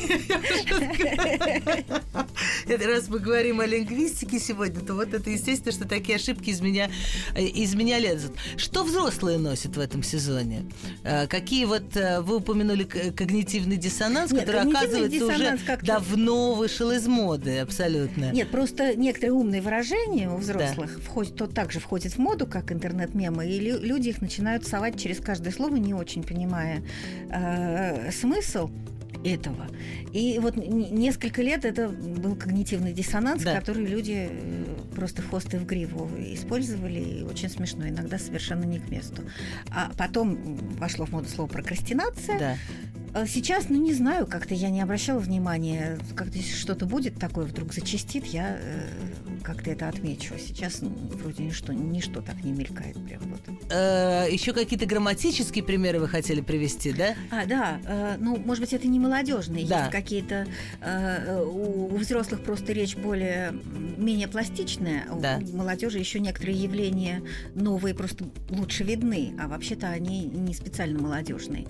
Раз 2.85 3.09
мы 3.09 3.19
говорим 3.19 3.59
о 3.59 3.65
лингвистике 3.65 4.39
сегодня, 4.39 4.81
то 4.81 4.93
вот 4.93 5.13
это 5.13 5.29
естественно, 5.29 5.71
что 5.71 5.87
такие 5.87 6.15
ошибки 6.15 6.49
из 6.49 6.61
меня, 6.61 6.89
э, 7.35 7.43
из 7.43 7.75
меня 7.75 7.99
лезут. 7.99 8.33
Что 8.57 8.83
взрослые 8.83 9.37
носят 9.37 9.75
в 9.75 9.79
этом 9.79 10.03
сезоне? 10.03 10.65
Э, 11.03 11.27
Какие 11.27 11.65
вот 11.65 11.95
э, 11.95 12.21
вы 12.21 12.37
упомянули 12.37 12.83
когнитивный 12.83 13.77
диссонанс, 13.77 14.31
Нет, 14.31 14.45
который, 14.45 14.61
оказывается, 14.69 15.25
уже 15.25 15.33
диссонанс 15.33 15.61
как-то- 15.63 15.85
давно 15.85 16.53
вышел 16.53 16.91
из 16.91 17.07
моды, 17.07 17.59
абсолютно. 17.59 18.31
Нет, 18.31 18.49
просто 18.51 18.95
некоторые 18.95 19.33
умные 19.33 19.61
выражения 19.61 20.29
у 20.29 20.37
взрослых 20.37 20.99
входят, 21.03 21.35
то 21.35 21.47
также 21.47 21.79
входят 21.79 22.13
в 22.13 22.17
моду, 22.19 22.45
как 22.47 22.71
интернет-мемы, 22.71 23.47
и 23.47 23.59
лю- 23.59 23.79
люди 23.81 24.09
их 24.09 24.21
начинают 24.21 24.65
совать 24.65 24.99
через 24.99 25.19
каждое 25.19 25.51
слово, 25.51 25.75
не 25.75 25.93
очень 25.93 26.23
понимая 26.23 26.83
э, 27.29 28.11
смысл. 28.11 28.69
Этого. 29.23 29.67
И 30.13 30.39
вот 30.39 30.55
несколько 30.57 31.41
лет 31.41 31.65
это 31.65 31.89
был 31.89 32.35
когнитивный 32.35 32.93
диссонанс, 32.93 33.43
да. 33.43 33.59
который 33.59 33.85
люди 33.85 34.29
э, 34.29 34.65
просто 34.95 35.21
хвосты 35.21 35.59
в 35.59 35.65
гриву 35.65 36.09
использовали, 36.17 36.99
и 36.99 37.23
очень 37.23 37.49
смешно, 37.49 37.87
иногда 37.87 38.17
совершенно 38.17 38.63
не 38.63 38.79
к 38.79 38.89
месту. 38.89 39.23
А 39.69 39.91
потом 39.97 40.57
вошло 40.77 41.05
в 41.05 41.11
моду 41.11 41.27
слово 41.29 41.47
прокрастинация. 41.47 42.39
Да. 42.39 42.55
А 43.13 43.27
сейчас, 43.27 43.69
ну 43.69 43.75
не 43.75 43.93
знаю, 43.93 44.25
как-то 44.25 44.53
я 44.53 44.69
не 44.69 44.81
обращала 44.81 45.19
внимания, 45.19 45.99
как-то 46.15 46.41
что-то 46.41 46.85
будет 46.85 47.19
такое 47.19 47.45
вдруг 47.45 47.73
зачастит, 47.73 48.25
я 48.25 48.57
э, 48.57 48.87
как-то 49.43 49.69
это 49.69 49.89
отмечу. 49.89 50.35
Сейчас 50.39 50.81
ну, 50.81 50.89
вроде 50.89 51.43
ничто, 51.43 51.73
ничто 51.73 52.21
так 52.21 52.41
не 52.43 52.53
мелькает 52.53 52.95
прям 53.05 53.21
вот. 53.23 53.41
Э, 53.69 54.27
еще 54.29 54.53
какие-то 54.53 54.85
грамматические 54.85 55.63
примеры 55.63 55.99
вы 55.99 56.07
хотели 56.07 56.39
привести, 56.39 56.93
да? 56.93 57.15
А, 57.31 57.45
да. 57.45 57.81
Э, 57.85 58.15
ну, 58.17 58.37
может 58.37 58.63
быть, 58.63 58.73
это 58.73 58.87
не 58.87 58.99
молодежные, 58.99 59.67
да. 59.67 59.79
есть 59.79 59.91
какие-то 59.91 60.47
э, 60.81 61.43
у, 61.43 61.93
у 61.93 61.97
взрослых 61.97 62.41
просто 62.41 62.71
речь 62.71 62.95
более 62.95 63.53
менее 63.97 64.29
пластичная, 64.29 65.05
да. 65.19 65.39
у 65.51 65.57
молодежи 65.57 65.99
еще 65.99 66.19
некоторые 66.19 66.57
явления 66.57 67.21
новые 67.55 67.93
просто 67.93 68.25
лучше 68.49 68.83
видны, 68.83 69.33
а 69.37 69.47
вообще-то 69.47 69.87
они 69.87 70.25
не 70.25 70.53
специально 70.53 70.99
молодежные. 70.99 71.67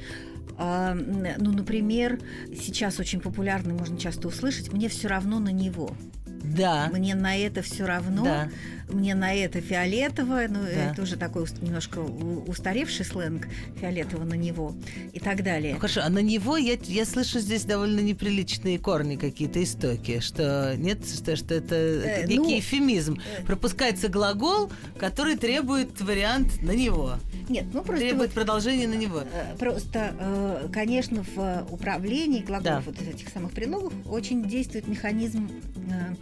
Ну, 0.63 1.51
например, 1.51 2.19
сейчас 2.55 2.99
очень 2.99 3.19
популярный, 3.19 3.73
можно 3.73 3.97
часто 3.97 4.27
услышать, 4.27 4.71
мне 4.71 4.89
все 4.89 5.07
равно 5.07 5.39
на 5.39 5.49
него. 5.49 5.95
Да. 6.43 6.89
Мне 6.91 7.15
на 7.15 7.35
это 7.37 7.61
все 7.61 7.85
равно. 7.85 8.23
Да. 8.23 8.49
Мне 8.89 9.15
на 9.15 9.33
это 9.33 9.61
фиолетово. 9.61 10.41
Ну, 10.49 10.63
да. 10.63 10.91
это 10.91 11.01
уже 11.01 11.15
такой 11.15 11.45
немножко 11.61 11.99
устаревший 11.99 13.05
сленг. 13.05 13.47
Фиолетово 13.79 14.23
на 14.23 14.33
него 14.33 14.75
и 15.13 15.19
так 15.19 15.43
далее. 15.43 15.73
Ну, 15.73 15.79
хорошо, 15.79 16.01
а 16.03 16.09
на 16.09 16.19
него 16.19 16.57
я, 16.57 16.77
я 16.83 17.05
слышу 17.05 17.39
здесь 17.39 17.63
довольно 17.63 17.99
неприличные 17.99 18.79
корни 18.79 19.15
какие-то 19.15 19.63
истоки. 19.63 20.19
Что 20.19 20.75
нет, 20.77 21.05
что, 21.07 21.35
что 21.35 21.53
это, 21.53 21.75
это 21.75 22.21
э, 22.21 22.27
некий 22.27 22.37
ну, 22.37 22.59
эфемизм. 22.59 23.19
Э, 23.37 23.43
Пропускается 23.43 24.09
глагол, 24.09 24.71
который 24.97 25.37
требует 25.37 26.01
вариант 26.01 26.61
на 26.61 26.71
него. 26.71 27.15
Нет, 27.51 27.65
ну 27.73 27.83
просто... 27.83 28.05
Требует 28.05 28.29
вот, 28.29 28.35
продолжения 28.35 28.87
на 28.87 28.93
него. 28.93 29.19
Э, 29.19 29.57
просто, 29.57 30.15
э, 30.17 30.69
конечно, 30.71 31.23
в 31.35 31.67
управлении 31.69 32.41
глаголов, 32.41 32.85
да. 32.85 32.91
вот 32.91 33.01
этих 33.01 33.27
самых 33.27 33.51
предлогов, 33.51 33.93
очень 34.05 34.47
действует 34.47 34.87
механизм 34.87 35.51
э, 35.91 36.15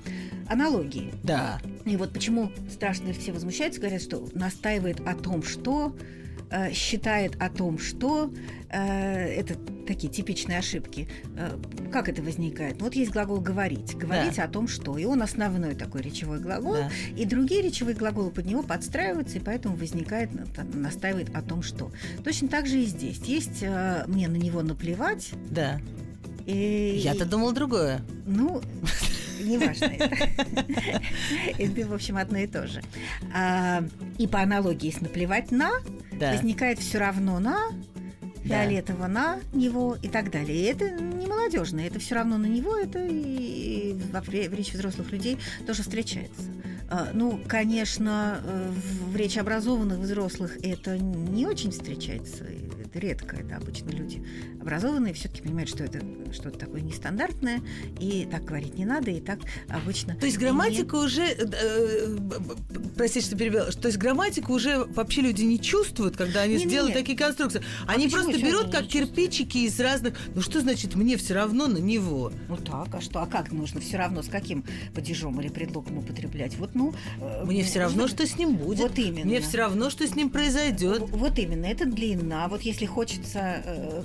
аналогии. 0.50 1.14
Да. 1.24 1.62
И 1.86 1.96
вот 1.98 2.14
почему 2.14 2.52
страшно 2.72 3.14
все 3.14 3.32
возмущаются, 3.32 3.80
говорят, 3.80 4.02
что 4.02 4.28
настаивает 4.34 5.02
о 5.08 5.14
том, 5.14 5.44
что 5.44 5.96
Э, 6.52 6.74
считает 6.74 7.36
о 7.40 7.50
том, 7.50 7.78
что 7.78 8.34
э, 8.70 8.80
это 8.80 9.54
такие 9.86 10.12
типичные 10.12 10.58
ошибки. 10.58 11.08
Э, 11.38 11.56
как 11.92 12.10
это 12.10 12.24
возникает? 12.24 12.82
Вот 12.82 12.96
есть 12.96 13.12
глагол 13.12 13.40
говорить, 13.40 13.96
говорить 13.96 14.38
да. 14.38 14.46
о 14.46 14.48
том, 14.48 14.68
что, 14.68 14.98
и 14.98 15.06
он 15.06 15.22
основной 15.22 15.76
такой 15.76 16.02
речевой 16.02 16.40
глагол, 16.40 16.74
да. 16.74 16.90
и 17.16 17.26
другие 17.26 17.62
речевые 17.62 17.96
глаголы 17.96 18.32
под 18.32 18.48
него 18.48 18.64
подстраиваются, 18.64 19.38
и 19.38 19.42
поэтому 19.42 19.76
возникает 19.76 20.32
настаивает 20.74 21.36
о 21.36 21.44
том, 21.44 21.62
что. 21.62 21.92
Точно 22.24 22.48
так 22.48 22.66
же 22.66 22.82
и 22.82 22.86
здесь 22.86 23.20
есть 23.26 23.64
мне 24.08 24.28
на 24.28 24.38
него 24.38 24.64
наплевать. 24.64 25.32
Да. 25.52 25.80
И... 26.48 27.00
Я-то 27.04 27.26
думал 27.26 27.52
другое. 27.52 28.02
Ну, 28.26 28.64
неважно 29.40 29.86
это. 29.86 30.30
Это, 31.58 31.88
в 31.88 31.94
общем, 31.94 32.18
одно 32.18 32.38
и 32.38 32.48
то 32.48 32.68
же. 32.68 32.82
А, 33.34 33.84
и 34.18 34.28
по 34.28 34.42
аналогии, 34.42 34.88
если 34.88 35.04
наплевать 35.04 35.52
на, 35.52 35.72
возникает 36.12 36.80
все 36.80 37.00
равно 37.00 37.40
на, 37.40 37.72
фиолетово 38.44 39.08
на 39.08 39.40
него 39.54 39.98
и 40.02 40.08
так 40.08 40.32
далее. 40.32 40.58
И 40.58 40.64
это 40.64 40.90
не 40.90 41.28
молодежное, 41.28 41.88
это 41.88 42.00
все 42.00 42.16
равно 42.16 42.38
на 42.38 42.46
него, 42.46 42.76
это 42.76 43.06
и 43.06 43.94
в, 43.94 44.12
в 44.12 44.54
речи 44.54 44.76
взрослых 44.76 45.12
людей 45.12 45.38
тоже 45.66 45.84
встречается. 45.84 46.44
А, 46.92 47.10
ну, 47.14 47.40
конечно, 47.48 48.42
э, 48.44 48.72
в 49.12 49.16
речи 49.16 49.38
образованных 49.38 50.00
взрослых 50.00 50.58
это 50.64 50.98
не 50.98 51.46
очень 51.46 51.72
встречается 51.72 52.46
это 52.90 53.00
редко, 53.00 53.36
это 53.36 53.56
обычно 53.56 53.90
люди 53.90 54.24
образованные, 54.70 55.14
все-таки 55.14 55.42
понимают, 55.42 55.70
что 55.70 55.84
это 55.84 56.00
что-то 56.32 56.60
такое 56.60 56.82
нестандартное, 56.82 57.62
и 58.00 58.28
так 58.30 58.46
говорить 58.46 58.78
не 58.78 58.86
надо, 58.86 59.10
и 59.10 59.20
так 59.20 59.40
обычно. 59.68 60.16
То 60.16 60.28
есть 60.28 60.38
грамматика 60.38 60.96
не... 60.96 61.04
уже, 61.04 61.24
э, 61.24 61.48
э, 61.52 62.18
простите, 62.96 63.26
что 63.26 63.36
перебил, 63.36 63.66
то 63.66 63.88
есть 63.88 63.98
грамматику 63.98 64.54
уже 64.54 64.86
вообще 64.86 65.22
люди 65.22 65.44
не 65.44 65.60
чувствуют, 65.60 66.16
когда 66.16 66.42
они 66.42 66.56
не, 66.56 66.66
сделают 66.66 66.96
не, 66.96 67.02
такие 67.02 67.18
конструкции. 67.18 67.64
А 67.88 67.94
они 67.94 68.08
просто 68.10 68.38
берут 68.40 68.72
как 68.72 68.88
кирпичики 68.88 69.60
из 69.60 69.80
разных. 69.80 70.16
Ну 70.36 70.42
что 70.42 70.62
значит 70.62 70.96
мне 70.96 71.18
все 71.18 71.34
равно 71.34 71.68
на 71.68 71.80
него? 71.80 72.32
Ну 72.48 72.58
так, 72.58 72.94
а 72.94 73.02
что, 73.02 73.22
а 73.24 73.26
как 73.26 73.52
нужно 73.52 73.82
все 73.82 73.98
равно 73.98 74.22
с 74.22 74.28
каким 74.28 74.64
падежом 74.94 75.42
или 75.42 75.50
предлогом 75.50 75.98
употреблять? 75.98 76.56
Вот 76.58 76.76
ну. 76.76 76.94
Э, 77.20 77.44
мне 77.44 77.64
все 77.64 77.80
равно, 77.80 78.08
что 78.08 78.28
с 78.28 78.38
ним 78.38 78.56
будет. 78.56 78.80
Вот 78.80 79.00
именно. 79.00 79.26
Мне 79.26 79.42
все 79.42 79.58
равно, 79.58 79.90
что 79.90 80.08
с 80.08 80.16
ним 80.16 80.30
произойдет. 80.30 81.02
Вот 81.10 81.40
именно, 81.40 81.66
это 81.66 81.86
длина. 81.86 82.48
Вот 82.48 82.62
если 82.62 82.86
хочется 82.86 83.64
э, 83.66 84.04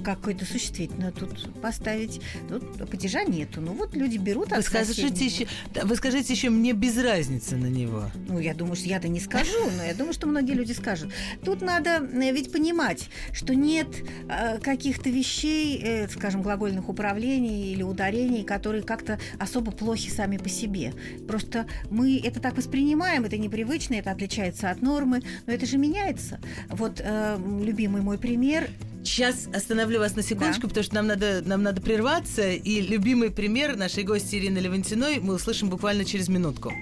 какое-то 0.54 0.58
существительное 0.58 1.12
тут 1.12 1.52
поставить, 1.60 2.20
тут 2.48 2.88
падежа 2.88 3.24
нету. 3.24 3.60
Ну 3.60 3.72
вот 3.72 3.94
люди 3.94 4.18
берут 4.18 4.50
вы 4.50 4.62
скажите 4.62 5.24
еще, 5.24 5.46
Вы 5.82 5.96
скажите 5.96 6.32
еще, 6.32 6.50
мне 6.50 6.72
без 6.72 6.96
разницы 6.98 7.56
на 7.56 7.66
него. 7.66 8.04
Ну, 8.28 8.38
я 8.38 8.54
думаю, 8.54 8.76
что 8.76 8.88
я-то 8.88 9.08
не 9.08 9.20
скажу, 9.20 9.70
но 9.76 9.84
я 9.84 9.94
думаю, 9.94 10.12
что 10.12 10.26
многие 10.26 10.52
люди 10.52 10.72
скажут. 10.72 11.12
Тут 11.44 11.62
надо 11.62 11.90
э, 11.90 12.32
ведь 12.32 12.52
понимать, 12.52 13.08
что 13.32 13.54
нет 13.54 13.88
э, 14.28 14.58
каких-то 14.58 15.10
вещей, 15.10 15.80
э, 15.82 16.08
скажем, 16.08 16.42
глагольных 16.42 16.88
управлений 16.88 17.72
или 17.72 17.82
ударений, 17.82 18.44
которые 18.44 18.82
как-то 18.82 19.18
особо 19.38 19.72
плохи 19.72 20.10
сами 20.10 20.36
по 20.36 20.48
себе. 20.48 20.92
Просто 21.26 21.66
мы 21.90 22.20
это 22.22 22.40
так 22.40 22.56
воспринимаем, 22.56 23.24
это 23.24 23.36
непривычно, 23.38 23.94
это 23.94 24.10
отличается 24.10 24.70
от 24.70 24.82
нормы, 24.82 25.22
но 25.46 25.52
это 25.52 25.66
же 25.66 25.78
меняется. 25.78 26.40
Вот 26.68 27.00
э, 27.02 27.38
любимый 27.62 28.02
мой 28.02 28.18
пример 28.18 28.68
Сейчас 29.04 29.48
остановлю 29.52 30.00
вас 30.00 30.16
на 30.16 30.22
секундочку, 30.22 30.62
да. 30.62 30.68
потому 30.68 30.84
что 30.84 30.94
нам 30.94 31.06
надо, 31.06 31.42
нам 31.44 31.62
надо 31.62 31.82
прерваться. 31.82 32.52
И 32.52 32.80
любимый 32.80 33.30
пример 33.30 33.76
нашей 33.76 34.02
гости 34.02 34.36
Ирины 34.36 34.58
Левантиной 34.58 35.20
мы 35.20 35.34
услышим 35.34 35.68
буквально 35.68 36.06
через 36.06 36.28
минутку. 36.28 36.72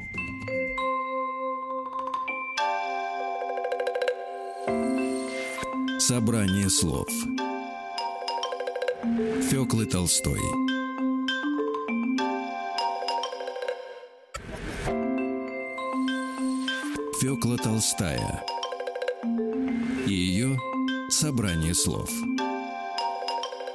Собрание 5.98 6.70
слов 6.70 7.08
Фёклы 9.50 9.86
Толстой 9.86 10.40
Фёкла 17.20 17.56
Толстая 17.58 18.44
и 20.06 20.12
ее 20.12 20.58
Собрание 21.12 21.74
слов. 21.74 22.31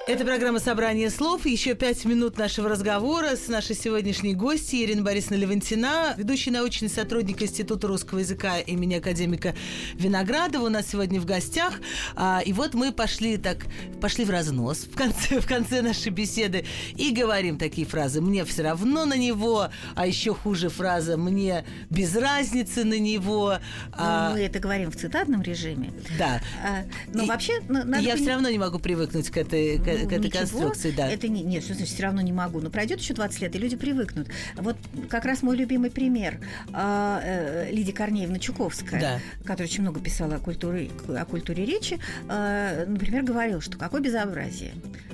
Это 0.08 0.24
программа 0.24 0.60
«Собрание 0.60 1.10
слов». 1.10 1.46
Еще 1.46 1.76
пять 1.76 2.06
минут 2.06 2.38
нашего 2.38 2.70
разговора 2.70 3.36
с 3.36 3.50
нашей 3.50 3.76
сегодняшней 3.76 4.36
гостьей 4.36 4.86
Ириной 4.86 5.04
Борисовной 5.04 5.40
Левантина, 5.40 6.16
ведущий 6.16 6.50
научный 6.50 6.88
сотрудник 6.88 7.42
Института 7.42 7.90
русского 7.90 8.20
языка 8.20 8.58
имени 8.60 8.94
академика 8.94 9.54
Виноградова. 9.96 10.68
У 10.68 10.70
нас 10.70 10.88
сегодня 10.88 11.20
в 11.20 11.26
гостях. 11.26 11.82
А, 12.16 12.42
и 12.46 12.54
вот 12.54 12.74
мы 12.74 12.94
пошли 12.94 13.36
так, 13.36 13.66
пошли 14.00 14.24
в 14.24 14.30
разнос 14.30 14.88
в 14.90 14.96
конце, 14.96 15.42
в 15.42 15.46
конце 15.46 15.82
нашей 15.82 16.14
беседы 16.14 16.64
и 16.96 17.12
говорим 17.12 17.58
такие 17.58 17.86
фразы. 17.86 18.22
«Мне 18.22 18.46
все 18.46 18.64
равно 18.64 19.04
на 19.04 19.18
него», 19.18 19.68
а 19.94 20.08
еще 20.08 20.34
хуже 20.34 20.70
фраза 20.70 21.18
«мне 21.18 21.66
без 21.90 22.16
разницы 22.16 22.86
на 22.86 22.98
него». 22.98 23.58
А... 23.92 24.32
мы 24.32 24.40
это 24.40 24.60
говорим 24.60 24.90
в 24.90 24.96
цитатном 24.96 25.42
режиме. 25.42 25.92
Да. 26.18 26.42
А, 26.64 26.86
но 27.14 27.24
и, 27.24 27.28
вообще... 27.28 27.60
Надо 27.68 27.98
я 27.98 28.12
понять... 28.12 28.22
все 28.22 28.30
равно 28.30 28.50
не 28.50 28.58
могу 28.58 28.80
привыкнуть 28.80 29.30
к 29.30 29.36
этой, 29.36 29.78
к, 29.80 29.97
к 30.06 30.12
этой 30.12 30.30
конструкции, 30.30 30.92
да. 30.92 31.10
Это 31.10 31.28
не, 31.28 31.44
нет, 31.44 31.64
что 31.64 31.74
значит, 31.74 31.94
все 31.94 32.04
равно 32.04 32.22
не 32.22 32.32
могу. 32.32 32.60
Но 32.60 32.70
пройдет 32.70 33.00
еще 33.00 33.14
20 33.14 33.42
лет, 33.42 33.56
и 33.56 33.60
люди 33.60 33.76
привыкнут. 33.76 34.30
Вот 34.56 34.78
как 35.10 35.26
раз 35.26 35.42
мой 35.42 35.56
любимый 35.56 35.90
пример. 35.90 36.40
А, 36.74 37.22
э, 37.24 37.72
Лидия 37.72 37.94
Корнеевна 37.94 38.40
Чуковская, 38.40 39.00
да. 39.00 39.20
которая 39.44 39.68
очень 39.68 39.82
много 39.82 40.00
писала 40.00 40.36
о 40.36 40.40
культуре, 40.40 40.90
о 41.08 41.26
культуре 41.26 41.66
речи, 41.66 42.00
э, 42.30 42.86
например, 42.88 43.24
говорила, 43.24 43.62
что 43.62 43.78
какое 43.78 44.02
безобразие. 44.02 44.74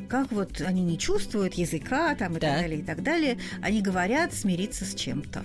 Как 0.09 0.31
вот 0.31 0.61
они 0.61 0.83
не 0.83 0.97
чувствуют 0.97 1.55
языка 1.55 2.13
там, 2.15 2.37
и 2.37 2.39
да. 2.39 2.51
так 2.51 2.61
далее, 2.61 2.79
и 2.79 2.83
так 2.83 3.03
далее. 3.03 3.37
Они 3.61 3.81
говорят 3.81 4.33
смириться 4.33 4.85
с 4.85 4.93
чем-то. 4.93 5.43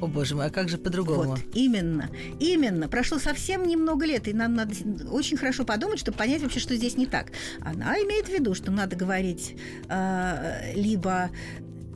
О 0.00 0.06
боже 0.06 0.34
мой, 0.34 0.46
а 0.46 0.50
как 0.50 0.68
же 0.68 0.78
по-другому? 0.78 1.30
Вот, 1.30 1.40
именно, 1.54 2.10
именно. 2.38 2.88
Прошло 2.88 3.18
совсем 3.18 3.66
немного 3.66 4.04
лет, 4.04 4.28
и 4.28 4.32
нам 4.32 4.54
надо 4.54 4.74
очень 5.10 5.36
хорошо 5.36 5.64
подумать, 5.64 5.98
чтобы 5.98 6.18
понять 6.18 6.42
вообще, 6.42 6.60
что 6.60 6.76
здесь 6.76 6.96
не 6.96 7.06
так. 7.06 7.32
Она 7.60 7.94
имеет 8.00 8.26
в 8.26 8.32
виду, 8.32 8.54
что 8.54 8.70
надо 8.70 8.96
говорить 8.96 9.56
э, 9.88 10.72
либо 10.74 11.30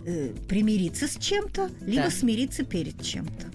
э, 0.07 0.33
примириться 0.49 1.07
с 1.09 1.17
чем-то, 1.17 1.71
либо 1.83 2.05
да. 2.05 2.11
смириться 2.11 2.65
перед 2.65 3.03
чем-то. 3.03 3.50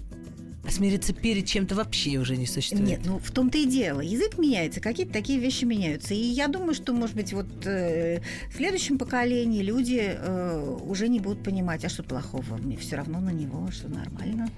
А 0.66 0.70
смириться 0.70 1.12
перед 1.12 1.46
чем-то 1.46 1.74
вообще 1.74 2.18
уже 2.18 2.36
не 2.36 2.46
существует. 2.46 2.88
Нет, 2.88 3.00
ну 3.04 3.18
в 3.18 3.30
том-то 3.30 3.58
и 3.58 3.66
дело. 3.66 4.00
Язык 4.00 4.38
меняется, 4.38 4.80
какие-то 4.80 5.12
такие 5.12 5.38
вещи 5.38 5.64
меняются. 5.64 6.14
И 6.14 6.18
я 6.18 6.48
думаю, 6.48 6.74
что, 6.74 6.92
может 6.92 7.14
быть, 7.14 7.32
вот 7.32 7.46
э, 7.66 8.20
в 8.50 8.56
следующем 8.56 8.98
поколении 8.98 9.62
люди 9.62 10.00
э, 10.02 10.78
уже 10.82 11.08
не 11.08 11.20
будут 11.20 11.44
понимать, 11.44 11.84
а 11.84 11.88
что 11.88 12.02
плохого? 12.02 12.56
Мне 12.56 12.76
все 12.76 12.96
равно 12.96 13.20
на 13.20 13.30
него, 13.30 13.70
что 13.70 13.88
нормально. 13.88 14.48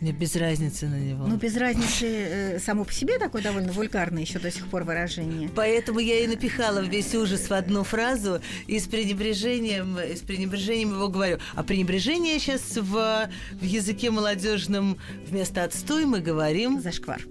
Мне 0.00 0.12
без 0.12 0.34
разницы 0.34 0.88
на 0.88 0.98
него. 0.98 1.26
Ну, 1.26 1.36
без 1.36 1.56
разницы 1.56 2.06
э, 2.06 2.58
само 2.58 2.84
по 2.84 2.92
себе 2.92 3.18
такое 3.18 3.42
довольно 3.42 3.70
вульгарное 3.70 4.22
еще 4.22 4.40
до 4.40 4.50
сих 4.50 4.66
пор 4.66 4.82
выражение. 4.82 5.48
Поэтому 5.54 6.00
я 6.00 6.20
и 6.20 6.26
напихала 6.26 6.80
весь 6.80 7.14
ужас 7.14 7.48
в 7.48 7.52
одну 7.52 7.84
фразу 7.84 8.40
и 8.66 8.80
с 8.80 8.88
пренебрежением, 8.88 9.98
и 9.98 10.16
с 10.16 10.20
пренебрежением 10.20 10.90
его 10.94 11.08
говорю. 11.08 11.38
А 11.54 11.62
пренебрежение 11.62 12.40
сейчас 12.40 12.76
в, 12.76 13.28
в 13.52 13.64
языке 13.64 14.10
молодежном 14.10 14.98
вместо 15.28 15.51
отстой 15.58 16.04
мы 16.04 16.20
говорим... 16.20 16.80
Зашквар. 16.80 17.22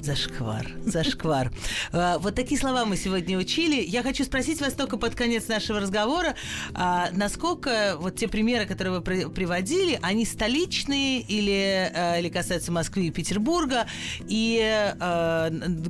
Зашквар, 0.00 0.64
зашквар. 0.84 1.52
А, 1.90 2.18
вот 2.18 2.36
такие 2.36 2.58
слова 2.58 2.84
мы 2.84 2.96
сегодня 2.96 3.36
учили. 3.36 3.82
Я 3.82 4.04
хочу 4.04 4.22
спросить 4.22 4.60
вас 4.60 4.74
только 4.74 4.96
под 4.96 5.16
конец 5.16 5.48
нашего 5.48 5.80
разговора, 5.80 6.36
а, 6.72 7.08
насколько 7.12 7.96
вот 7.98 8.14
те 8.14 8.28
примеры, 8.28 8.66
которые 8.66 9.00
вы 9.00 9.02
приводили, 9.02 9.98
они 10.00 10.24
столичные 10.24 11.20
или, 11.20 11.90
а, 11.92 12.16
или 12.20 12.28
касаются 12.28 12.70
Москвы 12.70 13.06
и 13.06 13.10
Петербурга, 13.10 13.86
и 14.28 14.94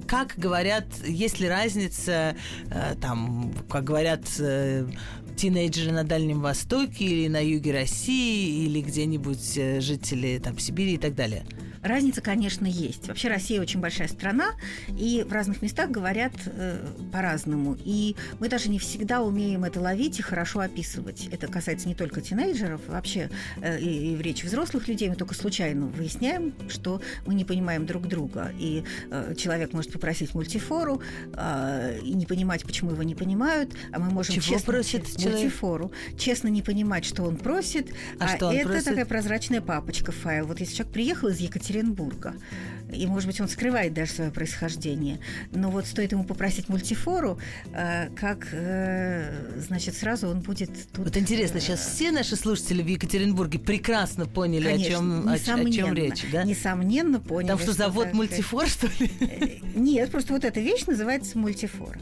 как 0.06 0.34
говорят, 0.36 0.86
есть 1.04 1.40
ли 1.40 1.48
разница, 1.48 2.36
там, 3.00 3.52
как 3.68 3.84
говорят 3.84 4.22
э, 4.38 4.86
тинейджеры 5.36 5.92
на 5.92 6.04
Дальнем 6.04 6.40
Востоке 6.40 7.04
или 7.04 7.28
на 7.28 7.44
юге 7.44 7.72
России, 7.72 8.64
или 8.64 8.80
где-нибудь 8.80 9.56
э, 9.56 9.80
жители 9.80 10.40
там 10.42 10.58
Сибири 10.58 10.94
и 10.94 10.98
так 10.98 11.14
далее? 11.14 11.44
Разница, 11.82 12.20
конечно, 12.20 12.66
есть. 12.66 13.08
Вообще 13.08 13.28
Россия 13.28 13.60
очень 13.60 13.80
большая 13.80 14.08
страна, 14.08 14.52
и 14.88 15.24
в 15.28 15.32
разных 15.32 15.62
местах 15.62 15.90
говорят 15.90 16.32
э, 16.46 16.78
по-разному. 17.12 17.76
И 17.84 18.16
мы 18.40 18.48
даже 18.48 18.68
не 18.68 18.78
всегда 18.78 19.22
умеем 19.22 19.64
это 19.64 19.80
ловить 19.80 20.18
и 20.18 20.22
хорошо 20.22 20.60
описывать. 20.60 21.28
Это 21.30 21.46
касается 21.46 21.88
не 21.88 21.94
только 21.94 22.20
тинейджеров, 22.20 22.80
вообще 22.88 23.30
э, 23.60 23.80
и, 23.80 24.12
и 24.12 24.16
в 24.16 24.20
речи 24.20 24.44
взрослых 24.44 24.88
людей. 24.88 25.08
Мы 25.08 25.16
только 25.16 25.34
случайно 25.34 25.86
выясняем, 25.86 26.54
что 26.68 27.00
мы 27.26 27.34
не 27.34 27.44
понимаем 27.44 27.86
друг 27.86 28.06
друга. 28.06 28.52
И 28.58 28.84
э, 29.10 29.34
человек 29.36 29.72
может 29.72 29.92
попросить 29.92 30.34
мультифору 30.34 31.00
э, 31.34 32.00
и 32.02 32.14
не 32.14 32.26
понимать, 32.26 32.64
почему 32.64 32.92
его 32.92 33.02
не 33.02 33.14
понимают, 33.14 33.74
а 33.92 33.98
мы 33.98 34.10
можем 34.10 34.34
Чего 34.34 34.56
честно 34.56 34.72
просит 34.72 35.02
мультифору, 35.18 35.92
честно 36.18 36.48
не 36.48 36.62
понимать, 36.62 37.04
что 37.04 37.22
он 37.24 37.36
просит, 37.36 37.90
а, 38.18 38.24
а 38.24 38.36
что 38.36 38.48
он 38.48 38.56
это 38.56 38.68
просит? 38.68 38.84
такая 38.84 39.06
прозрачная 39.06 39.60
папочка 39.60 40.12
файл. 40.12 40.46
Вот 40.46 40.60
если 40.60 40.74
человек 40.74 40.92
приехал 40.92 41.28
из 41.28 41.38
Екатеринбурга 41.38 41.67
Екатеринбурга. 41.68 42.34
И, 42.92 43.06
может 43.06 43.26
быть, 43.26 43.40
он 43.40 43.48
скрывает 43.48 43.92
даже 43.92 44.12
свое 44.12 44.30
происхождение. 44.30 45.20
Но 45.52 45.70
вот 45.70 45.86
стоит 45.86 46.12
ему 46.12 46.24
попросить 46.24 46.68
мультифору, 46.68 47.38
э, 47.72 48.08
как, 48.16 48.48
э, 48.52 49.58
значит, 49.58 49.94
сразу 49.94 50.28
он 50.28 50.40
будет 50.40 50.70
тут... 50.92 51.04
Вот 51.04 51.16
интересно, 51.16 51.60
сейчас 51.60 51.86
э, 51.86 51.90
все 51.90 52.10
наши 52.10 52.34
слушатели 52.34 52.82
в 52.82 52.86
Екатеринбурге 52.86 53.58
прекрасно 53.58 54.24
поняли, 54.24 54.64
Конечно, 54.64 54.86
о, 54.86 54.98
чем, 54.98 55.28
о, 55.28 55.32
о 55.32 55.38
чем 55.70 55.94
речь, 55.94 56.24
да? 56.32 56.44
Несомненно 56.44 57.20
поняли. 57.20 57.48
Там 57.48 57.58
что, 57.58 57.72
завод 57.72 58.06
так- 58.06 58.14
мультифор, 58.14 58.66
что 58.66 58.86
ли? 58.98 59.60
Нет, 59.74 60.10
просто 60.10 60.32
вот 60.32 60.44
эта 60.44 60.60
вещь 60.60 60.86
называется 60.86 61.36
мультифор. 61.36 61.98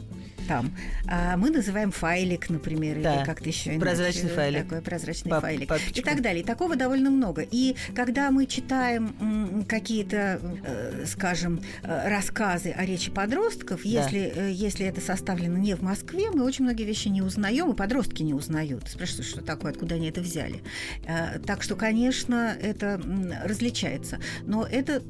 Там. 0.47 0.71
А 1.07 1.35
мы 1.37 1.49
называем 1.49 1.91
файлик, 1.91 2.49
например, 2.49 3.01
Да. 3.01 3.17
или 3.17 3.25
как-то 3.25 3.47
еще 3.49 3.71
иначе. 3.71 3.81
Прозрачный 3.81 4.29
файлик. 4.29 4.63
Такой 4.63 4.81
прозрачный 4.81 5.29
Пап- 5.31 5.41
файлик. 5.41 5.67
папочка. 5.69 5.99
И 5.99 6.01
так 6.03 6.21
далее. 6.21 6.41
И 6.43 6.45
такого 6.45 6.75
довольно 6.75 7.09
много. 7.09 7.41
И 7.49 7.75
когда 7.95 8.31
мы 8.31 8.45
читаем 8.45 9.65
какие-то, 9.67 10.39
э, 10.65 11.05
скажем, 11.07 11.61
э, 11.83 12.09
рассказы 12.09 12.71
о 12.71 12.85
речи 12.85 13.11
подростков, 13.11 13.81
Да. 13.83 13.89
если, 13.89 14.31
э, 14.35 14.51
если 14.51 14.85
это 14.85 15.01
составлено 15.01 15.57
не 15.57 15.75
в 15.75 15.81
Москве, 15.81 16.31
мы 16.31 16.43
очень 16.43 16.63
многие 16.65 16.83
вещи 16.83 17.07
не 17.09 17.21
узнаем, 17.21 17.71
и 17.71 17.75
подростки 17.75 18.23
не 18.23 18.33
узнают. 18.33 18.87
Спрашивают, 18.87 19.27
что 19.27 19.41
такое, 19.41 19.71
откуда 19.71 19.95
они 19.95 20.07
это 20.09 20.21
взяли. 20.21 20.61
Э, 21.07 21.39
Так 21.45 21.61
что, 21.63 21.75
конечно, 21.75 22.55
это 22.61 22.99
различается. 23.43 24.19
Но 24.45 24.65
это 24.65 25.01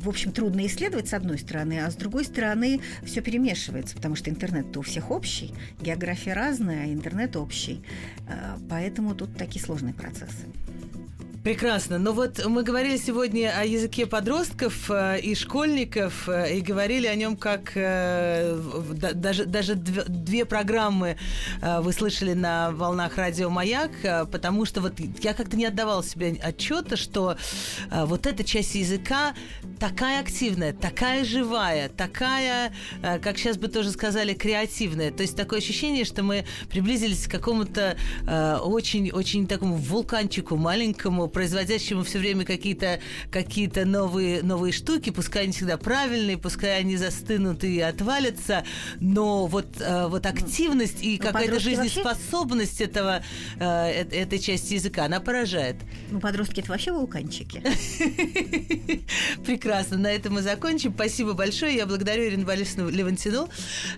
в 0.00 0.08
общем, 0.08 0.32
трудно 0.32 0.66
исследовать 0.66 1.08
с 1.08 1.14
одной 1.14 1.38
стороны, 1.38 1.80
а 1.80 1.90
с 1.90 1.94
другой 1.94 2.24
стороны 2.24 2.80
все 3.04 3.20
перемешивается, 3.20 3.94
потому 3.94 4.16
что 4.16 4.30
интернет-то 4.30 4.80
у 4.80 4.82
всех 4.82 5.10
общий, 5.10 5.52
география 5.80 6.32
разная, 6.32 6.84
а 6.84 6.92
интернет 6.92 7.36
общий. 7.36 7.82
Э, 8.26 8.56
Поэтому 8.68 9.14
тут 9.14 9.36
такие 9.36 9.64
сложные 9.64 9.92
процессы. 9.92 10.46
Прекрасно. 11.42 11.98
Но 11.98 12.12
вот 12.12 12.44
мы 12.44 12.62
говорили 12.62 12.98
сегодня 12.98 13.50
о 13.58 13.64
языке 13.64 14.04
подростков 14.04 14.90
э, 14.90 15.20
и 15.20 15.34
школьников, 15.34 16.28
э, 16.28 16.58
и 16.58 16.60
говорили 16.60 17.06
о 17.06 17.14
нем 17.14 17.34
как 17.34 17.72
э, 17.76 18.60
даже, 19.14 19.46
даже 19.46 19.72
дв- 19.72 20.06
две 20.06 20.44
программы 20.44 21.16
вы 21.62 21.92
слышали 21.94 22.34
на 22.34 22.72
волнах 22.72 23.16
радио 23.16 23.48
«Маяк», 23.48 23.90
потому 24.30 24.66
что 24.66 24.82
вот 24.82 25.00
я 25.22 25.32
как-то 25.32 25.56
не 25.56 25.64
отдавала 25.64 26.04
себе 26.04 26.38
отчета, 26.42 26.96
что 26.96 27.36
вот 27.90 28.26
эта 28.26 28.44
часть 28.44 28.74
языка 28.74 29.34
такая 29.78 30.20
активная, 30.20 30.72
такая 30.72 31.24
живая, 31.24 31.88
такая, 31.88 32.72
как 33.00 33.38
сейчас 33.38 33.56
бы 33.56 33.68
тоже 33.68 33.90
сказали, 33.90 34.34
креативная. 34.34 35.10
То 35.10 35.22
есть 35.22 35.36
такое 35.36 35.60
ощущение, 35.60 36.04
что 36.04 36.22
мы 36.22 36.44
приблизились 36.68 37.26
к 37.26 37.30
какому-то 37.30 37.96
очень-очень 38.62 39.46
такому 39.46 39.76
вулканчику 39.76 40.56
маленькому, 40.56 41.29
производящему 41.32 42.02
все 42.04 42.18
время 42.18 42.44
какие-то 42.44 43.00
какие 43.30 43.70
новые, 43.84 44.42
новые 44.42 44.72
штуки, 44.72 45.10
пускай 45.10 45.44
они 45.44 45.52
всегда 45.52 45.76
правильные, 45.78 46.36
пускай 46.38 46.78
они 46.78 46.96
застынут 46.96 47.64
и 47.64 47.80
отвалятся, 47.80 48.64
но 49.00 49.46
вот, 49.46 49.80
э, 49.80 50.06
вот 50.08 50.26
активность 50.26 51.02
и 51.02 51.18
Ну, 51.20 51.26
какая-то 51.26 51.52
вообще- 51.52 51.70
жизнеспособность 51.76 52.80
этого, 52.80 53.22
э, 53.58 53.64
э- 53.64 54.20
этой 54.22 54.38
части 54.38 54.74
языка, 54.74 55.04
она 55.04 55.20
поражает. 55.20 55.76
Ну, 56.10 56.20
подростки 56.20 56.60
это 56.60 56.70
вообще 56.70 56.92
вулканчики. 56.92 57.62
Прекрасно. 59.44 59.96
На 59.98 60.12
этом 60.12 60.34
мы 60.34 60.42
закончим. 60.42 60.92
Спасибо 60.94 61.32
большое. 61.34 61.76
Я 61.76 61.86
благодарю 61.86 62.24
Ирину 62.24 62.44
Борисовну 62.46 62.88
Левантину, 62.90 63.48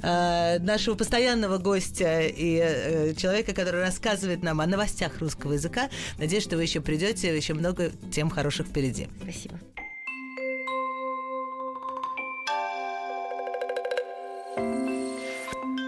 нашего 0.03 0.95
постоянного 0.95 1.59
гостя 1.59 2.21
и 2.23 3.15
человека, 3.17 3.53
который 3.55 3.81
рассказывает 3.81 4.43
нам 4.43 4.61
о 4.61 4.67
новостях 4.67 5.19
русского 5.21 5.53
языка. 5.55 5.89
Надеюсь, 6.19 6.43
что 6.45 6.57
вы 6.57 6.63
еще 6.63 6.81
придете, 6.81 7.22
еще 7.29 7.55
много 7.55 7.91
тем 8.11 8.31
хороших 8.31 8.69
впереди. 8.69 9.09
Спасибо. 9.23 9.59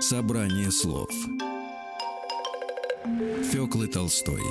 Собрание 0.01 0.71
слов 0.71 1.11
Фёклы 3.51 3.87
Толстой 3.87 4.43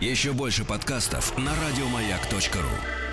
Еще 0.00 0.32
больше 0.32 0.64
подкастов 0.64 1.36
на 1.38 1.52
радиомаяк.ру 1.54 3.07